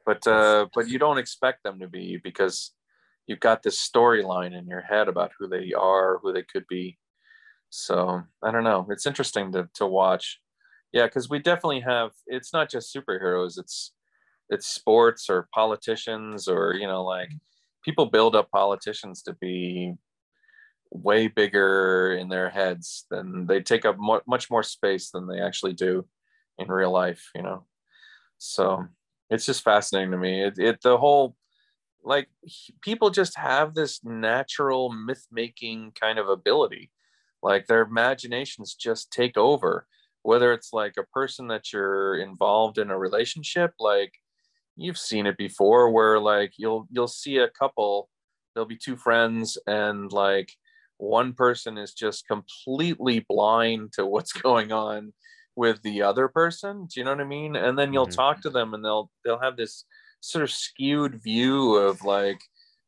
But 0.06 0.26
uh 0.26 0.67
but 0.74 0.88
you 0.88 1.00
don't 1.00 1.20
expect 1.20 1.63
them 1.63 1.80
to 1.80 1.88
be 1.88 2.20
because 2.24 2.72
you've 3.28 3.39
got 3.39 3.63
this 3.63 3.78
storyline 3.78 4.58
in 4.58 4.67
your 4.67 4.82
head 4.82 5.08
about 5.08 5.32
who 5.38 5.48
they 5.48 5.74
are 5.74 6.20
who 6.22 6.34
they 6.34 6.44
could 6.44 6.65
be. 6.67 6.98
So 7.70 8.24
i 8.44 8.52
don't 8.52 8.63
know. 8.63 8.88
It's 8.89 9.06
interesting 9.06 9.52
to 9.54 9.70
to 9.76 9.86
watch. 9.86 10.39
Yeah 10.91 11.06
because 11.06 11.30
we 11.30 11.39
definitely 11.39 11.82
have 11.82 12.12
it's 12.28 12.52
not 12.52 12.70
just 12.70 12.94
superheroes 12.94 13.58
it's 13.58 13.94
it's 14.50 14.67
sports 14.67 15.30
or 15.30 15.48
politicians 15.54 16.48
or 16.48 16.74
you 16.74 16.88
know 16.88 17.04
like 17.04 17.30
people 17.86 18.08
build 18.08 18.36
up 18.36 18.52
politicians 18.52 19.22
to 19.24 19.34
be 19.34 19.94
way 20.91 21.27
bigger 21.27 22.13
in 22.19 22.30
their 22.30 22.49
heads 22.49 23.06
than 23.10 23.45
they 23.47 23.62
take 23.62 23.86
up 23.86 23.97
mu- 23.97 24.19
much 24.27 24.51
more 24.51 24.63
space 24.63 25.10
than 25.10 25.27
they 25.27 25.39
actually 25.39 25.73
do 25.73 26.06
in 26.58 26.67
real 26.67 26.91
life 26.91 27.30
you 27.34 27.41
know? 27.41 27.65
So 28.38 28.88
it's 29.30 29.45
just 29.45 29.63
fascinating 29.63 30.12
to 30.12 30.17
me. 30.17 30.43
It, 30.43 30.60
it 30.60 30.82
the 30.82 30.97
whole 30.97 31.36
like 32.04 32.27
people 32.82 33.10
just 33.10 33.38
have 33.38 33.73
this 33.73 34.04
natural 34.04 34.91
myth 34.91 35.25
making 35.32 35.93
kind 35.99 36.19
of 36.19 36.27
ability. 36.27 36.91
Like 37.43 37.67
their 37.67 37.84
imaginations 37.84 38.75
just 38.75 39.12
take 39.12 39.38
over. 39.38 39.88
Whether 40.23 40.54
it's 40.54 40.73
like 40.73 40.95
a 40.97 41.06
person 41.13 41.47
that 41.47 41.71
you're 41.71 42.17
involved 42.17 42.77
in 42.77 42.91
a 42.91 42.97
relationship 42.97 43.73
like 43.80 44.13
you've 44.75 44.97
seen 44.97 45.25
it 45.25 45.38
before 45.38 45.91
where 45.91 46.19
like 46.19 46.54
you'll 46.58 46.88
you'll 46.91 47.08
see 47.08 47.38
a 47.38 47.49
couple 47.49 48.10
there'll 48.54 48.67
be 48.67 48.77
two 48.77 48.95
friends 48.95 49.58
and 49.67 50.12
like 50.12 50.51
one 51.01 51.33
person 51.33 51.77
is 51.77 51.93
just 51.93 52.27
completely 52.27 53.25
blind 53.27 53.93
to 53.93 54.05
what's 54.05 54.33
going 54.47 54.71
on 54.71 55.13
with 55.55 55.81
the 55.83 56.01
other 56.01 56.27
person 56.29 56.85
do 56.87 56.99
you 56.99 57.03
know 57.03 57.11
what 57.11 57.21
i 57.21 57.25
mean? 57.25 57.55
And 57.55 57.77
then 57.77 57.93
you'll 57.93 58.07
Mhm. 58.07 58.15
talk 58.15 58.41
to 58.41 58.49
them 58.49 58.73
and 58.73 58.83
they'll 58.85 59.11
they'll 59.25 59.39
have 59.41 59.57
this 59.57 59.85
sort 60.21 60.43
of 60.43 60.51
skewed 60.51 61.21
view 61.23 61.75
of 61.75 62.03
like 62.03 62.41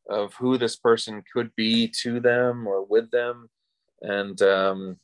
of 0.10 0.34
who 0.36 0.58
this 0.58 0.76
person 0.78 1.23
could 1.34 1.52
be 1.56 1.88
to 2.04 2.19
them 2.19 2.67
or 2.67 2.86
with 2.86 3.12
them. 3.12 3.49
And 4.02 4.41
um 4.41 4.99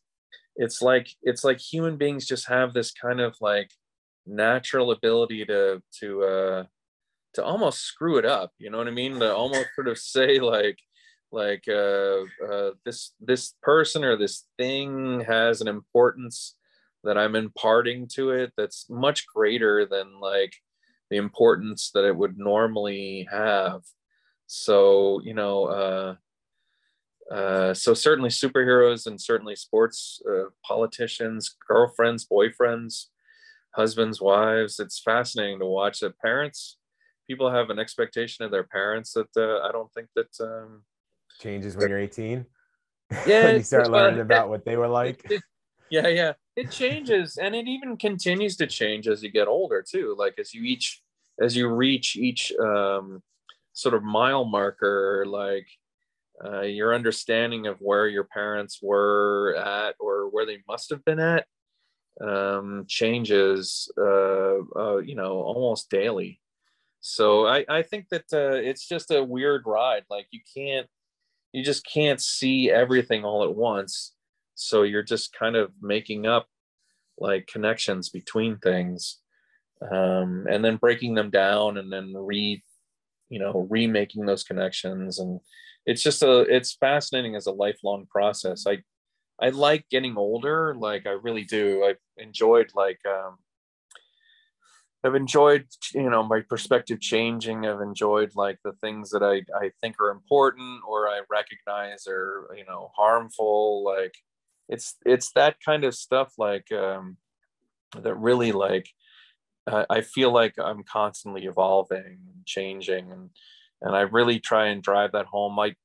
it's 0.55 0.81
like 0.81 1.09
it's 1.23 1.43
like 1.43 1.59
human 1.59 1.97
beings 1.97 2.25
just 2.27 2.47
have 2.49 2.73
this 2.73 2.91
kind 2.91 3.19
of 3.21 3.35
like 3.41 3.71
natural 4.25 4.91
ability 4.91 5.45
to 5.45 5.81
to 6.01 6.23
uh 6.23 6.65
to 7.35 7.43
almost 7.45 7.81
screw 7.81 8.17
it 8.17 8.25
up 8.25 8.51
you 8.59 8.69
know 8.69 8.77
what 8.79 8.87
i 8.87 8.91
mean? 8.91 9.19
To 9.19 9.33
almost 9.35 9.69
sort 9.75 9.87
of 9.87 9.97
say 10.15 10.39
like 10.39 10.79
like 11.31 11.63
uh, 11.67 12.21
uh 12.47 12.71
this 12.85 13.13
this 13.19 13.53
person 13.61 14.03
or 14.03 14.17
this 14.17 14.45
thing 14.57 15.21
has 15.21 15.61
an 15.61 15.67
importance 15.67 16.55
that 17.03 17.17
i'm 17.17 17.35
imparting 17.35 18.07
to 18.07 18.31
it 18.31 18.51
that's 18.57 18.87
much 18.89 19.25
greater 19.27 19.85
than 19.85 20.19
like 20.19 20.53
the 21.09 21.17
importance 21.17 21.91
that 21.93 22.05
it 22.05 22.15
would 22.15 22.37
normally 22.37 23.27
have. 23.31 23.81
So 24.47 25.21
you 25.23 25.33
know 25.33 25.65
uh 25.65 26.15
uh, 27.33 27.75
so 27.75 27.93
certainly 27.93 28.31
superheroes 28.31 29.05
and 29.05 29.21
certainly 29.21 29.55
sports 29.55 30.19
uh, 30.27 30.45
politicians 30.65 31.55
girlfriends 31.67 32.25
boyfriends 32.25 33.05
husbands 33.75 34.19
wives 34.19 34.79
it's 34.79 34.99
fascinating 34.99 35.59
to 35.59 35.65
watch 35.67 35.99
that 35.99 36.17
parents 36.17 36.77
people 37.27 37.51
have 37.51 37.69
an 37.69 37.77
expectation 37.77 38.43
of 38.43 38.49
their 38.49 38.63
parents 38.63 39.13
that 39.13 39.29
uh, 39.37 39.63
I 39.63 39.71
don't 39.71 39.93
think 39.93 40.07
that 40.15 40.31
um, 40.41 40.81
changes 41.39 41.75
when 41.75 41.89
you're 41.89 41.99
18. 41.99 42.45
Yeah, 43.25 43.55
you 43.55 43.63
start 43.63 43.89
learning 43.89 44.19
about 44.19 44.49
what 44.49 44.65
they 44.65 44.75
were 44.77 44.87
like. 45.01 45.23
it- 45.31 45.41
yeah, 45.89 46.07
yeah, 46.07 46.33
it 46.55 46.69
changes, 46.69 47.37
and 47.37 47.55
it 47.55 47.67
even 47.67 47.97
continues 47.97 48.55
to 48.57 48.67
change 48.67 49.07
as 49.07 49.23
you 49.23 49.31
get 49.31 49.47
older 49.47 49.81
too. 49.81 50.15
Like 50.15 50.35
as 50.37 50.53
you 50.53 50.61
each 50.61 51.01
as 51.41 51.55
you 51.55 51.67
reach 51.69 52.15
each 52.15 52.53
um, 52.59 53.23
sort 53.73 53.95
of 53.95 54.03
mile 54.03 54.45
marker, 54.45 55.25
like 55.25 55.67
uh, 56.45 56.61
your 56.61 56.93
understanding 56.93 57.65
of 57.65 57.77
where 57.79 58.07
your 58.07 58.25
parents 58.25 58.77
were 58.83 59.55
at 59.57 59.95
or 59.99 60.29
where 60.29 60.45
they 60.45 60.59
must 60.67 60.91
have 60.91 61.03
been 61.03 61.19
at 61.19 61.47
um, 62.21 62.85
changes, 62.87 63.91
uh, 63.97 64.57
uh, 64.75 64.97
you 64.97 65.15
know, 65.15 65.39
almost 65.41 65.89
daily. 65.89 66.39
So 67.01 67.47
I, 67.47 67.65
I 67.67 67.81
think 67.81 68.09
that 68.09 68.25
uh, 68.31 68.57
it's 68.57 68.87
just 68.87 69.09
a 69.09 69.23
weird 69.23 69.63
ride. 69.65 70.03
Like 70.09 70.27
you 70.31 70.41
can't, 70.55 70.87
you 71.51 71.63
just 71.63 71.85
can't 71.85 72.21
see 72.21 72.69
everything 72.71 73.25
all 73.25 73.43
at 73.43 73.55
once. 73.55 74.13
So 74.55 74.83
you're 74.83 75.03
just 75.03 75.33
kind 75.33 75.55
of 75.55 75.71
making 75.81 76.27
up 76.27 76.47
like 77.17 77.47
connections 77.47 78.09
between 78.09 78.57
things, 78.57 79.19
um, 79.91 80.45
and 80.49 80.63
then 80.63 80.77
breaking 80.77 81.15
them 81.15 81.29
down, 81.29 81.77
and 81.77 81.91
then 81.91 82.13
re, 82.15 82.63
you 83.29 83.39
know, 83.39 83.67
remaking 83.69 84.25
those 84.25 84.43
connections. 84.43 85.19
And 85.19 85.39
it's 85.85 86.03
just 86.03 86.23
a, 86.23 86.41
it's 86.41 86.75
fascinating 86.75 87.35
as 87.35 87.47
a 87.47 87.51
lifelong 87.51 88.05
process. 88.09 88.65
I, 88.67 88.79
I 89.41 89.49
like 89.49 89.85
getting 89.89 90.17
older. 90.17 90.75
Like 90.75 91.07
I 91.07 91.11
really 91.11 91.45
do. 91.45 91.83
I've 91.83 91.97
enjoyed 92.17 92.71
like 92.75 92.99
um, 93.07 93.37
I've 95.03 95.15
enjoyed 95.15 95.65
you 95.93 96.09
know 96.09 96.23
my 96.23 96.41
perspective 96.41 96.99
changing. 96.99 97.65
I've 97.65 97.81
enjoyed 97.81 98.31
like 98.35 98.59
the 98.63 98.73
things 98.73 99.11
that 99.11 99.23
I 99.23 99.43
I 99.57 99.71
think 99.81 99.99
are 99.99 100.11
important 100.11 100.81
or 100.87 101.07
I 101.07 101.21
recognize 101.29 102.05
are 102.07 102.49
you 102.55 102.65
know 102.65 102.91
harmful. 102.95 103.83
Like 103.83 104.15
it's 104.67 104.95
it's 105.05 105.31
that 105.33 105.55
kind 105.65 105.83
of 105.85 105.95
stuff 105.95 106.33
like 106.37 106.71
um, 106.71 107.17
that 108.01 108.15
really 108.15 108.51
like 108.51 108.89
I 109.67 109.85
I 109.89 110.01
feel 110.01 110.31
like 110.33 110.55
I'm 110.57 110.83
constantly 110.83 111.45
evolving 111.45 112.19
and 112.33 112.45
changing 112.45 113.11
and 113.11 113.29
and 113.81 113.95
I 113.95 114.01
really 114.01 114.39
try 114.39 114.67
and 114.67 114.83
drive 114.83 115.13
that 115.13 115.27
home. 115.27 115.55
My 115.55 115.75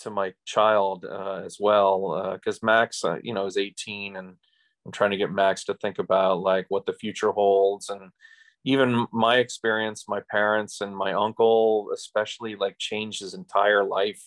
to 0.00 0.10
my 0.10 0.32
child 0.44 1.04
uh, 1.04 1.42
as 1.44 1.58
well 1.60 2.12
Uh, 2.12 2.34
because 2.34 2.62
Max, 2.62 3.04
uh, 3.04 3.18
you 3.22 3.34
know, 3.34 3.46
is 3.46 3.56
18 3.56 4.16
and 4.16 4.36
I'm 4.86 4.92
trying 4.92 5.10
to 5.10 5.16
get 5.16 5.32
Max 5.32 5.64
to 5.64 5.74
think 5.74 5.98
about 5.98 6.40
like 6.40 6.66
what 6.68 6.86
the 6.86 6.92
future 6.92 7.32
holds 7.32 7.88
and 7.90 8.10
even 8.68 9.06
my 9.14 9.38
experience, 9.38 10.04
my 10.08 10.20
parents 10.30 10.82
and 10.82 10.94
my 10.94 11.14
uncle 11.14 11.88
especially 11.94 12.54
like 12.54 12.76
changed 12.78 13.20
his 13.20 13.32
entire 13.32 13.82
life 13.82 14.22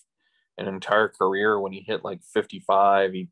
and 0.58 0.68
entire 0.68 1.08
career 1.08 1.60
when 1.60 1.72
he 1.72 1.82
hit 1.82 2.04
like 2.04 2.22
55. 2.34 3.14
He 3.14 3.30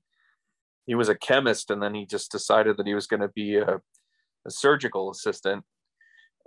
he 0.86 0.93
was 0.93 1.10
a 1.10 1.16
chemist 1.16 1.72
and 1.72 1.82
then 1.82 1.95
he 1.95 2.05
just 2.05 2.32
decided 2.32 2.78
that 2.78 2.86
he 2.86 2.93
was 2.93 3.07
going 3.07 3.22
to 3.22 3.28
be 3.30 3.57
a, 3.57 3.82
a 4.45 4.51
surgical 4.51 5.10
assistant 5.10 5.64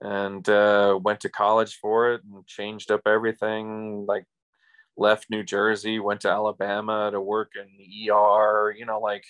and 0.00 0.48
uh, 0.48 0.96
went 1.02 1.20
to 1.20 1.28
college 1.28 1.78
for 1.80 2.12
it 2.12 2.22
and 2.24 2.46
changed 2.46 2.92
up 2.92 3.02
everything 3.04 4.06
like 4.06 4.26
left 4.96 5.26
New 5.28 5.42
Jersey, 5.42 5.98
went 5.98 6.20
to 6.20 6.30
Alabama 6.30 7.10
to 7.10 7.20
work 7.20 7.52
in 7.56 7.66
the 7.78 8.10
ER, 8.10 8.74
you 8.76 8.86
know, 8.86 9.00
like 9.00 9.24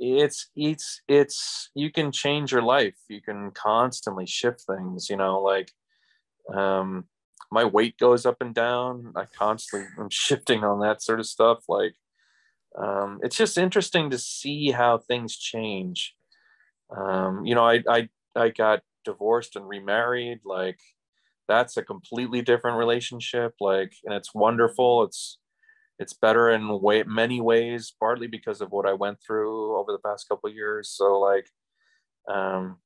it's 0.00 0.50
it's 0.56 1.02
it's 1.08 1.70
you 1.74 1.92
can 1.92 2.10
change 2.12 2.52
your 2.52 2.62
life. 2.62 2.96
You 3.08 3.20
can 3.20 3.50
constantly 3.52 4.26
shift 4.26 4.62
things, 4.62 5.08
you 5.10 5.16
know, 5.16 5.40
like 5.42 5.72
um 6.54 7.04
my 7.52 7.64
weight 7.64 7.98
goes 7.98 8.26
up 8.26 8.38
and 8.40 8.54
down. 8.54 9.12
I 9.16 9.26
constantly 9.26 9.88
I'm 9.98 10.10
shifting 10.12 10.64
on 10.64 10.80
that 10.80 11.02
sort 11.02 11.20
of 11.20 11.26
stuff. 11.26 11.64
Like 11.68 11.94
um 12.78 13.20
it's 13.22 13.36
just 13.36 13.58
interesting 13.58 14.10
to 14.10 14.18
see 14.18 14.70
how 14.72 14.98
things 14.98 15.36
change. 15.36 16.14
Um, 16.96 17.44
you 17.44 17.54
know, 17.54 17.64
I 17.64 17.82
I 17.88 18.08
I 18.36 18.50
got 18.50 18.80
divorced 19.04 19.56
and 19.56 19.68
remarried, 19.68 20.40
like 20.44 20.78
that's 21.48 21.76
a 21.76 21.82
completely 21.84 22.42
different 22.42 22.78
relationship 22.78 23.54
like 23.60 23.92
and 24.04 24.14
it's 24.14 24.32
wonderful 24.34 25.02
it's 25.02 25.39
it's 26.00 26.14
better 26.14 26.48
in 26.50 26.80
way 26.80 27.04
many 27.04 27.40
ways 27.42 27.92
partly 28.00 28.26
because 28.26 28.62
of 28.62 28.72
what 28.72 28.86
i 28.86 28.92
went 28.92 29.18
through 29.24 29.76
over 29.78 29.92
the 29.92 29.98
past 29.98 30.28
couple 30.28 30.48
years. 30.50 30.88
So 30.88 31.20
like 31.20 31.46
um 32.28 32.78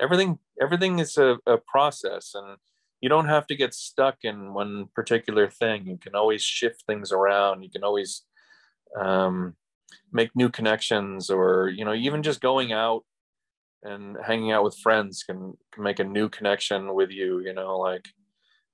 everything 0.00 0.38
everything 0.60 0.98
is 0.98 1.16
a, 1.16 1.38
a 1.46 1.58
process 1.58 2.32
and 2.34 2.58
you 3.00 3.08
don't 3.08 3.28
have 3.28 3.46
to 3.46 3.56
get 3.56 3.74
stuck 3.74 4.16
in 4.22 4.52
one 4.54 4.88
particular 4.94 5.48
thing. 5.48 5.86
You 5.86 5.98
can 5.98 6.14
always 6.16 6.42
shift 6.42 6.82
things 6.86 7.12
around. 7.12 7.62
You 7.62 7.70
can 7.70 7.84
always 7.84 8.22
um 9.00 9.54
make 10.12 10.30
new 10.36 10.50
connections 10.50 11.30
or 11.30 11.68
you 11.68 11.84
know 11.84 11.94
even 11.94 12.22
just 12.22 12.40
going 12.40 12.72
out 12.72 13.02
and 13.82 14.16
hanging 14.26 14.52
out 14.52 14.64
with 14.64 14.76
friends 14.76 15.22
can, 15.22 15.54
can 15.72 15.82
make 15.84 16.00
a 16.00 16.04
new 16.04 16.28
connection 16.28 16.94
with 16.94 17.10
you 17.10 17.40
you 17.40 17.54
know 17.54 17.78
like 17.78 18.06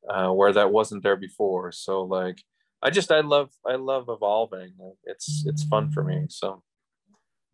uh, 0.09 0.31
where 0.31 0.53
that 0.53 0.71
wasn't 0.71 1.03
there 1.03 1.17
before. 1.17 1.73
So 1.73 2.03
like 2.03 2.43
i 2.85 2.91
just 2.91 3.11
i 3.11 3.20
love 3.20 3.51
i 3.66 3.74
love 3.74 4.07
evolving 4.09 4.72
it's 5.05 5.45
it's 5.47 5.64
fun 5.64 5.91
for 5.91 6.05
me 6.05 6.26
so 6.28 6.62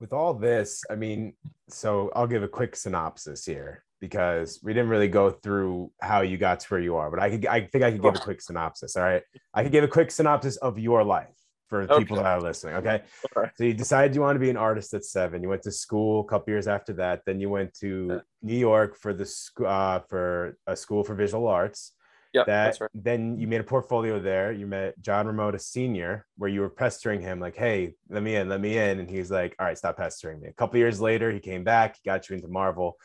with 0.00 0.12
all 0.14 0.32
this, 0.32 0.82
I 0.90 0.96
mean, 0.96 1.34
so 1.68 2.10
I'll 2.16 2.26
give 2.26 2.42
a 2.42 2.48
quick 2.48 2.74
synopsis 2.74 3.44
here 3.44 3.84
because 4.00 4.58
we 4.62 4.72
didn't 4.72 4.88
really 4.88 5.08
go 5.08 5.30
through 5.30 5.92
how 6.00 6.22
you 6.22 6.38
got 6.38 6.60
to 6.60 6.68
where 6.68 6.80
you 6.80 6.96
are, 6.96 7.10
but 7.10 7.20
I 7.20 7.30
could, 7.30 7.46
I 7.46 7.60
think 7.60 7.84
I 7.84 7.92
could 7.92 8.02
give 8.02 8.14
a 8.14 8.18
quick 8.18 8.40
synopsis. 8.40 8.96
All 8.96 9.02
right. 9.02 9.22
I 9.52 9.62
could 9.62 9.72
give 9.72 9.84
a 9.84 9.88
quick 9.88 10.10
synopsis 10.10 10.56
of 10.56 10.78
your 10.78 11.04
life 11.04 11.36
for 11.68 11.86
the 11.86 11.98
people 11.98 12.16
that 12.16 12.24
are 12.24 12.40
listening. 12.40 12.76
Okay. 12.76 13.02
Right. 13.36 13.50
So 13.56 13.64
you 13.64 13.74
decided 13.74 14.14
you 14.14 14.22
want 14.22 14.36
to 14.36 14.40
be 14.40 14.48
an 14.48 14.56
artist 14.56 14.94
at 14.94 15.04
seven. 15.04 15.42
You 15.42 15.50
went 15.50 15.62
to 15.64 15.70
school 15.70 16.22
a 16.22 16.24
couple 16.24 16.50
years 16.50 16.66
after 16.66 16.94
that. 16.94 17.20
Then 17.26 17.38
you 17.38 17.50
went 17.50 17.74
to. 17.74 18.22
New 18.42 18.56
York 18.56 18.96
for 18.96 19.12
the 19.12 19.30
uh, 19.66 20.00
for 20.08 20.56
a 20.66 20.74
school 20.74 21.04
for 21.04 21.14
visual 21.14 21.46
arts. 21.46 21.92
Yeah 22.32 22.44
that 22.44 22.64
that's 22.64 22.80
right 22.80 22.90
then 22.94 23.38
you 23.38 23.46
made 23.46 23.60
a 23.60 23.64
portfolio 23.64 24.20
there. 24.20 24.52
You 24.52 24.66
met 24.66 25.00
John 25.00 25.26
Romita 25.26 25.60
Sr., 25.60 26.26
where 26.36 26.50
you 26.50 26.60
were 26.60 26.70
pestering 26.70 27.20
him, 27.20 27.40
like, 27.40 27.56
hey, 27.56 27.94
let 28.08 28.22
me 28.22 28.36
in, 28.36 28.48
let 28.48 28.60
me 28.60 28.78
in. 28.78 29.00
And 29.00 29.08
he's 29.08 29.30
like, 29.30 29.56
all 29.58 29.66
right, 29.66 29.76
stop 29.78 29.96
pestering 29.96 30.40
me. 30.40 30.48
A 30.48 30.52
couple 30.52 30.78
years 30.78 31.00
later, 31.00 31.30
he 31.32 31.40
came 31.40 31.64
back, 31.64 31.96
he 31.96 32.08
got 32.08 32.28
you 32.28 32.36
into 32.36 32.48
Marvel. 32.48 32.96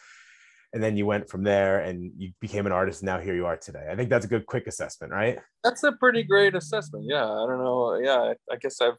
And 0.74 0.84
then 0.84 0.98
you 0.98 1.06
went 1.06 1.30
from 1.30 1.44
there 1.44 1.80
and 1.80 2.12
you 2.18 2.34
became 2.42 2.66
an 2.66 2.74
artist. 2.74 3.02
And 3.02 3.08
now 3.08 3.20
here 3.20 3.34
you 3.34 3.46
are 3.46 3.56
today. 3.56 3.88
I 3.90 3.96
think 3.96 4.10
that's 4.10 4.26
a 4.26 4.28
good 4.28 4.46
quick 4.46 4.68
assessment, 4.68 5.14
right? 5.14 5.40
that's 5.66 5.84
a 5.84 5.92
pretty 5.94 6.24
great 6.24 6.56
assessment 6.56 7.06
yeah 7.08 7.26
i 7.26 7.46
don't 7.48 7.58
know 7.64 7.96
yeah 7.96 8.20
i, 8.20 8.54
I 8.54 8.56
guess 8.62 8.80
i've 8.82 8.94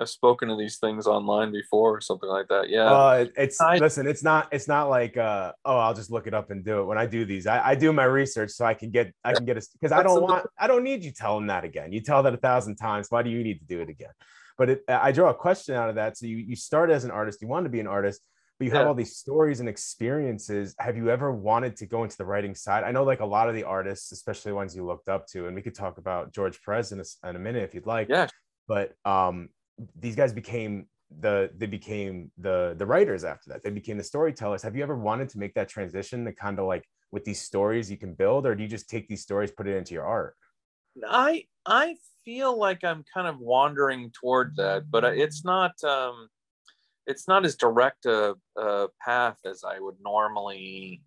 i've 0.00 0.08
spoken 0.08 0.48
to 0.48 0.56
these 0.56 0.78
things 0.78 1.06
online 1.06 1.50
before 1.52 1.96
or 1.96 2.00
something 2.00 2.28
like 2.28 2.48
that 2.48 2.68
yeah 2.68 2.84
Uh, 2.84 3.26
it's 3.36 3.60
I- 3.60 3.78
listen, 3.78 4.06
it's 4.06 4.22
not, 4.22 4.48
it's 4.52 4.68
not 4.68 4.88
like, 4.88 5.16
uh, 5.16 5.52
oh, 5.64 5.76
I'll 5.78 5.94
just 5.94 6.10
look 6.10 6.26
it 6.26 6.34
up 6.34 6.50
and 6.50 6.64
do 6.64 6.80
it. 6.80 6.84
When 6.84 6.98
I 6.98 7.06
do 7.06 7.24
these, 7.24 7.46
I, 7.46 7.70
I 7.70 7.74
do 7.74 7.92
my 7.92 8.04
research 8.04 8.50
so 8.50 8.64
I 8.64 8.74
can 8.74 8.90
get, 8.90 9.12
I 9.24 9.34
can 9.34 9.44
get 9.44 9.56
a, 9.56 9.62
because 9.74 9.92
I 9.92 10.02
don't 10.02 10.22
want, 10.22 10.46
I 10.58 10.66
don't 10.66 10.84
need 10.84 11.02
you 11.04 11.10
telling 11.12 11.46
that 11.48 11.64
again. 11.64 11.92
You 11.92 12.00
tell 12.00 12.22
that 12.22 12.32
a 12.34 12.36
thousand 12.48 12.76
times. 12.76 13.06
Why 13.10 13.22
do 13.22 13.30
you 13.30 13.42
need 13.42 13.58
to 13.58 13.64
do 13.66 13.80
it 13.80 13.88
again? 13.88 14.14
But 14.56 14.70
it, 14.70 14.82
I 14.88 15.10
draw 15.12 15.30
a 15.30 15.34
question 15.34 15.74
out 15.74 15.88
of 15.88 15.96
that. 15.96 16.16
So 16.16 16.26
you, 16.26 16.36
you 16.36 16.56
start 16.56 16.90
as 16.90 17.04
an 17.04 17.10
artist, 17.10 17.42
you 17.42 17.48
want 17.48 17.64
to 17.66 17.70
be 17.70 17.80
an 17.80 17.86
artist, 17.86 18.20
but 18.58 18.64
you 18.66 18.70
have 18.72 18.82
Yeah. 18.82 18.88
all 18.88 18.94
these 18.94 19.16
stories 19.16 19.60
and 19.60 19.68
experiences. 19.68 20.74
Have 20.78 20.96
you 20.96 21.10
ever 21.10 21.32
wanted 21.32 21.76
to 21.76 21.86
go 21.86 22.04
into 22.04 22.16
the 22.16 22.24
writing 22.24 22.54
side? 22.54 22.84
I 22.84 22.90
know 22.92 23.04
like 23.04 23.20
a 23.20 23.26
lot 23.26 23.48
of 23.48 23.54
the 23.54 23.64
artists, 23.64 24.12
especially 24.12 24.52
ones 24.52 24.74
you 24.76 24.84
looked 24.86 25.08
up 25.08 25.26
to, 25.32 25.46
and 25.46 25.54
we 25.56 25.62
could 25.62 25.74
talk 25.74 25.98
about 25.98 26.32
George 26.32 26.60
Perez 26.62 26.92
in 26.92 26.98
a, 26.98 27.02
s- 27.02 27.18
in 27.28 27.34
a 27.36 27.38
minute 27.38 27.62
if 27.64 27.74
you'd 27.74 27.86
like 27.86 28.08
yeah 28.08 28.26
but 28.66 28.92
um 29.04 29.48
these 29.98 30.16
guys 30.16 30.32
became 30.32 30.86
the 31.20 31.50
they 31.56 31.66
became 31.66 32.30
the 32.36 32.74
the 32.76 32.84
writers 32.84 33.24
after 33.24 33.48
that 33.48 33.62
they 33.62 33.70
became 33.70 33.96
the 33.96 34.04
storytellers 34.04 34.62
have 34.62 34.76
you 34.76 34.82
ever 34.82 34.96
wanted 34.96 35.28
to 35.28 35.38
make 35.38 35.54
that 35.54 35.68
transition 35.68 36.24
to 36.24 36.32
kind 36.32 36.58
of 36.58 36.66
like 36.66 36.84
with 37.12 37.24
these 37.24 37.40
stories 37.40 37.90
you 37.90 37.96
can 37.96 38.12
build 38.12 38.44
or 38.44 38.54
do 38.54 38.62
you 38.62 38.68
just 38.68 38.90
take 38.90 39.08
these 39.08 39.22
stories 39.22 39.50
put 39.50 39.66
it 39.66 39.74
into 39.74 39.94
your 39.94 40.04
art 40.04 40.36
I 41.06 41.44
I 41.66 41.96
feel 42.24 42.58
like 42.58 42.84
I'm 42.84 43.04
kind 43.12 43.26
of 43.26 43.38
wandering 43.38 44.10
toward 44.18 44.56
that, 44.56 44.90
but 44.90 45.04
it's 45.04 45.44
not 45.44 45.72
um, 45.84 46.28
it's 47.06 47.28
not 47.28 47.44
as 47.44 47.56
direct 47.56 48.06
a, 48.06 48.34
a 48.56 48.88
path 49.00 49.38
as 49.44 49.64
I 49.64 49.78
would 49.78 49.96
normally 50.02 51.02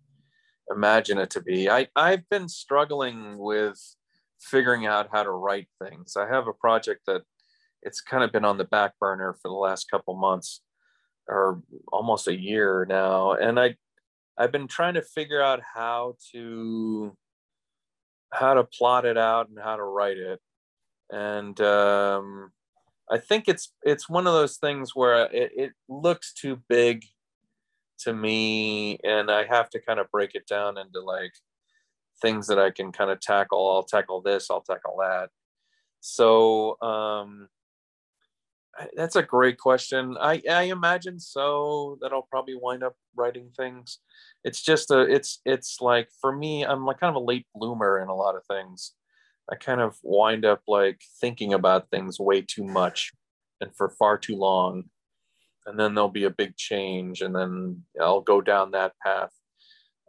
imagine 0.70 1.18
it 1.18 1.30
to 1.30 1.42
be. 1.42 1.68
I 1.68 1.88
I've 1.96 2.28
been 2.28 2.48
struggling 2.48 3.38
with 3.38 3.78
figuring 4.40 4.86
out 4.86 5.08
how 5.12 5.22
to 5.22 5.30
write 5.30 5.68
things. 5.82 6.16
I 6.16 6.26
have 6.26 6.48
a 6.48 6.52
project 6.52 7.02
that 7.06 7.22
it's 7.82 8.00
kind 8.00 8.24
of 8.24 8.32
been 8.32 8.44
on 8.44 8.58
the 8.58 8.64
back 8.64 8.92
burner 9.00 9.34
for 9.34 9.48
the 9.48 9.54
last 9.54 9.90
couple 9.90 10.14
months 10.14 10.60
or 11.28 11.62
almost 11.92 12.28
a 12.28 12.38
year 12.38 12.86
now, 12.88 13.32
and 13.32 13.58
I 13.58 13.76
I've 14.38 14.52
been 14.52 14.68
trying 14.68 14.94
to 14.94 15.02
figure 15.02 15.42
out 15.42 15.60
how 15.74 16.16
to 16.32 17.16
how 18.32 18.54
to 18.54 18.64
plot 18.64 19.04
it 19.04 19.18
out 19.18 19.48
and 19.48 19.58
how 19.58 19.76
to 19.76 19.82
write 19.82 20.16
it 20.16 20.40
and 21.10 21.60
um, 21.60 22.50
i 23.10 23.18
think 23.18 23.46
it's 23.46 23.74
it's 23.82 24.08
one 24.08 24.26
of 24.26 24.32
those 24.32 24.56
things 24.56 24.92
where 24.94 25.26
it, 25.26 25.52
it 25.54 25.72
looks 25.86 26.32
too 26.32 26.58
big 26.66 27.04
to 27.98 28.14
me 28.14 28.98
and 29.04 29.30
i 29.30 29.44
have 29.44 29.68
to 29.68 29.78
kind 29.78 30.00
of 30.00 30.10
break 30.10 30.34
it 30.34 30.46
down 30.46 30.78
into 30.78 31.00
like 31.00 31.32
things 32.22 32.46
that 32.46 32.58
I 32.58 32.70
can 32.70 32.92
kind 32.92 33.10
of 33.10 33.20
tackle. 33.20 33.70
I'll 33.70 33.82
tackle 33.82 34.22
this, 34.22 34.50
I'll 34.50 34.62
tackle 34.62 34.96
that. 35.00 35.28
So 36.00 36.80
um, 36.80 37.48
that's 38.96 39.16
a 39.16 39.22
great 39.22 39.58
question. 39.58 40.16
I, 40.20 40.42
I 40.50 40.62
imagine 40.64 41.20
so 41.20 41.98
that 42.00 42.12
I'll 42.12 42.26
probably 42.30 42.54
wind 42.60 42.82
up 42.82 42.94
writing 43.14 43.50
things. 43.56 43.98
It's 44.44 44.62
just 44.62 44.90
a 44.90 45.00
it's 45.02 45.40
it's 45.44 45.78
like 45.80 46.08
for 46.20 46.34
me, 46.34 46.64
I'm 46.64 46.84
like 46.84 47.00
kind 47.00 47.14
of 47.14 47.22
a 47.22 47.24
late 47.24 47.46
bloomer 47.54 48.00
in 48.00 48.08
a 48.08 48.14
lot 48.14 48.34
of 48.36 48.44
things. 48.46 48.94
I 49.50 49.56
kind 49.56 49.80
of 49.80 49.96
wind 50.02 50.44
up 50.44 50.62
like 50.66 51.00
thinking 51.20 51.52
about 51.52 51.90
things 51.90 52.18
way 52.18 52.42
too 52.42 52.64
much 52.64 53.12
and 53.60 53.74
for 53.76 53.90
far 53.90 54.18
too 54.18 54.36
long. 54.36 54.84
And 55.66 55.78
then 55.78 55.94
there'll 55.94 56.08
be 56.08 56.24
a 56.24 56.30
big 56.30 56.56
change 56.56 57.20
and 57.20 57.34
then 57.34 57.82
I'll 58.00 58.20
go 58.20 58.40
down 58.40 58.72
that 58.72 58.92
path. 59.04 59.30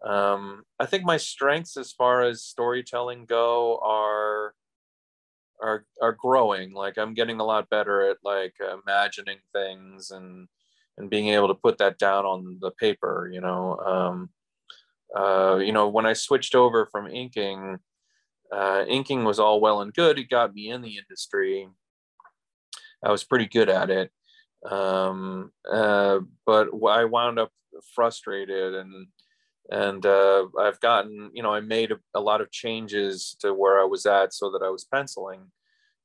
Um, 0.05 0.63
I 0.79 0.85
think 0.85 1.05
my 1.05 1.17
strengths 1.17 1.77
as 1.77 1.91
far 1.91 2.23
as 2.23 2.43
storytelling 2.43 3.25
go 3.25 3.79
are 3.83 4.53
are 5.61 5.85
are 6.01 6.13
growing. 6.13 6.73
Like 6.73 6.97
I'm 6.97 7.13
getting 7.13 7.39
a 7.39 7.45
lot 7.45 7.69
better 7.69 8.09
at 8.09 8.17
like 8.23 8.55
imagining 8.85 9.39
things 9.53 10.11
and 10.11 10.47
and 10.97 11.09
being 11.09 11.29
able 11.29 11.47
to 11.47 11.55
put 11.55 11.77
that 11.79 11.97
down 11.97 12.25
on 12.25 12.57
the 12.61 12.71
paper. 12.71 13.29
You 13.31 13.41
know, 13.41 13.77
um, 13.77 14.29
uh, 15.15 15.57
you 15.57 15.71
know 15.71 15.87
when 15.89 16.05
I 16.05 16.13
switched 16.13 16.55
over 16.55 16.87
from 16.91 17.07
inking, 17.07 17.79
uh, 18.51 18.85
inking 18.87 19.23
was 19.23 19.39
all 19.39 19.61
well 19.61 19.81
and 19.81 19.93
good. 19.93 20.19
It 20.19 20.29
got 20.29 20.53
me 20.53 20.69
in 20.69 20.81
the 20.81 20.97
industry. 20.97 21.67
I 23.03 23.11
was 23.11 23.23
pretty 23.23 23.47
good 23.47 23.69
at 23.69 23.89
it, 23.89 24.11
um, 24.69 25.51
uh, 25.69 26.19
but 26.45 26.69
I 26.87 27.05
wound 27.05 27.37
up 27.37 27.51
frustrated 27.93 28.75
and 28.75 29.07
and 29.71 30.05
uh, 30.05 30.47
I've 30.59 30.79
gotten, 30.81 31.31
you 31.33 31.41
know, 31.41 31.53
I 31.53 31.61
made 31.61 31.91
a, 31.91 31.99
a, 32.13 32.19
lot 32.19 32.41
of 32.41 32.51
changes 32.51 33.35
to 33.39 33.53
where 33.53 33.79
I 33.79 33.85
was 33.85 34.05
at 34.05 34.33
so 34.33 34.51
that 34.51 34.61
I 34.63 34.69
was 34.69 34.83
penciling 34.83 35.51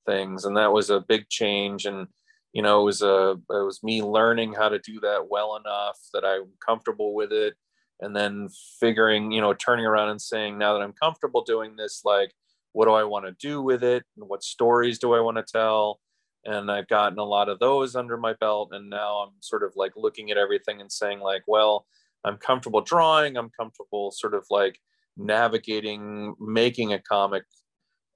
things, 0.07 0.45
and 0.45 0.57
that 0.57 0.73
was 0.73 0.91
a 0.91 1.01
big 1.01 1.29
change. 1.29 1.85
And 1.85 2.07
you 2.53 2.63
know, 2.63 2.81
it 2.81 2.85
was 2.85 3.03
a 3.03 3.33
it 3.51 3.65
was 3.65 3.83
me 3.83 4.03
learning 4.03 4.55
how 4.55 4.69
to 4.69 4.79
do 4.79 5.01
that 5.01 5.29
well 5.29 5.57
enough 5.57 5.99
that 6.15 6.25
I'm 6.25 6.53
comfortable 6.65 7.15
with 7.15 7.33
it, 7.33 7.55
and 8.01 8.15
then 8.15 8.49
figuring, 8.79 9.33
you 9.33 9.41
know, 9.41 9.55
turning 9.55 9.87
around 9.87 10.11
and 10.11 10.23
saying, 10.23 10.57
now 10.57 10.75
that 10.75 10.83
I'm 10.83 10.95
comfortable 10.95 11.43
doing 11.43 11.77
this, 11.77 12.03
like, 12.05 12.33
what 12.73 12.87
do 12.87 12.93
I 12.93 13.05
want 13.05 13.27
to 13.27 13.49
do 13.49 13.61
with 13.61 13.83
it, 13.83 14.05
and 14.17 14.29
what 14.29 14.45
stories 14.45 14.99
do 15.01 15.15
I 15.15 15.21
want 15.21 15.37
to 15.37 15.43
tell? 15.43 16.01
And 16.45 16.71
I've 16.71 16.89
gotten 16.89 17.19
a 17.19 17.25
lot 17.25 17.49
of 17.49 17.59
those 17.59 17.97
under 17.97 18.17
my 18.17 18.35
belt, 18.35 18.71
and 18.73 18.89
now 18.89 19.19
I'm 19.19 19.33
sort 19.41 19.65
of 19.65 19.73
like 19.75 19.93
looking 19.97 20.31
at 20.31 20.39
everything 20.39 20.81
and 20.81 20.93
saying, 20.93 21.19
like, 21.19 21.43
well 21.49 21.87
I'm 22.29 22.37
comfortable 22.37 22.81
drawing. 22.81 23.37
I'm 23.37 23.51
comfortable 23.51 24.11
sort 24.11 24.35
of 24.35 24.45
like 24.51 24.79
navigating, 25.17 26.35
making 26.39 26.93
a 26.93 27.01
comic. 27.01 27.45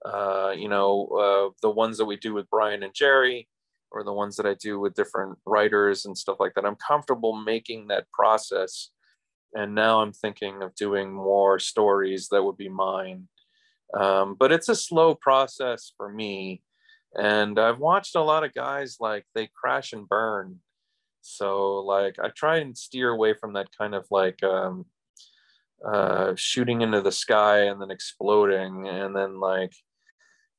Uh, 0.05 0.53
you 0.57 0.69
know, 0.69 1.07
uh, 1.07 1.55
the 1.63 1.71
ones 1.71 1.97
that 1.99 2.05
we 2.05 2.17
do 2.17 2.35
with 2.35 2.51
Brian 2.51 2.83
and 2.83 2.93
Jerry, 2.93 3.49
or 3.93 4.03
the 4.03 4.13
ones 4.13 4.37
that 4.37 4.47
I 4.47 4.55
do 4.55 4.81
with 4.81 4.95
different 4.95 5.39
writers 5.47 6.07
and 6.07 6.17
stuff 6.17 6.39
like 6.41 6.55
that. 6.55 6.65
I'm 6.65 6.77
comfortable 6.77 7.37
making 7.37 7.89
that 7.89 8.11
process. 8.11 8.91
And 9.55 9.75
now 9.75 10.01
I'm 10.01 10.13
thinking 10.13 10.63
of 10.63 10.75
doing 10.75 11.13
more 11.13 11.59
stories 11.59 12.29
that 12.29 12.43
would 12.43 12.57
be 12.57 12.71
mine. 12.71 13.29
Um, 13.95 14.35
but 14.39 14.51
it's 14.51 14.71
a 14.71 14.75
slow 14.75 15.15
process 15.15 15.93
for 15.97 16.11
me. 16.11 16.63
And 17.15 17.59
I've 17.59 17.79
watched 17.79 18.17
a 18.17 18.23
lot 18.23 18.45
of 18.45 18.55
guys 18.55 18.97
like 18.99 19.27
they 19.35 19.51
crash 19.55 19.93
and 19.93 20.09
burn 20.09 20.61
so 21.23 21.77
like 21.79 22.17
I 22.23 22.29
try 22.29 22.59
and 22.59 22.77
steer 22.77 23.11
away 23.11 23.35
from 23.35 23.55
that 23.55 23.69
kind 23.77 23.95
of 23.95 24.07
like 24.11 24.43
um, 24.43 24.87
uh, 25.85 26.35
shooting 26.37 26.83
into 26.83 27.01
the 27.01 27.13
sky 27.13 27.65
and 27.65 27.81
then 27.81 27.91
exploding 27.91 28.89
and 28.89 29.17
then 29.17 29.41
like 29.41 29.73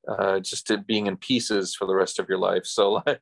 uh, 0.07 0.39
just 0.39 0.71
being 0.87 1.07
in 1.07 1.17
pieces 1.17 1.75
for 1.75 1.85
the 1.85 1.95
rest 1.95 2.19
of 2.19 2.27
your 2.27 2.37
life. 2.37 2.65
So 2.65 2.91
like 3.05 3.21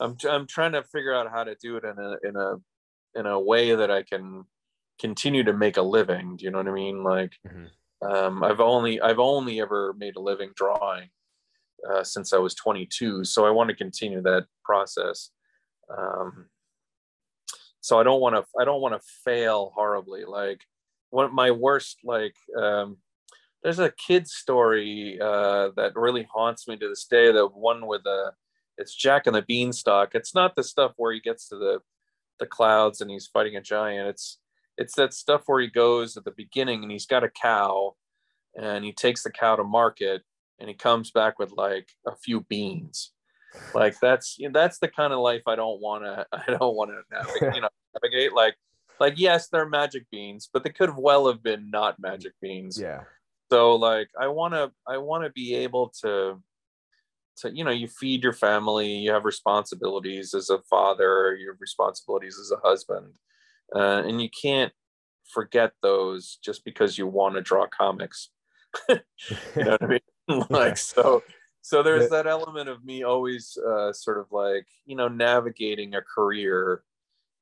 I'm 0.00 0.16
I'm 0.28 0.46
trying 0.46 0.72
to 0.72 0.82
figure 0.84 1.14
out 1.14 1.30
how 1.30 1.44
to 1.44 1.54
do 1.56 1.76
it 1.76 1.84
in 1.84 1.98
a 1.98 2.16
in 2.28 2.36
a 2.36 2.56
in 3.18 3.26
a 3.26 3.40
way 3.40 3.74
that 3.74 3.90
I 3.90 4.02
can 4.02 4.44
continue 4.98 5.44
to 5.44 5.52
make 5.52 5.76
a 5.76 5.82
living. 5.82 6.36
Do 6.36 6.44
you 6.44 6.50
know 6.50 6.58
what 6.58 6.68
I 6.68 6.72
mean? 6.72 7.02
Like 7.02 7.32
mm-hmm. 7.46 8.06
um, 8.06 8.44
I've 8.44 8.60
only 8.60 9.00
I've 9.00 9.18
only 9.18 9.60
ever 9.60 9.94
made 9.98 10.16
a 10.16 10.20
living 10.20 10.52
drawing 10.54 11.08
uh, 11.90 12.04
since 12.04 12.32
I 12.32 12.38
was 12.38 12.54
22. 12.54 13.24
So 13.24 13.46
I 13.46 13.50
want 13.50 13.70
to 13.70 13.76
continue 13.76 14.22
that 14.22 14.46
process. 14.64 15.30
Um, 15.96 16.46
so 17.86 18.00
i 18.00 18.02
don't 18.02 18.20
want 18.20 18.34
to 18.34 18.44
i 18.60 18.64
don't 18.64 18.80
want 18.80 19.00
to 19.00 19.08
fail 19.24 19.72
horribly. 19.74 20.24
Like 20.24 20.60
one 21.10 21.32
my 21.32 21.52
worst 21.52 21.98
like 22.04 22.34
um 22.60 22.96
there's 23.62 23.78
a 23.78 23.92
kid 24.06 24.26
story 24.26 25.18
uh 25.22 25.70
that 25.76 25.92
really 25.94 26.26
haunts 26.32 26.66
me 26.66 26.76
to 26.76 26.88
this 26.88 27.04
day 27.04 27.30
the 27.30 27.46
one 27.46 27.86
with 27.86 28.02
the 28.02 28.32
it's 28.76 28.94
jack 28.94 29.26
and 29.26 29.34
the 29.36 29.42
beanstalk. 29.42 30.14
It's 30.14 30.34
not 30.34 30.54
the 30.54 30.62
stuff 30.62 30.92
where 30.96 31.12
he 31.12 31.20
gets 31.20 31.48
to 31.48 31.56
the 31.56 31.78
the 32.40 32.46
clouds 32.46 33.00
and 33.00 33.10
he's 33.10 33.26
fighting 33.26 33.56
a 33.56 33.62
giant. 33.62 34.08
It's 34.08 34.38
it's 34.76 34.94
that 34.96 35.14
stuff 35.14 35.44
where 35.46 35.60
he 35.60 35.68
goes 35.68 36.16
at 36.16 36.24
the 36.24 36.34
beginning 36.36 36.82
and 36.82 36.90
he's 36.90 37.06
got 37.06 37.24
a 37.24 37.30
cow 37.30 37.94
and 38.60 38.84
he 38.84 38.92
takes 38.92 39.22
the 39.22 39.30
cow 39.30 39.56
to 39.56 39.64
market 39.64 40.22
and 40.58 40.68
he 40.68 40.74
comes 40.74 41.12
back 41.12 41.38
with 41.38 41.52
like 41.52 41.88
a 42.06 42.16
few 42.16 42.40
beans 42.42 43.12
like 43.74 43.98
that's 44.00 44.36
you 44.38 44.48
know, 44.48 44.58
that's 44.58 44.78
the 44.78 44.88
kind 44.88 45.12
of 45.12 45.20
life 45.20 45.42
I 45.46 45.56
don't 45.56 45.80
want 45.80 46.04
to 46.04 46.26
I 46.32 46.52
don't 46.52 46.74
want 46.74 46.90
to 46.90 47.02
navigate. 47.10 47.42
You 47.54 47.60
know, 47.62 47.68
navigate 48.02 48.32
like 48.32 48.56
like 49.00 49.14
yes, 49.16 49.48
they're 49.48 49.68
magic 49.68 50.06
beans, 50.10 50.48
but 50.52 50.64
they 50.64 50.70
could 50.70 50.88
have 50.88 50.98
well 50.98 51.26
have 51.28 51.42
been 51.42 51.70
not 51.70 51.98
magic 51.98 52.32
beans. 52.40 52.78
Yeah. 52.80 53.02
So 53.50 53.76
like 53.76 54.08
I 54.18 54.28
want 54.28 54.54
to 54.54 54.72
I 54.86 54.98
want 54.98 55.24
to 55.24 55.30
be 55.30 55.54
able 55.54 55.92
to 56.02 56.42
to 57.38 57.54
you 57.54 57.64
know 57.64 57.70
you 57.70 57.88
feed 57.88 58.22
your 58.22 58.32
family, 58.32 58.88
you 58.88 59.12
have 59.12 59.24
responsibilities 59.24 60.34
as 60.34 60.50
a 60.50 60.58
father, 60.70 61.34
you 61.34 61.48
have 61.50 61.60
responsibilities 61.60 62.38
as 62.40 62.50
a 62.50 62.66
husband, 62.66 63.14
uh, 63.74 64.02
and 64.06 64.20
you 64.20 64.28
can't 64.30 64.72
forget 65.32 65.72
those 65.82 66.38
just 66.42 66.64
because 66.64 66.98
you 66.98 67.06
want 67.06 67.34
to 67.34 67.40
draw 67.40 67.66
comics. 67.66 68.30
you 68.88 68.96
know 69.56 69.70
what 69.72 69.82
I 69.82 69.86
mean? 69.86 70.00
like 70.50 70.76
so 70.76 71.22
so 71.66 71.82
there's 71.82 72.08
that 72.10 72.28
element 72.28 72.68
of 72.68 72.84
me 72.84 73.02
always 73.02 73.58
uh, 73.58 73.92
sort 73.92 74.18
of 74.18 74.30
like 74.30 74.68
you 74.84 74.94
know 74.94 75.08
navigating 75.08 75.96
a 75.96 76.00
career 76.00 76.84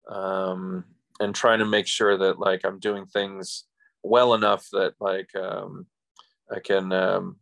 um, 0.08 0.82
and 1.20 1.34
trying 1.34 1.58
to 1.58 1.66
make 1.66 1.86
sure 1.86 2.16
that 2.16 2.38
like 2.38 2.62
i'm 2.64 2.78
doing 2.78 3.04
things 3.04 3.64
well 4.02 4.32
enough 4.32 4.66
that 4.72 4.94
like 4.98 5.28
um, 5.36 5.86
i 6.50 6.58
can 6.58 6.90
um, 6.90 7.36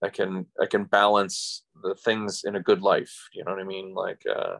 i 0.00 0.08
can 0.08 0.46
i 0.62 0.66
can 0.66 0.84
balance 0.84 1.64
the 1.82 1.96
things 1.96 2.44
in 2.44 2.54
a 2.54 2.62
good 2.62 2.82
life. 2.82 3.28
You 3.32 3.42
know 3.42 3.50
what 3.50 3.60
i 3.60 3.64
mean? 3.64 3.92
Like 3.92 4.22
uh, 4.32 4.58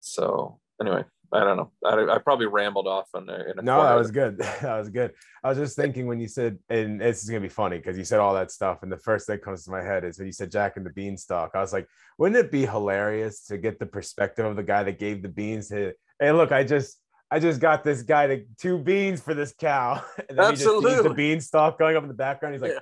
so 0.00 0.58
anyway 0.80 1.04
I 1.32 1.44
don't 1.44 1.56
know. 1.56 1.70
I, 1.84 2.16
I 2.16 2.18
probably 2.18 2.46
rambled 2.46 2.88
off 2.88 3.08
on 3.14 3.24
there. 3.24 3.54
no, 3.62 3.82
that 3.82 3.94
was 3.94 4.10
good. 4.10 4.38
that 4.38 4.78
was 4.78 4.88
good. 4.88 5.12
I 5.44 5.48
was 5.48 5.58
just 5.58 5.76
thinking 5.76 6.06
when 6.06 6.18
you 6.18 6.26
said, 6.26 6.58
and 6.68 7.00
this 7.00 7.22
is 7.22 7.30
gonna 7.30 7.40
be 7.40 7.48
funny 7.48 7.78
because 7.78 7.96
you 7.96 8.04
said 8.04 8.18
all 8.18 8.34
that 8.34 8.50
stuff, 8.50 8.82
and 8.82 8.90
the 8.90 8.98
first 8.98 9.26
thing 9.26 9.36
that 9.36 9.44
comes 9.44 9.64
to 9.64 9.70
my 9.70 9.82
head 9.82 10.04
is 10.04 10.18
when 10.18 10.26
you 10.26 10.32
said 10.32 10.50
Jack 10.50 10.76
and 10.76 10.84
the 10.84 10.90
Beanstalk. 10.90 11.52
I 11.54 11.60
was 11.60 11.72
like, 11.72 11.86
wouldn't 12.18 12.44
it 12.44 12.50
be 12.50 12.66
hilarious 12.66 13.46
to 13.46 13.58
get 13.58 13.78
the 13.78 13.86
perspective 13.86 14.44
of 14.44 14.56
the 14.56 14.62
guy 14.62 14.82
that 14.82 14.98
gave 14.98 15.22
the 15.22 15.28
beans 15.28 15.68
to? 15.68 15.92
Hey, 16.18 16.32
look, 16.32 16.50
I 16.50 16.64
just 16.64 16.98
I 17.30 17.38
just 17.38 17.60
got 17.60 17.84
this 17.84 18.02
guy 18.02 18.26
to 18.26 18.44
two 18.58 18.78
beans 18.78 19.20
for 19.20 19.34
this 19.34 19.54
cow, 19.58 20.02
and 20.28 20.36
then 20.36 20.46
Absolutely. 20.46 20.90
he 20.90 20.96
just 20.96 21.02
sees 21.04 21.08
the 21.10 21.14
beanstalk 21.14 21.78
going 21.78 21.96
up 21.96 22.02
in 22.02 22.08
the 22.08 22.14
background. 22.14 22.56
He's 22.56 22.62
like, 22.62 22.72
yeah. 22.72 22.80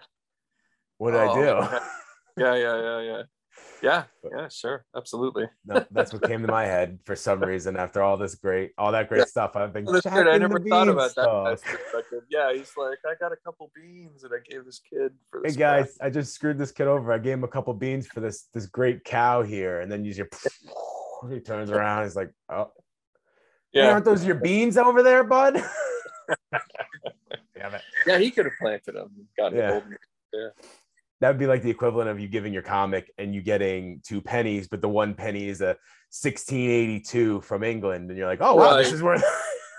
"What 0.96 1.10
did 1.10 1.20
oh, 1.20 1.30
I 1.30 1.34
do?" 1.34 1.78
Yeah, 2.38 2.54
yeah, 2.54 2.80
yeah, 2.80 3.00
yeah 3.00 3.22
yeah 3.82 4.04
yeah 4.32 4.48
sure 4.48 4.84
absolutely. 4.96 5.44
No, 5.64 5.84
that's 5.90 6.12
what 6.12 6.22
came 6.22 6.42
to 6.42 6.48
my 6.48 6.64
head 6.64 6.98
for 7.04 7.14
some 7.14 7.40
reason 7.40 7.76
after 7.76 8.02
all 8.02 8.16
this 8.16 8.34
great 8.34 8.72
all 8.78 8.92
that 8.92 9.08
great 9.08 9.18
yeah. 9.18 9.24
stuff. 9.24 9.56
I've 9.56 9.72
been 9.72 9.84
well, 9.84 10.00
i 10.06 10.38
never 10.38 10.60
thought 10.60 10.88
about 10.88 11.14
that 11.14 11.28
oh. 11.28 11.56
yeah 12.30 12.52
he's 12.52 12.72
like 12.76 12.98
i 13.06 13.14
got 13.20 13.32
a 13.32 13.36
couple 13.36 13.70
beans 13.74 14.22
that 14.22 14.32
i 14.32 14.38
gave 14.48 14.64
this 14.64 14.80
kid 14.80 15.12
for 15.30 15.42
this 15.42 15.54
hey 15.54 15.58
guys 15.58 15.98
i 16.00 16.08
just 16.08 16.32
screwed 16.32 16.58
this 16.58 16.72
kid 16.72 16.86
over. 16.86 17.12
I 17.12 17.18
gave 17.18 17.34
him 17.34 17.44
a 17.44 17.48
couple 17.48 17.74
beans 17.74 18.06
for 18.06 18.20
this 18.20 18.48
this 18.54 18.66
great 18.66 19.04
cow 19.04 19.42
here. 19.42 19.80
And 19.80 19.90
then 19.90 20.04
you 20.04 20.12
just 20.12 20.30
he 21.30 21.40
turns 21.40 21.70
around 21.70 22.04
he's 22.04 22.16
like 22.16 22.30
oh. 22.50 22.70
Yeah. 23.72 23.82
hey, 23.82 23.90
aren't 23.90 24.04
those 24.06 24.24
your 24.24 24.36
beans 24.36 24.78
over 24.78 25.02
there 25.02 25.24
bud? 25.24 25.62
Damn 27.56 27.74
it. 27.74 27.82
yeah 28.06 28.18
he 28.18 28.30
could 28.30 28.46
have 28.46 28.54
planted 28.60 28.94
them 28.94 29.10
got 29.36 29.52
yeah. 29.54 29.80
yeah 30.32 30.48
that 31.20 31.28
would 31.28 31.38
be 31.38 31.46
like 31.46 31.62
the 31.62 31.70
equivalent 31.70 32.08
of 32.08 32.20
you 32.20 32.28
giving 32.28 32.52
your 32.52 32.62
comic 32.62 33.12
and 33.18 33.34
you 33.34 33.42
getting 33.42 34.00
two 34.04 34.20
pennies, 34.20 34.68
but 34.68 34.80
the 34.80 34.88
one 34.88 35.14
penny 35.14 35.48
is 35.48 35.60
a 35.60 35.76
1682 36.10 37.40
from 37.40 37.64
England, 37.64 38.10
and 38.10 38.18
you're 38.18 38.28
like, 38.28 38.40
oh 38.40 38.54
wow, 38.54 38.76
right. 38.76 38.84
this 38.84 38.92
is 38.92 39.02
worth 39.02 39.22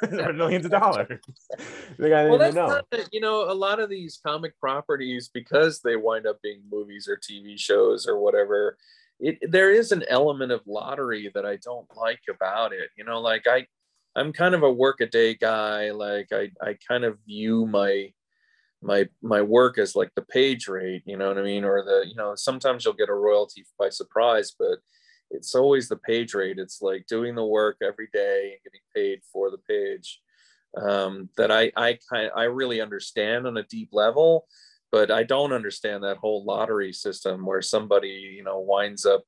millions 0.11 0.65
of 0.65 0.71
dollars. 0.71 1.19
well, 1.97 2.37
that's 2.37 2.55
know. 2.55 2.67
Not, 2.67 2.85
you 3.11 3.21
know, 3.21 3.49
a 3.49 3.53
lot 3.53 3.79
of 3.79 3.89
these 3.89 4.19
comic 4.25 4.57
properties, 4.59 5.29
because 5.33 5.81
they 5.81 5.95
wind 5.95 6.27
up 6.27 6.41
being 6.41 6.61
movies 6.69 7.07
or 7.07 7.17
TV 7.17 7.59
shows 7.59 8.07
or 8.07 8.19
whatever, 8.19 8.77
it, 9.19 9.37
there 9.49 9.71
is 9.71 9.91
an 9.91 10.03
element 10.07 10.51
of 10.51 10.61
lottery 10.65 11.31
that 11.33 11.45
I 11.45 11.57
don't 11.57 11.87
like 11.97 12.21
about 12.29 12.73
it. 12.73 12.89
You 12.97 13.03
know, 13.03 13.19
like 13.19 13.47
I, 13.47 13.65
I'm 14.15 14.33
kind 14.33 14.55
of 14.55 14.63
a 14.63 14.71
work 14.71 15.01
a 15.01 15.05
day 15.05 15.35
guy. 15.35 15.91
Like 15.91 16.27
I, 16.31 16.51
I 16.61 16.77
kind 16.87 17.03
of 17.03 17.17
view 17.25 17.65
my 17.65 18.11
my 18.81 19.07
my 19.21 19.41
work 19.41 19.77
as 19.77 19.95
like 19.95 20.11
the 20.15 20.21
page 20.21 20.67
rate 20.67 21.03
you 21.05 21.17
know 21.17 21.27
what 21.27 21.37
i 21.37 21.43
mean 21.43 21.65
or 21.65 21.83
the 21.83 22.05
you 22.07 22.15
know 22.15 22.33
sometimes 22.35 22.85
you'll 22.85 22.93
get 22.93 23.09
a 23.09 23.13
royalty 23.13 23.65
by 23.77 23.89
surprise 23.89 24.53
but 24.57 24.79
it's 25.31 25.55
always 25.55 25.87
the 25.87 25.95
page 25.95 26.33
rate. 26.33 26.57
It's 26.57 26.81
like 26.81 27.05
doing 27.07 27.35
the 27.35 27.45
work 27.45 27.77
every 27.83 28.07
day 28.11 28.53
and 28.53 28.63
getting 28.63 28.81
paid 28.95 29.21
for 29.31 29.51
the 29.51 29.59
page 29.59 30.21
um, 30.77 31.29
that 31.37 31.51
i 31.51 31.71
i 31.75 31.97
kind 32.09 32.31
i 32.35 32.43
really 32.43 32.79
understand 32.79 33.47
on 33.47 33.57
a 33.57 33.63
deep 33.63 33.89
level 33.91 34.45
but 34.91 35.09
i 35.09 35.23
don't 35.23 35.51
understand 35.51 36.03
that 36.03 36.17
whole 36.17 36.45
lottery 36.45 36.93
system 36.93 37.45
where 37.45 37.61
somebody 37.61 38.33
you 38.37 38.43
know 38.43 38.59
winds 38.59 39.05
up 39.05 39.23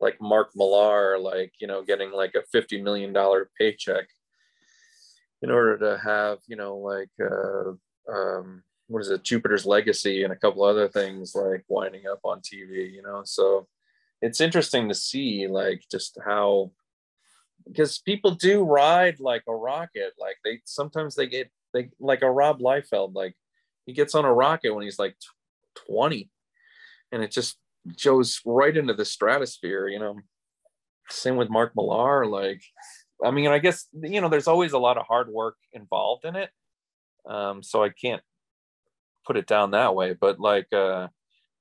like 0.00 0.20
mark 0.20 0.50
millar 0.54 1.18
like 1.18 1.52
you 1.58 1.66
know 1.66 1.82
getting 1.82 2.12
like 2.12 2.34
a 2.36 2.46
50 2.52 2.80
million 2.80 3.12
dollar 3.12 3.50
paycheck 3.58 4.06
in 5.42 5.50
order 5.50 5.78
to 5.78 6.00
have 6.02 6.38
you 6.46 6.56
know 6.56 6.76
like 6.76 7.10
uh, 7.20 7.72
um, 8.08 8.62
what 8.88 9.00
is 9.00 9.10
it, 9.10 9.22
Jupiter's 9.22 9.66
Legacy, 9.66 10.24
and 10.24 10.32
a 10.32 10.36
couple 10.36 10.64
other 10.64 10.88
things 10.88 11.34
like 11.34 11.64
winding 11.68 12.06
up 12.06 12.20
on 12.24 12.40
TV. 12.40 12.92
You 12.92 13.02
know, 13.02 13.22
so 13.24 13.66
it's 14.20 14.40
interesting 14.40 14.88
to 14.88 14.94
see 14.94 15.46
like 15.48 15.82
just 15.90 16.18
how 16.24 16.72
because 17.66 17.98
people 17.98 18.32
do 18.32 18.64
ride 18.64 19.20
like 19.20 19.42
a 19.48 19.54
rocket. 19.54 20.12
Like 20.18 20.36
they 20.44 20.60
sometimes 20.64 21.14
they 21.14 21.26
get 21.26 21.50
they 21.72 21.90
like 22.00 22.22
a 22.22 22.30
Rob 22.30 22.60
Liefeld, 22.60 23.14
like 23.14 23.34
he 23.86 23.92
gets 23.92 24.14
on 24.14 24.24
a 24.24 24.32
rocket 24.32 24.74
when 24.74 24.84
he's 24.84 24.98
like 24.98 25.16
20 25.88 26.30
and 27.10 27.22
it 27.22 27.30
just 27.30 27.58
goes 28.02 28.40
right 28.44 28.76
into 28.76 28.94
the 28.94 29.04
stratosphere, 29.04 29.88
you 29.88 29.98
know. 29.98 30.18
Same 31.08 31.36
with 31.36 31.50
Mark 31.50 31.72
Millar, 31.76 32.26
like 32.26 32.62
I 33.24 33.30
mean, 33.30 33.48
I 33.48 33.58
guess 33.58 33.86
you 33.92 34.20
know, 34.20 34.28
there's 34.28 34.48
always 34.48 34.72
a 34.72 34.78
lot 34.78 34.98
of 34.98 35.06
hard 35.06 35.28
work 35.28 35.56
involved 35.72 36.24
in 36.24 36.36
it. 36.36 36.50
Um, 37.28 37.62
so 37.62 37.82
I 37.82 37.90
can't 37.90 38.22
put 39.26 39.36
it 39.36 39.46
down 39.46 39.70
that 39.70 39.94
way. 39.94 40.14
But 40.14 40.40
like, 40.40 40.72
uh, 40.72 41.08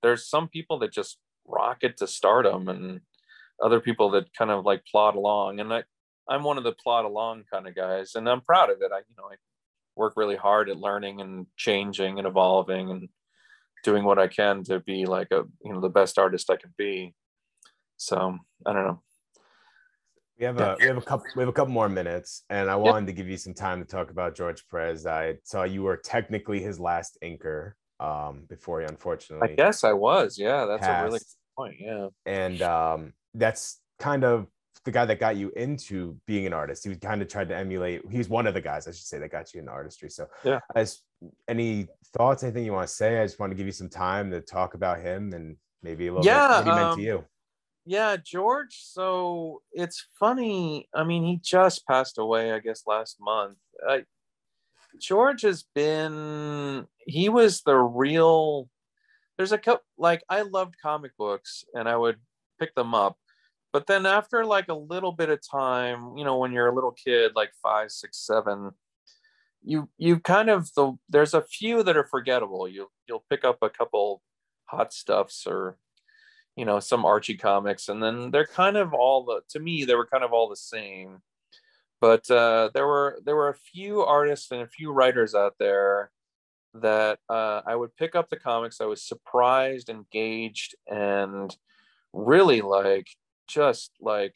there's 0.02 0.28
some 0.28 0.48
people 0.48 0.80
that 0.80 0.92
just 0.92 1.18
rocket 1.48 1.98
to 1.98 2.08
stardom, 2.08 2.68
and 2.68 3.02
other 3.62 3.80
people 3.80 4.10
that 4.12 4.34
kind 4.34 4.52
of 4.52 4.66
like 4.66 4.84
plod 4.86 5.16
along. 5.16 5.60
And 5.60 5.74
I, 5.74 5.84
I'm 6.28 6.44
one 6.44 6.58
of 6.58 6.64
the 6.64 6.72
plod 6.74 7.06
along 7.06 7.44
kind 7.52 7.68
of 7.68 7.76
guys, 7.76 8.16
and 8.16 8.28
I'm 8.28 8.42
proud 8.42 8.70
of 8.70 8.82
it. 8.82 8.92
I, 8.94 9.00
you 9.00 9.16
know, 9.18 9.26
I 9.26 9.36
work 9.96 10.14
really 10.16 10.36
hard 10.36 10.70
at 10.70 10.78
learning 10.78 11.22
and 11.22 11.46
changing 11.58 12.18
and 12.18 12.28
evolving 12.28 12.90
and 12.90 13.10
doing 13.84 14.04
what 14.04 14.20
I 14.20 14.28
can 14.28 14.64
to 14.66 14.80
be 14.80 15.06
like 15.06 15.28
a, 15.32 15.44
you 15.64 15.74
know, 15.74 15.82
the 15.82 15.90
best 15.90 16.18
artist 16.18 16.50
I 16.50 16.56
can 16.56 16.74
be. 16.78 17.14
So 17.98 18.38
I 18.66 18.74
don't 18.74 18.88
know. 18.88 19.02
We 20.42 20.48
have 20.48 20.60
a 20.60 20.76
we 20.80 20.88
have 20.88 20.98
a 20.98 21.02
couple 21.02 21.28
we 21.36 21.42
have 21.42 21.50
a 21.50 21.54
couple 21.54 21.72
more 21.72 21.88
minutes, 21.88 22.46
and 22.50 22.68
I 22.68 22.76
wanted 22.76 23.06
to 23.06 23.14
give 23.14 23.30
you 23.30 23.38
some 23.38 23.54
time 23.54 23.80
to 23.80 23.86
talk 23.86 24.10
about 24.10 24.36
George 24.36 24.68
Perez. 24.70 25.06
I 25.06 25.38
saw 25.44 25.66
you 25.66 25.84
were 25.84 25.98
technically 25.98 26.60
his 26.60 26.80
last 26.80 27.16
inker 27.24 27.74
um, 28.00 28.46
before 28.50 28.82
he 28.82 28.88
unfortunately. 28.88 29.52
I 29.52 29.56
guess 29.56 29.84
I 29.84 29.94
was. 29.94 30.40
Yeah, 30.40 30.66
that's 30.66 30.82
passed. 30.82 31.02
a 31.02 31.06
really 31.06 31.20
good 31.20 31.56
point. 31.56 31.76
Yeah, 31.80 32.08
and 32.26 32.60
um, 32.64 33.14
that's 33.36 33.82
kind 34.00 34.24
of 34.24 34.48
the 34.84 34.90
guy 34.90 35.06
that 35.06 35.20
got 35.20 35.36
you 35.36 35.52
into 35.56 36.18
being 36.26 36.48
an 36.48 36.54
artist. 36.54 36.88
He 36.88 36.96
kind 36.96 37.22
of 37.22 37.28
tried 37.28 37.50
to 37.50 37.56
emulate. 37.56 38.02
He's 38.10 38.28
one 38.28 38.48
of 38.48 38.56
the 38.56 38.62
guys, 38.62 38.88
I 38.88 38.92
should 38.94 39.06
say, 39.06 39.20
that 39.20 39.32
got 39.32 39.54
you 39.54 39.60
into 39.60 39.72
artistry. 39.72 40.10
So, 40.10 40.26
yeah. 40.44 40.60
As 40.76 41.02
any 41.48 41.88
thoughts, 42.18 42.42
anything 42.42 42.66
you 42.66 42.74
want 42.74 42.88
to 42.88 42.94
say? 42.96 43.20
I 43.20 43.26
just 43.26 43.40
want 43.40 43.52
to 43.52 43.56
give 43.56 43.68
you 43.68 43.72
some 43.72 43.90
time 43.90 44.32
to 44.32 44.42
talk 44.42 44.74
about 44.74 45.02
him 45.02 45.34
and 45.34 45.56
maybe 45.84 46.08
a 46.08 46.12
little 46.12 46.26
yeah, 46.26 46.64
bit 46.64 46.66
what 46.66 46.78
he 46.78 46.84
meant 46.84 46.96
to 46.96 47.00
um, 47.00 47.00
you 47.00 47.26
yeah, 47.86 48.18
George. 48.18 48.78
So 48.82 49.62
it's 49.72 50.06
funny. 50.20 50.88
I 50.94 51.04
mean, 51.04 51.24
he 51.24 51.40
just 51.44 51.86
passed 51.88 52.18
away, 52.18 52.54
I 52.54 52.60
guess, 52.60 52.84
last 52.86 53.18
month. 53.20 53.58
Uh, 53.88 54.00
George 55.00 55.42
has 55.44 55.64
been, 55.74 56.86
he 56.98 57.30
was 57.30 57.62
the 57.62 57.76
real, 57.76 58.70
there's 59.38 59.52
a 59.52 59.58
couple, 59.58 59.84
like, 59.98 60.22
I 60.30 60.42
loved 60.42 60.76
comic 60.82 61.16
books 61.18 61.64
and 61.74 61.88
I 61.88 61.96
would 61.96 62.18
pick 62.60 62.76
them 62.76 62.94
up. 62.94 63.18
But 63.74 63.88
then 63.88 64.06
after 64.06 64.46
like 64.46 64.68
a 64.68 64.74
little 64.74 65.14
bit 65.14 65.30
of 65.30 65.40
time, 65.50 66.18
you 66.18 66.26
know, 66.26 66.38
when 66.38 66.52
you're 66.52 66.68
a 66.68 66.76
little 66.76 66.92
kid, 66.92 67.32
like 67.36 67.52
five, 67.64 67.92
six, 67.92 68.18
seven, 68.18 68.72
you 69.64 69.90
you 69.98 70.20
kind 70.20 70.50
of 70.50 70.74
the 70.76 70.98
there's 71.08 71.34
a 71.34 71.42
few 71.42 71.84
that 71.84 71.96
are 71.96 72.08
forgettable. 72.08 72.68
You 72.68 72.88
you'll 73.08 73.24
pick 73.30 73.46
up 73.46 73.60
a 73.62 73.70
couple 73.70 74.22
hot 74.66 74.92
stuffs 74.92 75.46
or 75.48 75.78
you 76.56 76.66
know 76.66 76.80
some 76.80 77.06
archie 77.06 77.38
comics 77.38 77.88
and 77.88 78.04
then 78.04 78.30
they're 78.32 78.46
kind 78.46 78.78
of 78.78 78.94
all 78.94 79.24
the 79.24 79.42
to 79.50 79.60
me 79.60 79.86
they 79.86 79.96
were 79.96 80.08
kind 80.08 80.24
of 80.24 80.34
all 80.34 80.50
the 80.50 80.56
same. 80.56 81.20
But 82.00 82.30
uh, 82.32 82.72
there 82.74 82.88
were 82.88 83.20
there 83.26 83.36
were 83.36 83.50
a 83.50 83.54
few 83.54 84.02
artists 84.02 84.52
and 84.52 84.62
a 84.62 84.68
few 84.68 84.92
writers 84.92 85.36
out 85.36 85.54
there 85.60 86.10
that 86.74 87.20
uh, 87.30 87.62
i 87.68 87.76
would 87.76 87.96
pick 87.98 88.16
up 88.16 88.30
the 88.30 88.38
comics. 88.38 88.82
I 88.82 88.86
was 88.86 89.04
surprised 89.04 89.90
engaged 89.90 90.76
and 90.90 91.56
really 92.14 92.62
like 92.62 93.08
just 93.48 93.92
like 94.02 94.36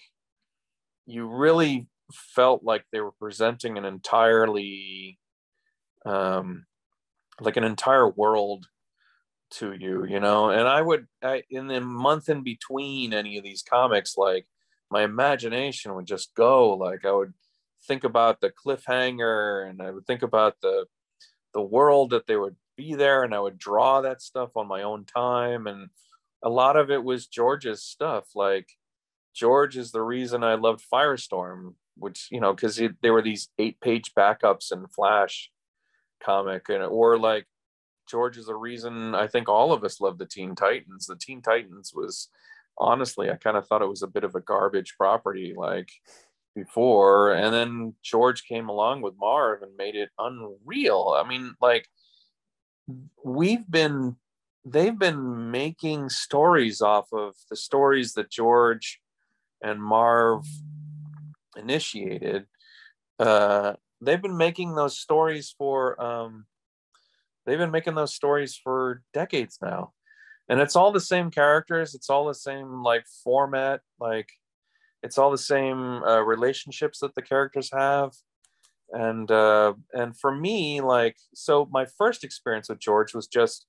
you 1.05 1.27
really 1.27 1.87
felt 2.13 2.63
like 2.63 2.85
they 2.91 3.01
were 3.01 3.11
presenting 3.11 3.77
an 3.77 3.85
entirely 3.85 5.17
um 6.05 6.65
like 7.39 7.57
an 7.57 7.63
entire 7.63 8.07
world 8.07 8.67
to 9.59 9.73
you, 9.73 10.05
you 10.05 10.19
know. 10.19 10.49
And 10.49 10.67
I 10.67 10.81
would, 10.81 11.07
I, 11.23 11.43
in 11.49 11.67
the 11.67 11.81
month 11.81 12.29
in 12.29 12.43
between 12.43 13.13
any 13.13 13.37
of 13.37 13.43
these 13.43 13.63
comics, 13.63 14.17
like 14.17 14.47
my 14.89 15.03
imagination 15.03 15.95
would 15.95 16.05
just 16.05 16.33
go. 16.35 16.73
Like 16.73 17.05
I 17.05 17.11
would 17.11 17.33
think 17.87 18.03
about 18.03 18.41
the 18.41 18.51
cliffhanger, 18.51 19.69
and 19.69 19.81
I 19.81 19.91
would 19.91 20.05
think 20.05 20.23
about 20.23 20.55
the 20.61 20.85
the 21.53 21.61
world 21.61 22.09
that 22.09 22.27
they 22.27 22.35
would 22.35 22.55
be 22.75 22.95
there, 22.95 23.23
and 23.23 23.33
I 23.33 23.39
would 23.39 23.57
draw 23.57 24.01
that 24.01 24.21
stuff 24.21 24.51
on 24.55 24.67
my 24.67 24.83
own 24.83 25.05
time. 25.05 25.67
And 25.67 25.89
a 26.43 26.49
lot 26.49 26.75
of 26.75 26.91
it 26.91 27.03
was 27.03 27.27
George's 27.27 27.81
stuff. 27.83 28.25
Like 28.35 28.69
George 29.33 29.77
is 29.77 29.91
the 29.91 30.01
reason 30.01 30.43
I 30.43 30.55
loved 30.55 30.83
Firestorm, 30.91 31.75
which 31.97 32.27
you 32.31 32.39
know, 32.39 32.53
because 32.53 32.81
there 33.01 33.13
were 33.13 33.21
these 33.21 33.49
eight 33.57 33.79
page 33.81 34.13
backups 34.13 34.71
in 34.71 34.87
Flash 34.87 35.51
comic, 36.23 36.69
and 36.69 36.83
or 36.83 37.17
like 37.17 37.47
George 38.07 38.37
is 38.37 38.45
the 38.45 38.55
reason 38.55 39.15
I 39.15 39.27
think 39.27 39.49
all 39.49 39.73
of 39.73 39.83
us 39.83 40.01
love 40.01 40.17
the 40.17 40.25
Teen 40.25 40.55
Titans. 40.55 41.05
The 41.05 41.15
Teen 41.15 41.41
Titans 41.41 41.91
was 41.93 42.29
honestly, 42.77 43.29
I 43.29 43.35
kind 43.35 43.57
of 43.57 43.67
thought 43.67 43.81
it 43.81 43.89
was 43.89 44.03
a 44.03 44.07
bit 44.07 44.23
of 44.23 44.35
a 44.35 44.41
garbage 44.41 44.95
property 44.97 45.53
like 45.55 45.89
before. 46.55 47.33
And 47.33 47.53
then 47.53 47.93
George 48.03 48.45
came 48.45 48.69
along 48.69 49.01
with 49.01 49.17
Marv 49.17 49.61
and 49.61 49.75
made 49.77 49.95
it 49.95 50.09
unreal. 50.17 51.15
I 51.17 51.27
mean, 51.27 51.55
like, 51.61 51.87
we've 53.23 53.69
been, 53.69 54.15
they've 54.63 54.97
been 54.97 55.51
making 55.51 56.09
stories 56.09 56.81
off 56.81 57.11
of 57.11 57.35
the 57.49 57.55
stories 57.55 58.13
that 58.13 58.29
George 58.29 59.01
and 59.61 59.81
Marv 59.81 60.45
initiated. 61.57 62.45
Uh, 63.19 63.73
they've 64.01 64.21
been 64.21 64.37
making 64.37 64.75
those 64.75 64.97
stories 64.97 65.53
for, 65.57 66.01
um, 66.01 66.45
they've 67.45 67.57
been 67.57 67.71
making 67.71 67.95
those 67.95 68.15
stories 68.15 68.55
for 68.55 69.01
decades 69.13 69.59
now. 69.61 69.93
And 70.47 70.59
it's 70.59 70.75
all 70.75 70.91
the 70.91 70.99
same 70.99 71.31
characters. 71.31 71.95
It's 71.95 72.09
all 72.09 72.27
the 72.27 72.33
same 72.33 72.83
like 72.83 73.05
format. 73.23 73.81
Like 73.99 74.29
it's 75.01 75.17
all 75.17 75.31
the 75.31 75.37
same 75.37 76.03
uh, 76.03 76.21
relationships 76.21 76.99
that 76.99 77.15
the 77.15 77.21
characters 77.21 77.69
have. 77.73 78.11
And 78.91 79.29
uh 79.31 79.73
and 79.93 80.17
for 80.17 80.33
me 80.33 80.79
like 80.79 81.17
so 81.33 81.67
my 81.71 81.87
first 81.97 82.23
experience 82.23 82.69
with 82.69 82.79
george 82.79 83.15
was 83.15 83.25
just 83.25 83.65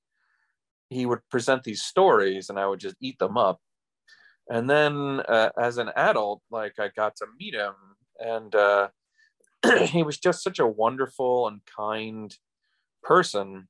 he 0.90 1.06
would 1.06 1.20
present 1.30 1.62
these 1.62 1.82
stories 1.82 2.50
and 2.50 2.58
i 2.58 2.66
would 2.66 2.80
just 2.80 2.96
eat 3.00 3.18
them 3.18 3.38
up. 3.38 3.58
And 4.48 4.68
then 4.68 5.22
uh, 5.26 5.50
as 5.58 5.78
an 5.78 5.90
adult 5.96 6.42
like 6.50 6.74
i 6.78 6.90
got 6.94 7.16
to 7.16 7.26
meet 7.40 7.54
him 7.54 7.74
and 8.20 8.54
uh 8.54 8.88
he 9.86 10.02
was 10.02 10.18
just 10.18 10.42
such 10.42 10.58
a 10.58 10.66
wonderful 10.66 11.48
and 11.48 11.60
kind 11.64 12.36
person 13.06 13.68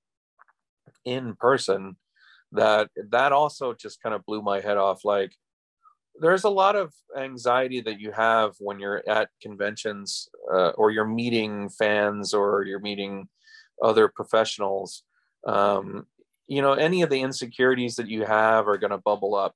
in 1.05 1.34
person 1.37 1.97
that 2.53 2.89
that 3.11 3.32
also 3.32 3.74
just 3.74 4.03
kind 4.03 4.14
of 4.14 4.24
blew 4.24 4.43
my 4.43 4.61
head 4.61 4.76
off. 4.76 5.05
Like 5.05 5.32
there's 6.18 6.45
a 6.45 6.51
lot 6.51 6.76
of 6.76 6.95
anxiety 7.16 7.80
that 7.82 8.01
you 8.01 8.12
have 8.12 8.55
when 8.59 8.80
you're 8.80 9.03
at 9.09 9.28
conventions 9.43 10.28
uh, 10.53 10.70
or 10.70 10.91
you're 10.91 11.07
meeting 11.07 11.68
fans 11.68 12.32
or 12.32 12.64
you're 12.64 12.80
meeting 12.80 13.28
other 13.82 14.09
professionals. 14.09 15.03
Um, 15.47 16.07
you 16.49 16.62
know 16.62 16.72
any 16.72 17.03
of 17.03 17.11
the 17.11 17.20
insecurities 17.20 17.97
that 17.97 18.09
you 18.09 18.24
have 18.24 18.68
are 18.68 18.78
going 18.78 18.93
to 18.93 18.99
bubble 18.99 19.34
up 19.34 19.55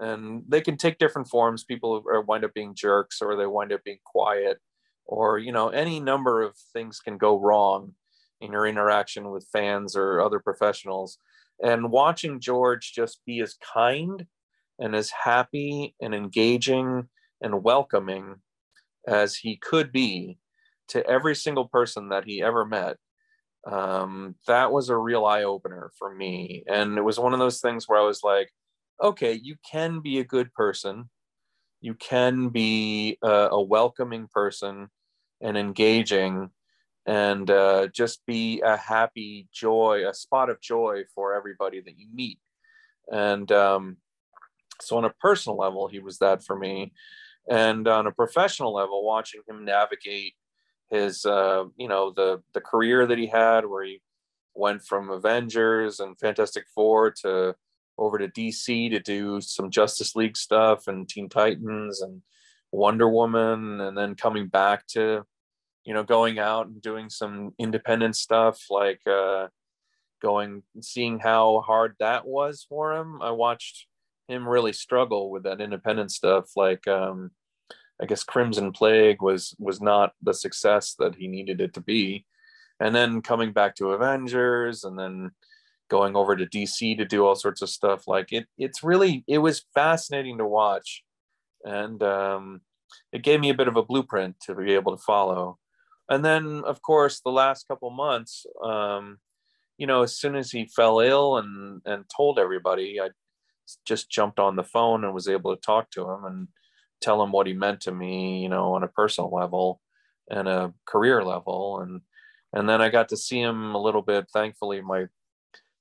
and 0.00 0.42
they 0.48 0.60
can 0.60 0.76
take 0.76 0.98
different 0.98 1.28
forms. 1.28 1.64
People 1.64 2.02
wind 2.26 2.44
up 2.44 2.54
being 2.54 2.74
jerks 2.74 3.20
or 3.22 3.36
they 3.36 3.46
wind 3.46 3.72
up 3.72 3.84
being 3.84 4.00
quiet 4.04 4.58
or 5.04 5.38
you 5.38 5.52
know 5.52 5.68
any 5.68 6.00
number 6.00 6.42
of 6.42 6.56
things 6.72 6.98
can 6.98 7.18
go 7.18 7.38
wrong 7.38 7.94
in 8.42 8.52
your 8.52 8.66
interaction 8.66 9.30
with 9.30 9.48
fans 9.52 9.96
or 9.96 10.20
other 10.20 10.40
professionals. 10.40 11.18
And 11.62 11.90
watching 11.90 12.40
George 12.40 12.92
just 12.94 13.20
be 13.24 13.40
as 13.40 13.56
kind 13.74 14.26
and 14.78 14.94
as 14.94 15.10
happy 15.10 15.94
and 16.00 16.14
engaging 16.14 17.08
and 17.40 17.62
welcoming 17.62 18.36
as 19.06 19.36
he 19.36 19.56
could 19.56 19.92
be 19.92 20.38
to 20.88 21.06
every 21.06 21.34
single 21.34 21.68
person 21.68 22.08
that 22.08 22.24
he 22.24 22.42
ever 22.42 22.64
met 22.64 22.96
um, 23.66 24.34
that 24.46 24.72
was 24.72 24.88
a 24.88 24.96
real 24.96 25.24
eye 25.24 25.44
opener 25.44 25.90
for 25.98 26.14
me. 26.14 26.64
And 26.66 26.98
it 26.98 27.02
was 27.02 27.18
one 27.18 27.32
of 27.32 27.38
those 27.38 27.60
things 27.60 27.88
where 27.88 28.00
I 28.00 28.04
was 28.04 28.22
like, 28.24 28.50
okay, 29.02 29.32
you 29.32 29.56
can 29.68 30.00
be 30.00 30.18
a 30.18 30.24
good 30.24 30.52
person, 30.52 31.08
you 31.80 31.94
can 31.94 32.48
be 32.48 33.18
a, 33.22 33.48
a 33.52 33.62
welcoming 33.62 34.28
person 34.32 34.88
and 35.40 35.56
engaging 35.56 36.50
and 37.06 37.50
uh, 37.50 37.88
just 37.88 38.24
be 38.26 38.60
a 38.64 38.76
happy 38.76 39.48
joy, 39.52 40.08
a 40.08 40.14
spot 40.14 40.50
of 40.50 40.60
joy 40.60 41.02
for 41.14 41.34
everybody 41.34 41.80
that 41.80 41.98
you 41.98 42.06
meet. 42.14 42.38
And 43.10 43.50
um, 43.50 43.96
so, 44.80 44.96
on 44.96 45.04
a 45.04 45.10
personal 45.20 45.58
level, 45.58 45.88
he 45.88 45.98
was 45.98 46.18
that 46.18 46.44
for 46.44 46.56
me. 46.56 46.92
And 47.50 47.88
on 47.88 48.06
a 48.06 48.12
professional 48.12 48.72
level, 48.72 49.04
watching 49.04 49.40
him 49.48 49.64
navigate 49.64 50.34
his, 50.90 51.24
uh, 51.24 51.64
you 51.76 51.88
know, 51.88 52.12
the 52.14 52.42
the 52.54 52.60
career 52.60 53.06
that 53.06 53.18
he 53.18 53.26
had, 53.26 53.66
where 53.66 53.84
he 53.84 54.00
went 54.54 54.84
from 54.84 55.10
Avengers 55.10 55.98
and 55.98 56.18
Fantastic 56.18 56.66
Four 56.74 57.10
to 57.22 57.56
over 57.98 58.18
to 58.18 58.28
DC 58.28 58.90
to 58.90 59.00
do 59.00 59.40
some 59.40 59.70
Justice 59.70 60.14
League 60.14 60.36
stuff 60.36 60.86
and 60.86 61.08
Teen 61.08 61.28
Titans 61.28 62.00
and 62.00 62.22
Wonder 62.70 63.08
Woman, 63.08 63.80
and 63.80 63.98
then 63.98 64.14
coming 64.14 64.46
back 64.46 64.86
to 64.88 65.24
you 65.84 65.94
know 65.94 66.02
going 66.02 66.38
out 66.38 66.66
and 66.66 66.80
doing 66.80 67.10
some 67.10 67.52
independent 67.58 68.16
stuff 68.16 68.60
like 68.70 69.00
uh 69.06 69.48
going 70.22 70.62
seeing 70.80 71.18
how 71.18 71.62
hard 71.66 71.96
that 71.98 72.24
was 72.24 72.64
for 72.68 72.96
him. 72.96 73.20
I 73.20 73.32
watched 73.32 73.86
him 74.28 74.48
really 74.48 74.72
struggle 74.72 75.30
with 75.30 75.42
that 75.42 75.60
independent 75.60 76.12
stuff 76.12 76.50
like 76.56 76.86
um 76.86 77.32
i 78.00 78.06
guess 78.06 78.22
crimson 78.22 78.70
plague 78.72 79.20
was 79.20 79.54
was 79.58 79.80
not 79.80 80.12
the 80.22 80.32
success 80.32 80.94
that 80.98 81.16
he 81.16 81.26
needed 81.26 81.60
it 81.60 81.74
to 81.74 81.80
be. 81.80 82.24
And 82.80 82.94
then 82.94 83.22
coming 83.22 83.52
back 83.52 83.76
to 83.76 83.90
avengers 83.90 84.84
and 84.84 84.98
then 84.98 85.32
going 85.90 86.16
over 86.16 86.36
to 86.36 86.46
dc 86.46 86.96
to 86.96 87.04
do 87.04 87.26
all 87.26 87.34
sorts 87.34 87.62
of 87.62 87.68
stuff 87.68 88.06
like 88.06 88.32
it 88.32 88.46
it's 88.56 88.82
really 88.82 89.24
it 89.26 89.38
was 89.38 89.66
fascinating 89.74 90.38
to 90.38 90.46
watch. 90.46 91.02
And 91.64 92.02
um 92.02 92.60
it 93.12 93.22
gave 93.22 93.40
me 93.40 93.50
a 93.50 93.54
bit 93.54 93.68
of 93.68 93.76
a 93.76 93.82
blueprint 93.82 94.36
to 94.42 94.54
be 94.54 94.72
able 94.72 94.96
to 94.96 95.02
follow 95.02 95.58
and 96.12 96.24
then 96.24 96.62
of 96.66 96.82
course 96.82 97.20
the 97.20 97.30
last 97.30 97.66
couple 97.68 97.90
months 97.90 98.46
um, 98.64 99.18
you 99.78 99.86
know 99.86 100.02
as 100.02 100.16
soon 100.16 100.36
as 100.36 100.50
he 100.50 100.66
fell 100.66 101.00
ill 101.00 101.38
and 101.38 101.80
and 101.84 102.04
told 102.14 102.38
everybody 102.38 103.00
i 103.00 103.08
just 103.86 104.10
jumped 104.10 104.38
on 104.38 104.56
the 104.56 104.64
phone 104.64 105.04
and 105.04 105.14
was 105.14 105.28
able 105.28 105.54
to 105.54 105.60
talk 105.62 105.90
to 105.90 106.02
him 106.02 106.24
and 106.24 106.48
tell 107.00 107.22
him 107.22 107.32
what 107.32 107.46
he 107.46 107.52
meant 107.52 107.80
to 107.80 107.92
me 107.92 108.42
you 108.42 108.48
know 108.48 108.74
on 108.74 108.82
a 108.82 108.88
personal 108.88 109.30
level 109.30 109.80
and 110.30 110.48
a 110.48 110.72
career 110.86 111.24
level. 111.24 111.80
And 111.80 112.00
and 112.52 112.68
then 112.68 112.82
i 112.82 112.88
got 112.88 113.08
to 113.10 113.16
see 113.16 113.40
him 113.40 113.74
a 113.74 113.82
little 113.82 114.02
bit. 114.02 114.26
Thankfully 114.32 114.80
my 114.80 115.06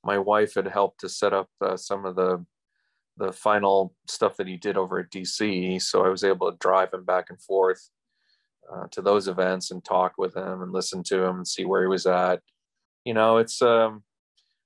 my 0.04 0.18
wife 0.18 0.56
had 0.56 0.68
helped 0.68 1.02
to 1.02 1.10
set 1.10 1.34
up 1.34 1.50
uh, 1.62 1.78
some 1.78 2.06
of 2.06 2.16
the 2.16 2.46
the 3.18 3.32
final 3.32 3.94
stuff 4.08 4.38
that 4.38 4.48
he 4.48 4.56
did 4.56 4.78
over 4.78 4.98
at 4.98 5.12
dc 5.12 5.82
so 5.82 6.04
i 6.04 6.08
was 6.08 6.24
able 6.24 6.50
to 6.50 6.58
drive 6.60 6.92
him 6.94 7.04
back 7.04 7.30
and 7.30 7.42
forth 7.42 7.90
uh, 8.72 8.88
to 8.92 9.02
those 9.02 9.28
events 9.28 9.72
and 9.72 9.84
talk 9.84 10.14
with 10.18 10.36
him 10.36 10.62
and 10.62 10.72
listen 10.72 11.04
to 11.04 11.24
him 11.24 11.38
and 11.38 11.48
see 11.48 11.66
where 11.66 11.82
he 11.82 11.88
was 11.88 12.06
at. 12.06 12.42
You 13.06 13.14
know, 13.14 13.38
it's 13.38 13.62
um, 13.62 14.04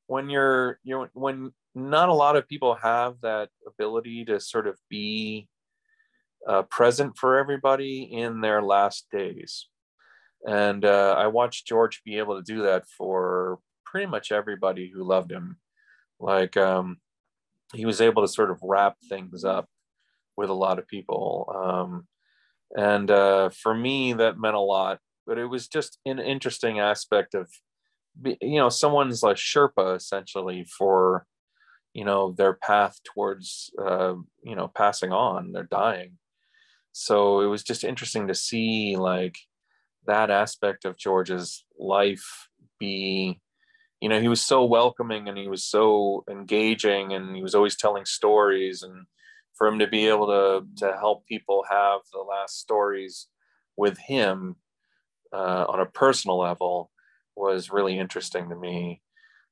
when 0.08 0.30
you're 0.30 0.80
you're 0.84 1.10
when 1.14 1.52
not 1.74 2.10
a 2.10 2.14
lot 2.14 2.36
of 2.36 2.48
people 2.48 2.76
have 2.76 3.16
that 3.22 3.50
ability 3.68 4.26
to 4.26 4.40
sort 4.40 4.68
of 4.68 4.78
be 4.90 5.48
uh, 6.48 6.64
present 6.64 7.18
for 7.18 7.38
everybody 7.38 8.04
in 8.04 8.42
their 8.42 8.62
last 8.62 9.08
days. 9.12 9.68
And 10.48 10.86
uh, 10.86 11.16
I 11.18 11.28
watched 11.28 11.68
George 11.68 12.02
be 12.06 12.18
able 12.18 12.38
to 12.38 12.54
do 12.54 12.64
that 12.64 12.86
for 12.98 13.60
pretty 13.86 14.06
much 14.06 14.32
everybody 14.32 14.92
who 14.94 15.04
loved 15.04 15.32
him. 15.32 15.58
Like 16.20 16.56
um, 16.56 16.98
he 17.74 17.86
was 17.86 18.00
able 18.00 18.22
to 18.22 18.28
sort 18.28 18.52
of 18.52 18.60
wrap 18.62 18.96
things 19.10 19.44
up 19.44 19.68
with 20.38 20.50
a 20.50 20.54
lot 20.54 20.80
of 20.80 20.88
people. 20.88 21.52
Um, 21.56 22.08
and 22.76 23.12
uh, 23.12 23.50
for 23.50 23.74
me 23.74 24.14
that 24.14 24.40
meant 24.40 24.56
a 24.56 24.60
lot 24.60 25.00
but 25.26 25.38
it 25.38 25.46
was 25.46 25.68
just 25.68 26.00
an 26.06 26.20
interesting 26.20 26.80
aspect 26.80 27.34
of 27.34 27.50
you 28.24 28.58
know 28.58 28.70
someone's 28.70 29.24
a 29.24 29.28
sherpa 29.28 29.96
essentially 29.96 30.66
for 30.66 31.26
you 31.94 32.06
know 32.06 32.34
their 32.34 32.54
path 32.54 33.00
towards 33.04 33.72
uh, 33.82 34.14
you 34.44 34.56
know 34.56 34.68
passing 34.68 35.12
on 35.12 35.52
they're 35.52 35.64
dying. 35.64 36.18
So 36.92 37.42
it 37.42 37.48
was 37.48 37.64
just 37.64 37.84
interesting 37.84 38.28
to 38.28 38.36
see 38.36 38.96
like 38.96 39.36
that 40.08 40.30
aspect 40.30 40.86
of 40.86 40.98
george's 40.98 41.66
life 41.80 42.48
be 42.80 43.40
you 44.00 44.08
know 44.08 44.22
he 44.22 44.28
was 44.28 44.42
so 44.42 44.64
welcoming 44.64 45.28
and 45.28 45.38
he 45.38 45.48
was 45.48 45.64
so 45.64 46.24
engaging 46.30 47.12
and 47.14 47.36
he 47.36 47.42
was 47.42 47.56
always 47.56 47.76
telling 47.76 48.06
stories 48.06 48.84
and 48.84 49.08
for 49.56 49.68
him 49.68 49.80
to 49.80 49.88
be 49.88 50.08
able 50.08 50.28
to 50.28 50.86
to 50.86 50.98
help 50.98 51.26
people 51.26 51.64
have 51.70 52.02
the 52.12 52.20
last 52.20 52.60
stories 52.60 53.28
with 53.78 53.98
him 53.98 54.56
uh, 55.34 55.66
on 55.68 55.80
a 55.80 55.86
personal 55.86 56.38
level 56.38 56.92
was 57.36 57.70
really 57.70 57.98
interesting 58.00 58.50
to 58.50 58.56
me. 58.56 59.02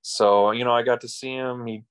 So 0.01 0.51
you 0.51 0.63
know, 0.63 0.73
I 0.73 0.83
got 0.83 1.01
to 1.01 1.07
see 1.07 1.33
him. 1.33 1.65
He 1.65 1.83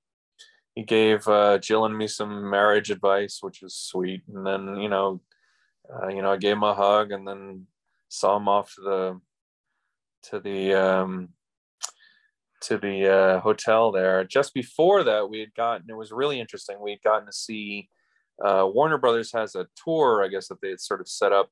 he 0.75 0.83
gave 0.83 1.27
uh, 1.27 1.59
Jill 1.59 1.85
and 1.85 1.97
me 1.97 2.07
some 2.07 2.49
marriage 2.49 2.89
advice, 2.89 3.39
which 3.41 3.61
was 3.61 3.75
sweet. 3.75 4.23
And 4.33 4.45
then 4.45 4.77
you 4.77 4.89
know, 4.89 5.21
uh, 5.91 6.07
you 6.07 6.21
know, 6.21 6.31
I 6.31 6.37
gave 6.37 6.53
him 6.53 6.63
a 6.63 6.73
hug, 6.73 7.11
and 7.11 7.27
then 7.27 7.67
saw 8.09 8.37
him 8.37 8.47
off 8.47 8.73
to 8.75 8.81
the 8.81 9.21
to 10.29 10.39
the 10.39 10.73
um, 10.73 11.29
to 12.61 12.77
the 12.77 13.13
uh, 13.13 13.39
hotel 13.41 13.91
there. 13.91 14.23
Just 14.23 14.53
before 14.53 15.03
that, 15.03 15.29
we 15.29 15.39
had 15.39 15.53
gotten 15.53 15.89
it 15.89 15.97
was 15.97 16.11
really 16.11 16.39
interesting. 16.39 16.77
We 16.79 16.91
had 16.91 17.03
gotten 17.03 17.27
to 17.27 17.33
see 17.33 17.89
uh, 18.43 18.67
Warner 18.67 18.97
Brothers 18.97 19.31
has 19.33 19.55
a 19.55 19.67
tour, 19.83 20.23
I 20.23 20.27
guess, 20.27 20.47
that 20.47 20.61
they 20.61 20.69
had 20.69 20.81
sort 20.81 21.01
of 21.01 21.07
set 21.07 21.31
up. 21.31 21.49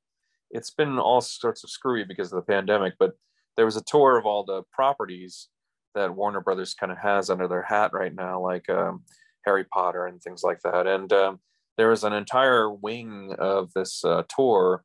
It's 0.50 0.72
been 0.72 1.00
all 1.00 1.22
sorts 1.22 1.64
of 1.64 1.70
screwy 1.70 2.04
because 2.04 2.32
of 2.32 2.38
the 2.38 2.52
pandemic, 2.52 2.94
but 3.00 3.14
there 3.56 3.66
was 3.66 3.78
a 3.78 3.84
tour 3.84 4.18
of 4.18 4.26
all 4.26 4.44
the 4.44 4.64
properties 4.72 5.50
that 5.96 6.16
Warner 6.16 6.42
Brothers 6.42 6.74
kind 6.74 6.92
of 6.92 6.98
has 6.98 7.30
under 7.30 7.48
their 7.48 7.64
hat 7.64 7.92
right 7.94 8.14
now, 8.14 8.42
like 8.42 8.70
um, 8.70 9.04
Harry 9.46 9.66
Potter 9.66 10.08
and 10.08 10.22
things 10.22 10.44
like 10.44 10.62
that. 10.62 10.88
And 10.88 11.12
um, 11.14 11.40
there 11.78 11.90
was 11.90 12.04
an 12.04 12.14
entire 12.14 12.72
wing 12.72 13.36
of 13.40 13.72
this 13.74 14.04
uh, 14.04 14.24
tour 14.30 14.84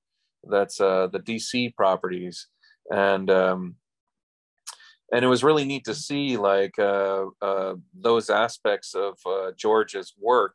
that's 0.49 0.81
uh, 0.81 1.09
the 1.09 1.19
DC 1.19 1.75
properties, 1.75 2.49
and 2.91 3.31
um, 3.31 3.77
and 5.13 5.25
it 5.25 5.29
was 5.29 5.45
really 5.45 5.65
neat 5.65 5.85
to 5.85 5.95
see 5.95 6.37
like 6.37 6.79
uh, 6.79 7.27
uh 7.43 7.75
those 7.95 8.31
aspects 8.31 8.95
of 8.95 9.19
uh, 9.27 9.51
George's 9.57 10.15
work 10.21 10.55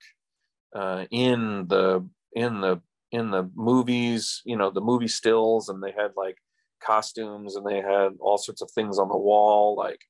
uh, 0.75 1.05
in 1.11 1.67
the 1.67 2.07
in 2.33 2.61
the 2.61 2.81
in 3.11 3.29
the 3.29 3.49
movies 3.55 4.41
you 4.45 4.55
know 4.55 4.69
the 4.69 4.81
movie 4.81 5.07
stills 5.07 5.69
and 5.69 5.83
they 5.83 5.91
had 5.91 6.11
like 6.15 6.37
costumes 6.81 7.55
and 7.55 7.65
they 7.65 7.77
had 7.77 8.13
all 8.19 8.37
sorts 8.37 8.61
of 8.61 8.71
things 8.71 8.97
on 8.97 9.09
the 9.09 9.17
wall 9.17 9.75
like 9.75 10.01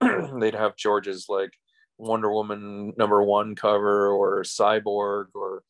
they'd 0.40 0.54
have 0.54 0.76
george's 0.76 1.26
like 1.28 1.52
wonder 1.98 2.32
woman 2.32 2.92
number 2.96 3.22
one 3.22 3.54
cover 3.54 4.08
or 4.08 4.42
cyborg 4.42 5.26
or 5.34 5.62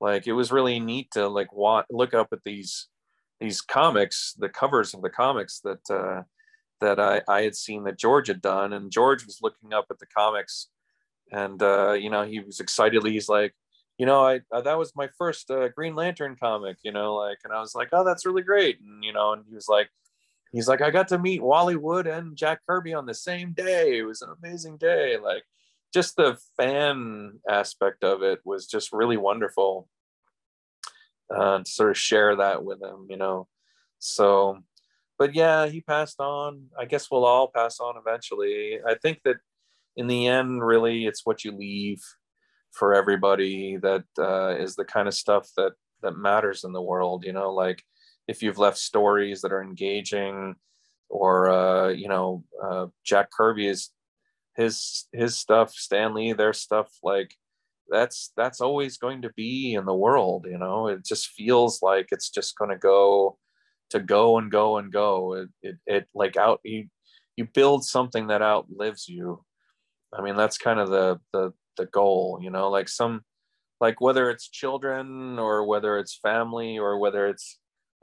like 0.00 0.26
it 0.26 0.32
was 0.32 0.52
really 0.52 0.80
neat 0.80 1.10
to 1.12 1.28
like 1.28 1.52
want, 1.52 1.86
look 1.90 2.12
up 2.12 2.28
at 2.32 2.42
these 2.44 2.88
these 3.40 3.60
comics 3.60 4.34
the 4.38 4.48
covers 4.48 4.94
of 4.94 5.02
the 5.02 5.10
comics 5.10 5.60
that 5.60 5.90
uh 5.90 6.22
that 6.80 7.00
I, 7.00 7.22
I 7.28 7.42
had 7.42 7.54
seen 7.54 7.84
that 7.84 7.98
george 7.98 8.28
had 8.28 8.42
done 8.42 8.72
and 8.72 8.90
george 8.90 9.24
was 9.24 9.38
looking 9.42 9.72
up 9.72 9.86
at 9.90 9.98
the 9.98 10.06
comics 10.06 10.68
and 11.30 11.62
uh 11.62 11.92
you 11.92 12.10
know 12.10 12.24
he 12.24 12.40
was 12.40 12.60
excitedly 12.60 13.12
he's 13.12 13.28
like 13.28 13.54
you 13.98 14.06
know, 14.06 14.26
I 14.26 14.40
uh, 14.52 14.60
that 14.62 14.78
was 14.78 14.94
my 14.94 15.08
first 15.18 15.50
uh, 15.50 15.68
Green 15.68 15.94
Lantern 15.94 16.36
comic, 16.36 16.78
you 16.82 16.92
know, 16.92 17.14
like, 17.14 17.38
and 17.44 17.52
I 17.52 17.60
was 17.60 17.74
like, 17.74 17.88
oh, 17.92 18.04
that's 18.04 18.26
really 18.26 18.42
great, 18.42 18.80
and 18.80 19.02
you 19.02 19.12
know, 19.12 19.32
and 19.32 19.44
he 19.48 19.54
was 19.54 19.68
like, 19.68 19.88
he's 20.52 20.68
like, 20.68 20.82
I 20.82 20.90
got 20.90 21.08
to 21.08 21.18
meet 21.18 21.42
Wally 21.42 21.76
Wood 21.76 22.06
and 22.06 22.36
Jack 22.36 22.60
Kirby 22.68 22.94
on 22.94 23.06
the 23.06 23.14
same 23.14 23.52
day. 23.52 23.98
It 23.98 24.04
was 24.04 24.22
an 24.22 24.34
amazing 24.42 24.76
day, 24.76 25.16
like, 25.16 25.44
just 25.94 26.16
the 26.16 26.38
fan 26.56 27.40
aspect 27.48 28.04
of 28.04 28.22
it 28.22 28.40
was 28.44 28.66
just 28.66 28.92
really 28.92 29.16
wonderful 29.16 29.88
uh, 31.34 31.58
to 31.58 31.70
sort 31.70 31.90
of 31.90 31.98
share 31.98 32.36
that 32.36 32.64
with 32.64 32.82
him, 32.82 33.06
you 33.08 33.16
know. 33.16 33.48
So, 33.98 34.58
but 35.18 35.34
yeah, 35.34 35.66
he 35.66 35.80
passed 35.80 36.20
on. 36.20 36.66
I 36.78 36.84
guess 36.84 37.10
we'll 37.10 37.24
all 37.24 37.48
pass 37.48 37.80
on 37.80 37.96
eventually. 37.96 38.78
I 38.86 38.94
think 38.94 39.20
that 39.24 39.36
in 39.96 40.06
the 40.06 40.26
end, 40.26 40.62
really, 40.62 41.06
it's 41.06 41.24
what 41.24 41.44
you 41.44 41.52
leave 41.52 42.02
for 42.76 42.94
everybody 42.94 43.76
that 43.76 44.04
uh, 44.18 44.54
is 44.58 44.76
the 44.76 44.84
kind 44.84 45.08
of 45.08 45.14
stuff 45.14 45.48
that 45.56 45.72
that 46.02 46.16
matters 46.16 46.64
in 46.64 46.72
the 46.72 46.82
world 46.82 47.24
you 47.24 47.32
know 47.32 47.50
like 47.50 47.82
if 48.28 48.42
you've 48.42 48.58
left 48.58 48.78
stories 48.78 49.40
that 49.40 49.52
are 49.52 49.62
engaging 49.62 50.54
or 51.08 51.50
uh, 51.50 51.88
you 51.88 52.08
know 52.08 52.44
uh, 52.62 52.86
jack 53.04 53.30
kirby 53.30 53.66
is 53.66 53.90
his 54.56 55.08
his 55.12 55.36
stuff 55.36 55.72
stan 55.72 56.14
lee 56.14 56.32
their 56.32 56.52
stuff 56.52 56.88
like 57.02 57.34
that's 57.88 58.32
that's 58.36 58.60
always 58.60 58.98
going 58.98 59.22
to 59.22 59.32
be 59.36 59.74
in 59.74 59.84
the 59.84 59.94
world 59.94 60.46
you 60.48 60.58
know? 60.58 60.88
It 60.88 61.04
just 61.04 61.28
feels 61.28 61.82
like 61.82 62.08
it's 62.10 62.30
just 62.30 62.56
going 62.56 62.70
to 62.70 62.78
go 62.78 63.38
to 63.90 64.00
go 64.00 64.38
and 64.38 64.50
go 64.50 64.78
and 64.78 64.92
go. 64.92 65.34
It, 65.34 65.48
it, 65.62 65.76
it 65.86 66.08
like 66.14 66.36
out 66.36 66.60
you 66.64 66.88
you 67.36 67.46
build 67.46 67.84
something 67.84 68.28
that 68.28 68.42
outlives 68.42 69.08
you. 69.08 69.44
I 70.16 70.22
mean 70.22 70.36
that's 70.36 70.58
kind 70.58 70.80
of 70.80 70.90
the 70.90 71.20
the 71.32 71.52
the 71.76 71.86
goal 71.86 72.38
you 72.42 72.50
know 72.50 72.68
like 72.70 72.88
some 72.88 73.22
like 73.80 74.00
whether 74.00 74.30
it's 74.30 74.48
children 74.48 75.38
or 75.38 75.64
whether 75.66 75.98
it's 75.98 76.16
family 76.16 76.78
or 76.78 76.98
whether 76.98 77.26
it's 77.26 77.58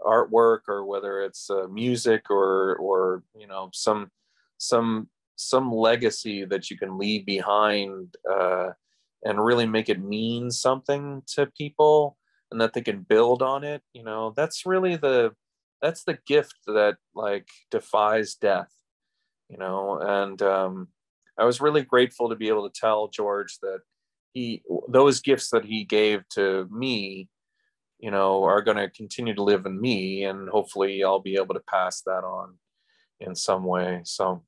artwork 0.05 0.61
or 0.67 0.85
whether 0.85 1.21
it's 1.21 1.49
uh, 1.49 1.67
music 1.67 2.29
or 2.29 2.75
or 2.75 3.23
you 3.35 3.47
know 3.47 3.69
some 3.73 4.11
some 4.57 5.07
some 5.35 5.71
legacy 5.71 6.45
that 6.45 6.69
you 6.69 6.77
can 6.77 6.97
leave 6.97 7.25
behind 7.25 8.15
uh, 8.29 8.69
and 9.23 9.43
really 9.43 9.65
make 9.65 9.89
it 9.89 10.01
mean 10.01 10.51
something 10.51 11.23
to 11.25 11.45
people 11.57 12.17
and 12.51 12.61
that 12.61 12.73
they 12.73 12.81
can 12.81 13.01
build 13.01 13.41
on 13.41 13.63
it 13.63 13.81
you 13.93 14.03
know 14.03 14.33
that's 14.35 14.65
really 14.65 14.95
the 14.95 15.31
that's 15.81 16.03
the 16.03 16.17
gift 16.25 16.55
that 16.67 16.97
like 17.15 17.47
defies 17.71 18.35
death 18.35 18.71
you 19.49 19.57
know 19.57 19.99
and 19.99 20.41
um, 20.41 20.87
i 21.37 21.43
was 21.43 21.61
really 21.61 21.81
grateful 21.81 22.29
to 22.29 22.35
be 22.35 22.47
able 22.47 22.69
to 22.69 22.79
tell 22.79 23.07
george 23.07 23.57
that 23.61 23.79
he 24.33 24.63
those 24.87 25.21
gifts 25.21 25.49
that 25.49 25.65
he 25.65 25.83
gave 25.83 26.27
to 26.29 26.67
me 26.71 27.29
you 27.99 28.11
know 28.11 28.43
are 28.43 28.61
going 28.61 28.77
to 28.77 28.89
continue 28.89 29.33
to 29.33 29.43
live 29.43 29.65
in 29.65 29.79
me 29.79 30.25
and 30.25 30.49
hopefully 30.49 31.03
i'll 31.03 31.21
be 31.21 31.35
able 31.35 31.53
to 31.53 31.63
pass 31.69 32.01
that 32.01 32.23
on 32.23 32.55
in 33.19 33.35
some 33.35 33.63
way 33.63 34.01
so 34.03 34.43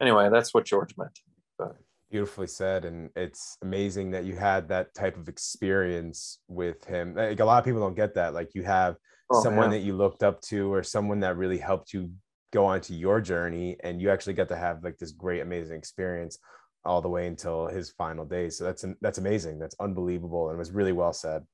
anyway 0.00 0.28
that's 0.30 0.54
what 0.54 0.64
george 0.64 0.94
meant 0.96 1.18
but. 1.58 1.76
beautifully 2.10 2.46
said 2.46 2.84
and 2.84 3.10
it's 3.16 3.58
amazing 3.62 4.10
that 4.10 4.24
you 4.24 4.36
had 4.36 4.68
that 4.68 4.94
type 4.94 5.16
of 5.16 5.28
experience 5.28 6.38
with 6.48 6.84
him 6.84 7.14
like 7.14 7.40
a 7.40 7.44
lot 7.44 7.58
of 7.58 7.64
people 7.64 7.80
don't 7.80 7.96
get 7.96 8.14
that 8.14 8.34
like 8.34 8.54
you 8.54 8.62
have 8.62 8.96
oh, 9.30 9.42
someone 9.42 9.72
yeah. 9.72 9.78
that 9.78 9.84
you 9.84 9.94
looked 9.94 10.22
up 10.22 10.40
to 10.40 10.72
or 10.72 10.82
someone 10.82 11.20
that 11.20 11.36
really 11.36 11.58
helped 11.58 11.92
you 11.92 12.10
go 12.52 12.64
on 12.64 12.80
to 12.80 12.94
your 12.94 13.20
journey 13.20 13.76
and 13.82 14.00
you 14.00 14.10
actually 14.10 14.34
got 14.34 14.48
to 14.48 14.56
have 14.56 14.82
like 14.84 14.98
this 14.98 15.12
great 15.12 15.40
amazing 15.40 15.76
experience 15.76 16.38
all 16.84 17.02
the 17.02 17.08
way 17.08 17.26
until 17.26 17.66
his 17.66 17.90
final 17.90 18.24
days 18.24 18.56
so 18.56 18.64
that's 18.64 18.84
that's 19.00 19.18
amazing. 19.18 19.58
That's 19.58 19.74
unbelievable 19.80 20.48
and 20.48 20.56
it 20.56 20.58
was 20.58 20.70
really 20.70 20.92
well 20.92 21.12
said. 21.12 21.44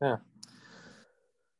Yeah. 0.00 0.16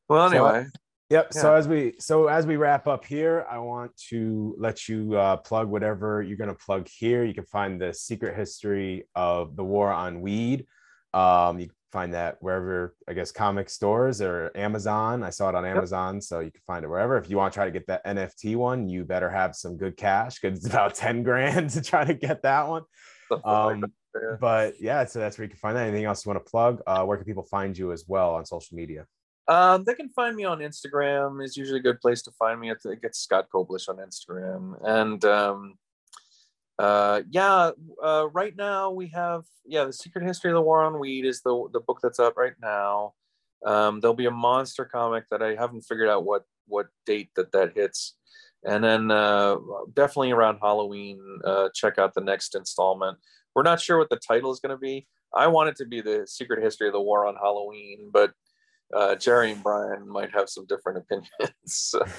Well 0.09 0.27
anyway. 0.27 0.64
so, 0.64 0.70
yep 1.11 1.31
yeah. 1.35 1.41
so 1.41 1.55
as 1.55 1.68
we 1.68 1.95
so 1.99 2.27
as 2.29 2.47
we 2.47 2.57
wrap 2.57 2.87
up 2.87 3.05
here 3.05 3.47
i 3.51 3.59
want 3.59 3.95
to 4.09 4.55
let 4.59 4.89
you 4.89 5.14
uh, 5.16 5.37
plug 5.37 5.68
whatever 5.68 6.23
you're 6.23 6.39
going 6.39 6.51
to 6.51 6.64
plug 6.66 6.89
here. 6.89 7.25
You 7.25 7.35
can 7.35 7.45
find 7.45 7.81
the 7.81 7.93
secret 7.93 8.37
history 8.37 9.09
of 9.14 9.57
the 9.57 9.64
war 9.64 9.93
on 9.93 10.20
weed. 10.20 10.66
Um, 11.12 11.61
you 11.61 11.68
find 11.93 12.14
that 12.14 12.38
wherever 12.40 12.95
I 13.07 13.12
guess 13.12 13.30
comic 13.30 13.68
stores 13.68 14.20
or 14.20 14.51
Amazon. 14.55 15.22
I 15.22 15.30
saw 15.30 15.51
it 15.51 15.55
on 15.55 15.64
Amazon, 15.64 16.14
yep. 16.14 16.22
so 16.22 16.40
you 16.40 16.51
can 16.51 16.62
find 16.66 16.84
it 16.84 16.88
wherever. 16.88 17.18
If 17.18 17.28
you 17.28 17.36
want 17.36 17.53
to 17.53 17.57
try 17.57 17.66
to 17.66 17.70
get 17.70 17.86
that 17.86 18.05
NFT 18.07 18.57
one, 18.57 18.88
you 18.88 19.05
better 19.05 19.28
have 19.30 19.55
some 19.55 19.76
good 19.76 19.97
cash 19.97 20.40
because 20.40 20.59
it's 20.59 20.66
about 20.72 20.95
10 20.95 21.22
grand 21.22 21.70
to 21.70 21.82
try 21.82 22.05
to 22.05 22.14
get 22.14 22.43
that 22.43 22.66
one. 22.66 22.82
Um, 23.45 23.84
but 24.40 24.74
yeah, 24.80 25.05
so 25.05 25.18
that's 25.18 25.38
where 25.38 25.45
you 25.45 25.51
can 25.51 25.59
find 25.59 25.76
that. 25.76 25.86
Anything 25.86 26.05
else 26.05 26.24
you 26.24 26.30
want 26.30 26.45
to 26.45 26.51
plug? 26.51 26.82
Uh, 26.86 27.05
where 27.05 27.16
can 27.16 27.26
people 27.26 27.45
find 27.45 27.76
you 27.76 27.93
as 27.93 28.05
well 28.09 28.34
on 28.34 28.45
social 28.45 28.76
media? 28.76 29.07
Um, 29.49 29.84
they 29.84 29.95
can 29.95 30.09
find 30.09 30.36
me 30.36 30.45
on 30.45 30.61
Instagram 30.61 31.45
is 31.45 31.57
usually 31.57 31.80
a 31.80 31.82
good 31.82 32.01
place 32.01 32.22
to 32.22 32.30
find 32.32 32.61
me. 32.61 32.70
It 32.70 33.03
gets 33.03 33.20
Scott 33.20 33.49
Koblish 33.53 33.88
on 33.88 33.97
Instagram. 33.97 34.76
And 34.82 35.24
um, 35.24 35.74
uh, 36.79 37.23
yeah, 37.31 37.70
uh, 38.03 38.29
right 38.33 38.57
now 38.57 38.91
we 38.91 39.09
have 39.09 39.45
yeah, 39.64 39.85
the 39.85 39.93
Secret 39.93 40.25
History 40.25 40.51
of 40.51 40.55
the 40.55 40.62
War 40.62 40.83
on 40.83 40.99
Weed 40.99 41.25
is 41.25 41.43
the 41.43 41.68
the 41.73 41.81
book 41.81 41.99
that's 42.03 42.18
up 42.18 42.37
right 42.37 42.55
now. 42.61 43.14
Um, 43.64 44.01
there'll 44.01 44.14
be 44.14 44.27
a 44.27 44.31
monster 44.31 44.85
comic 44.85 45.25
that 45.31 45.43
I 45.43 45.55
haven't 45.55 45.83
figured 45.83 46.09
out 46.09 46.25
what 46.25 46.45
what 46.66 46.87
date 47.07 47.31
that 47.37 47.53
that 47.53 47.75
hits, 47.75 48.16
and 48.64 48.83
then 48.83 49.11
uh, 49.11 49.57
definitely 49.95 50.33
around 50.33 50.59
Halloween, 50.61 51.20
uh, 51.45 51.68
check 51.75 51.99
out 51.99 52.14
the 52.14 52.20
next 52.20 52.55
installment. 52.55 53.18
We're 53.55 53.62
not 53.62 53.81
sure 53.81 53.99
what 53.99 54.11
the 54.11 54.16
title 54.16 54.51
is 54.51 54.61
going 54.61 54.75
to 54.75 54.81
be. 54.81 55.07
I 55.35 55.47
want 55.47 55.68
it 55.68 55.77
to 55.77 55.87
be 55.87 56.01
the 56.01 56.27
Secret 56.27 56.62
History 56.62 56.89
of 56.89 56.95
the 56.95 57.01
War 57.01 57.27
on 57.27 57.37
Halloween, 57.37 58.11
but 58.12 58.33
uh, 58.95 59.14
Jerry 59.16 59.53
and 59.53 59.62
Brian 59.62 60.09
might 60.09 60.33
have 60.33 60.49
some 60.49 60.66
different 60.66 60.99
opinions. 60.99 61.29
So. 61.66 62.03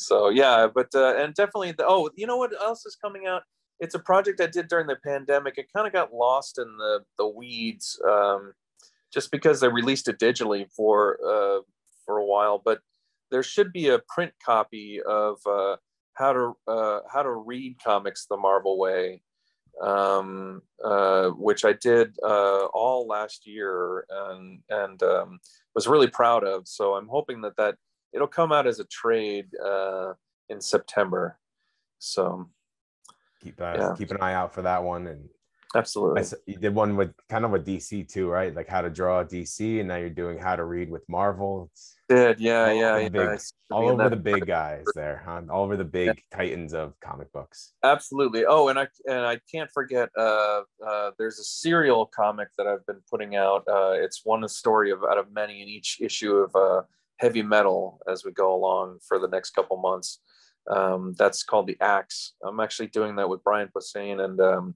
so 0.00 0.28
yeah 0.28 0.66
but 0.72 0.88
uh, 0.94 1.14
and 1.16 1.34
definitely 1.34 1.72
the, 1.72 1.86
oh 1.86 2.10
you 2.16 2.26
know 2.26 2.36
what 2.36 2.52
else 2.60 2.86
is 2.86 2.96
coming 2.96 3.26
out? 3.26 3.42
It's 3.78 3.94
a 3.94 3.98
project 3.98 4.40
i 4.42 4.46
did 4.46 4.68
during 4.68 4.86
the 4.86 4.96
pandemic. 4.96 5.56
It 5.56 5.72
kind 5.74 5.86
of 5.86 5.92
got 5.92 6.12
lost 6.12 6.58
in 6.58 6.76
the 6.78 7.00
the 7.18 7.26
weeds 7.26 8.00
um, 8.08 8.52
just 9.12 9.30
because 9.30 9.60
they 9.60 9.68
released 9.68 10.08
it 10.08 10.18
digitally 10.18 10.66
for 10.76 11.18
uh, 11.24 11.60
for 12.04 12.18
a 12.18 12.24
while 12.24 12.60
but 12.64 12.80
there 13.30 13.42
should 13.42 13.72
be 13.72 13.88
a 13.88 14.00
print 14.00 14.32
copy 14.44 15.00
of 15.02 15.38
uh, 15.46 15.76
how 16.14 16.32
to 16.32 16.56
uh, 16.66 17.00
how 17.12 17.22
to 17.22 17.30
read 17.30 17.76
comics 17.82 18.26
the 18.26 18.36
marvel 18.36 18.78
way 18.78 19.22
um, 19.82 20.60
uh, 20.84 21.28
which 21.30 21.64
i 21.64 21.72
did 21.72 22.16
uh, 22.22 22.66
all 22.66 23.06
last 23.06 23.46
year 23.46 24.06
and 24.10 24.60
and 24.68 25.02
um, 25.02 25.38
was 25.74 25.86
really 25.86 26.08
proud 26.08 26.44
of. 26.44 26.66
So 26.66 26.94
i'm 26.94 27.08
hoping 27.08 27.40
that 27.42 27.56
that 27.56 27.76
it'll 28.12 28.26
come 28.26 28.52
out 28.52 28.66
as 28.66 28.80
a 28.80 28.84
trade 28.84 29.46
uh, 29.64 30.12
in 30.48 30.60
September. 30.60 31.38
So 31.98 32.48
keep 33.42 33.60
uh, 33.60 33.74
yeah. 33.76 33.94
keep 33.96 34.10
an 34.10 34.18
eye 34.20 34.34
out 34.34 34.54
for 34.54 34.62
that 34.62 34.82
one. 34.82 35.06
And 35.06 35.28
absolutely, 35.74 36.22
I, 36.22 36.26
you 36.46 36.56
did 36.56 36.74
one 36.74 36.96
with 36.96 37.12
kind 37.28 37.44
of 37.44 37.50
with 37.50 37.66
DC 37.66 38.08
too, 38.08 38.28
right? 38.28 38.54
Like 38.54 38.68
how 38.68 38.80
to 38.80 38.90
draw 38.90 39.22
DC, 39.24 39.80
and 39.80 39.88
now 39.88 39.96
you're 39.96 40.10
doing 40.10 40.38
how 40.38 40.56
to 40.56 40.64
read 40.64 40.90
with 40.90 41.08
Marvel. 41.08 41.70
It's 41.72 41.96
did 42.08 42.40
yeah 42.40 42.72
yeah 42.72 42.98
yeah. 42.98 43.08
Big, 43.08 43.40
all 43.70 43.88
over 43.88 44.08
the 44.08 44.16
big 44.16 44.44
guys 44.44 44.84
there, 44.96 45.22
huh? 45.24 45.42
All 45.48 45.62
over 45.62 45.76
the 45.76 45.84
big 45.84 46.06
yeah. 46.06 46.36
titans 46.36 46.74
of 46.74 46.98
comic 47.00 47.32
books. 47.32 47.74
Absolutely. 47.84 48.44
Oh, 48.46 48.68
and 48.68 48.78
I 48.78 48.88
and 49.06 49.20
I 49.20 49.38
can't 49.50 49.70
forget. 49.70 50.08
Uh, 50.18 50.62
uh, 50.84 51.12
there's 51.18 51.38
a 51.38 51.44
serial 51.44 52.06
comic 52.06 52.48
that 52.58 52.66
I've 52.66 52.84
been 52.86 53.00
putting 53.08 53.36
out. 53.36 53.62
Uh, 53.68 53.92
it's 53.92 54.22
one 54.24 54.46
story 54.48 54.90
of 54.90 55.04
out 55.04 55.18
of 55.18 55.32
many 55.32 55.62
in 55.62 55.68
each 55.68 55.98
issue 56.00 56.34
of 56.34 56.56
uh 56.56 56.82
heavy 57.20 57.42
metal 57.42 58.00
as 58.08 58.24
we 58.24 58.32
go 58.32 58.54
along 58.54 58.98
for 59.06 59.18
the 59.18 59.28
next 59.28 59.50
couple 59.50 59.76
months. 59.76 60.20
Um, 60.68 61.14
that's 61.18 61.42
called 61.42 61.66
the 61.66 61.76
Axe. 61.80 62.34
I'm 62.44 62.60
actually 62.60 62.88
doing 62.88 63.16
that 63.16 63.28
with 63.28 63.44
Brian 63.44 63.68
Posehn 63.68 64.24
and 64.24 64.40
um, 64.40 64.74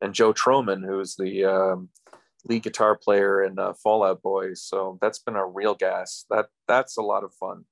and 0.00 0.14
Joe 0.14 0.32
Trohman, 0.32 0.84
who's 0.84 1.16
the 1.16 1.44
um, 1.44 1.88
lead 2.44 2.62
guitar 2.62 2.96
player 2.96 3.42
in 3.44 3.58
uh, 3.58 3.72
Fall 3.74 4.04
Out 4.04 4.22
Boys. 4.22 4.62
So 4.62 4.98
that's 5.00 5.20
been 5.20 5.36
a 5.36 5.46
real 5.46 5.74
gas. 5.74 6.24
That 6.30 6.46
that's 6.68 6.96
a 6.96 7.02
lot 7.02 7.24
of 7.24 7.32
fun. 7.34 7.64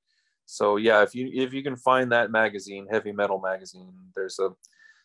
So 0.46 0.76
yeah, 0.76 1.02
if 1.02 1.14
you 1.14 1.30
if 1.32 1.52
you 1.52 1.62
can 1.62 1.76
find 1.76 2.12
that 2.12 2.30
magazine, 2.30 2.86
Heavy 2.90 3.12
Metal 3.12 3.40
magazine, 3.40 3.92
there's 4.14 4.38
a 4.38 4.50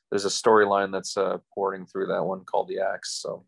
there's 0.09 0.25
a 0.25 0.29
storyline 0.29 0.91
that's 0.91 1.17
uh, 1.17 1.37
pouring 1.53 1.85
through 1.85 2.07
that 2.07 2.23
one 2.23 2.43
called 2.45 2.67
the 2.67 2.79
Axe. 2.79 3.19
So 3.21 3.45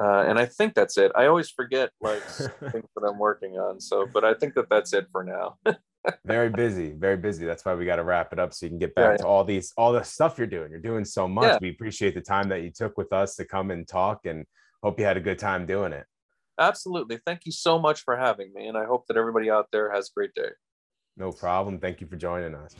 uh, 0.00 0.24
and 0.26 0.38
I 0.38 0.46
think 0.46 0.74
that's 0.74 0.98
it. 0.98 1.12
I 1.14 1.26
always 1.26 1.50
forget 1.50 1.90
like 2.00 2.22
things 2.22 2.50
that 2.96 3.06
I'm 3.08 3.18
working 3.18 3.52
on. 3.58 3.80
So, 3.80 4.06
but 4.12 4.24
I 4.24 4.34
think 4.34 4.54
that 4.54 4.68
that's 4.68 4.92
it 4.92 5.06
for 5.12 5.22
now. 5.22 5.56
very 6.24 6.50
busy, 6.50 6.92
very 6.92 7.16
busy. 7.16 7.46
That's 7.46 7.64
why 7.64 7.74
we 7.74 7.84
got 7.84 7.96
to 7.96 8.04
wrap 8.04 8.32
it 8.32 8.38
up 8.38 8.52
so 8.52 8.66
you 8.66 8.70
can 8.70 8.78
get 8.78 8.94
back 8.94 9.12
yeah, 9.12 9.16
to 9.18 9.26
all 9.26 9.44
these, 9.44 9.72
all 9.76 9.92
the 9.92 10.02
stuff 10.02 10.36
you're 10.36 10.46
doing. 10.46 10.70
You're 10.70 10.80
doing 10.80 11.04
so 11.04 11.28
much. 11.28 11.44
Yeah. 11.44 11.58
We 11.60 11.70
appreciate 11.70 12.14
the 12.14 12.20
time 12.20 12.48
that 12.48 12.62
you 12.62 12.70
took 12.70 12.98
with 12.98 13.12
us 13.12 13.36
to 13.36 13.44
come 13.44 13.70
and 13.70 13.86
talk, 13.86 14.26
and 14.26 14.44
hope 14.82 14.98
you 14.98 15.04
had 15.04 15.16
a 15.16 15.20
good 15.20 15.38
time 15.38 15.64
doing 15.64 15.92
it. 15.92 16.06
Absolutely. 16.58 17.20
Thank 17.24 17.46
you 17.46 17.52
so 17.52 17.78
much 17.78 18.02
for 18.02 18.16
having 18.16 18.52
me, 18.52 18.66
and 18.66 18.76
I 18.76 18.84
hope 18.86 19.06
that 19.06 19.16
everybody 19.16 19.50
out 19.50 19.68
there 19.70 19.92
has 19.92 20.08
a 20.08 20.12
great 20.14 20.34
day. 20.34 20.50
No 21.16 21.30
problem. 21.30 21.78
Thank 21.78 22.00
you 22.00 22.08
for 22.08 22.16
joining 22.16 22.56
us. 22.56 22.74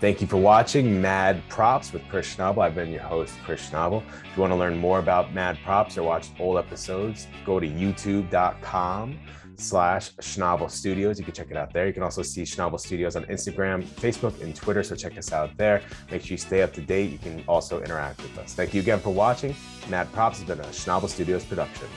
Thank 0.00 0.22
you 0.22 0.26
for 0.26 0.38
watching 0.38 0.98
Mad 1.02 1.46
Props 1.50 1.92
with 1.92 2.02
Chris 2.08 2.34
Schnabel. 2.34 2.64
I've 2.64 2.74
been 2.74 2.90
your 2.90 3.02
host, 3.02 3.34
Chris 3.44 3.68
Schnabel. 3.68 4.02
If 4.24 4.34
you 4.34 4.40
want 4.40 4.50
to 4.50 4.56
learn 4.56 4.78
more 4.78 4.98
about 4.98 5.34
Mad 5.34 5.58
Props 5.62 5.98
or 5.98 6.04
watch 6.04 6.28
old 6.38 6.56
episodes, 6.56 7.26
go 7.44 7.60
to 7.60 7.68
youtube.com 7.68 9.18
slash 9.56 10.14
Schnabel 10.14 10.70
Studios. 10.70 11.18
You 11.18 11.26
can 11.26 11.34
check 11.34 11.50
it 11.50 11.56
out 11.58 11.74
there. 11.74 11.86
You 11.86 11.92
can 11.92 12.02
also 12.02 12.22
see 12.22 12.44
Schnabel 12.44 12.80
Studios 12.80 13.14
on 13.14 13.26
Instagram, 13.26 13.84
Facebook, 13.84 14.40
and 14.42 14.56
Twitter. 14.56 14.82
So 14.82 14.96
check 14.96 15.18
us 15.18 15.32
out 15.32 15.54
there. 15.58 15.82
Make 16.10 16.22
sure 16.22 16.30
you 16.30 16.38
stay 16.38 16.62
up 16.62 16.72
to 16.72 16.80
date. 16.80 17.10
You 17.10 17.18
can 17.18 17.44
also 17.46 17.82
interact 17.82 18.22
with 18.22 18.38
us. 18.38 18.54
Thank 18.54 18.72
you 18.72 18.80
again 18.80 19.00
for 19.00 19.10
watching. 19.10 19.54
Mad 19.90 20.10
Props 20.14 20.38
has 20.38 20.48
been 20.48 20.60
a 20.60 20.68
Schnabel 20.68 21.10
Studios 21.10 21.44
production. 21.44 21.88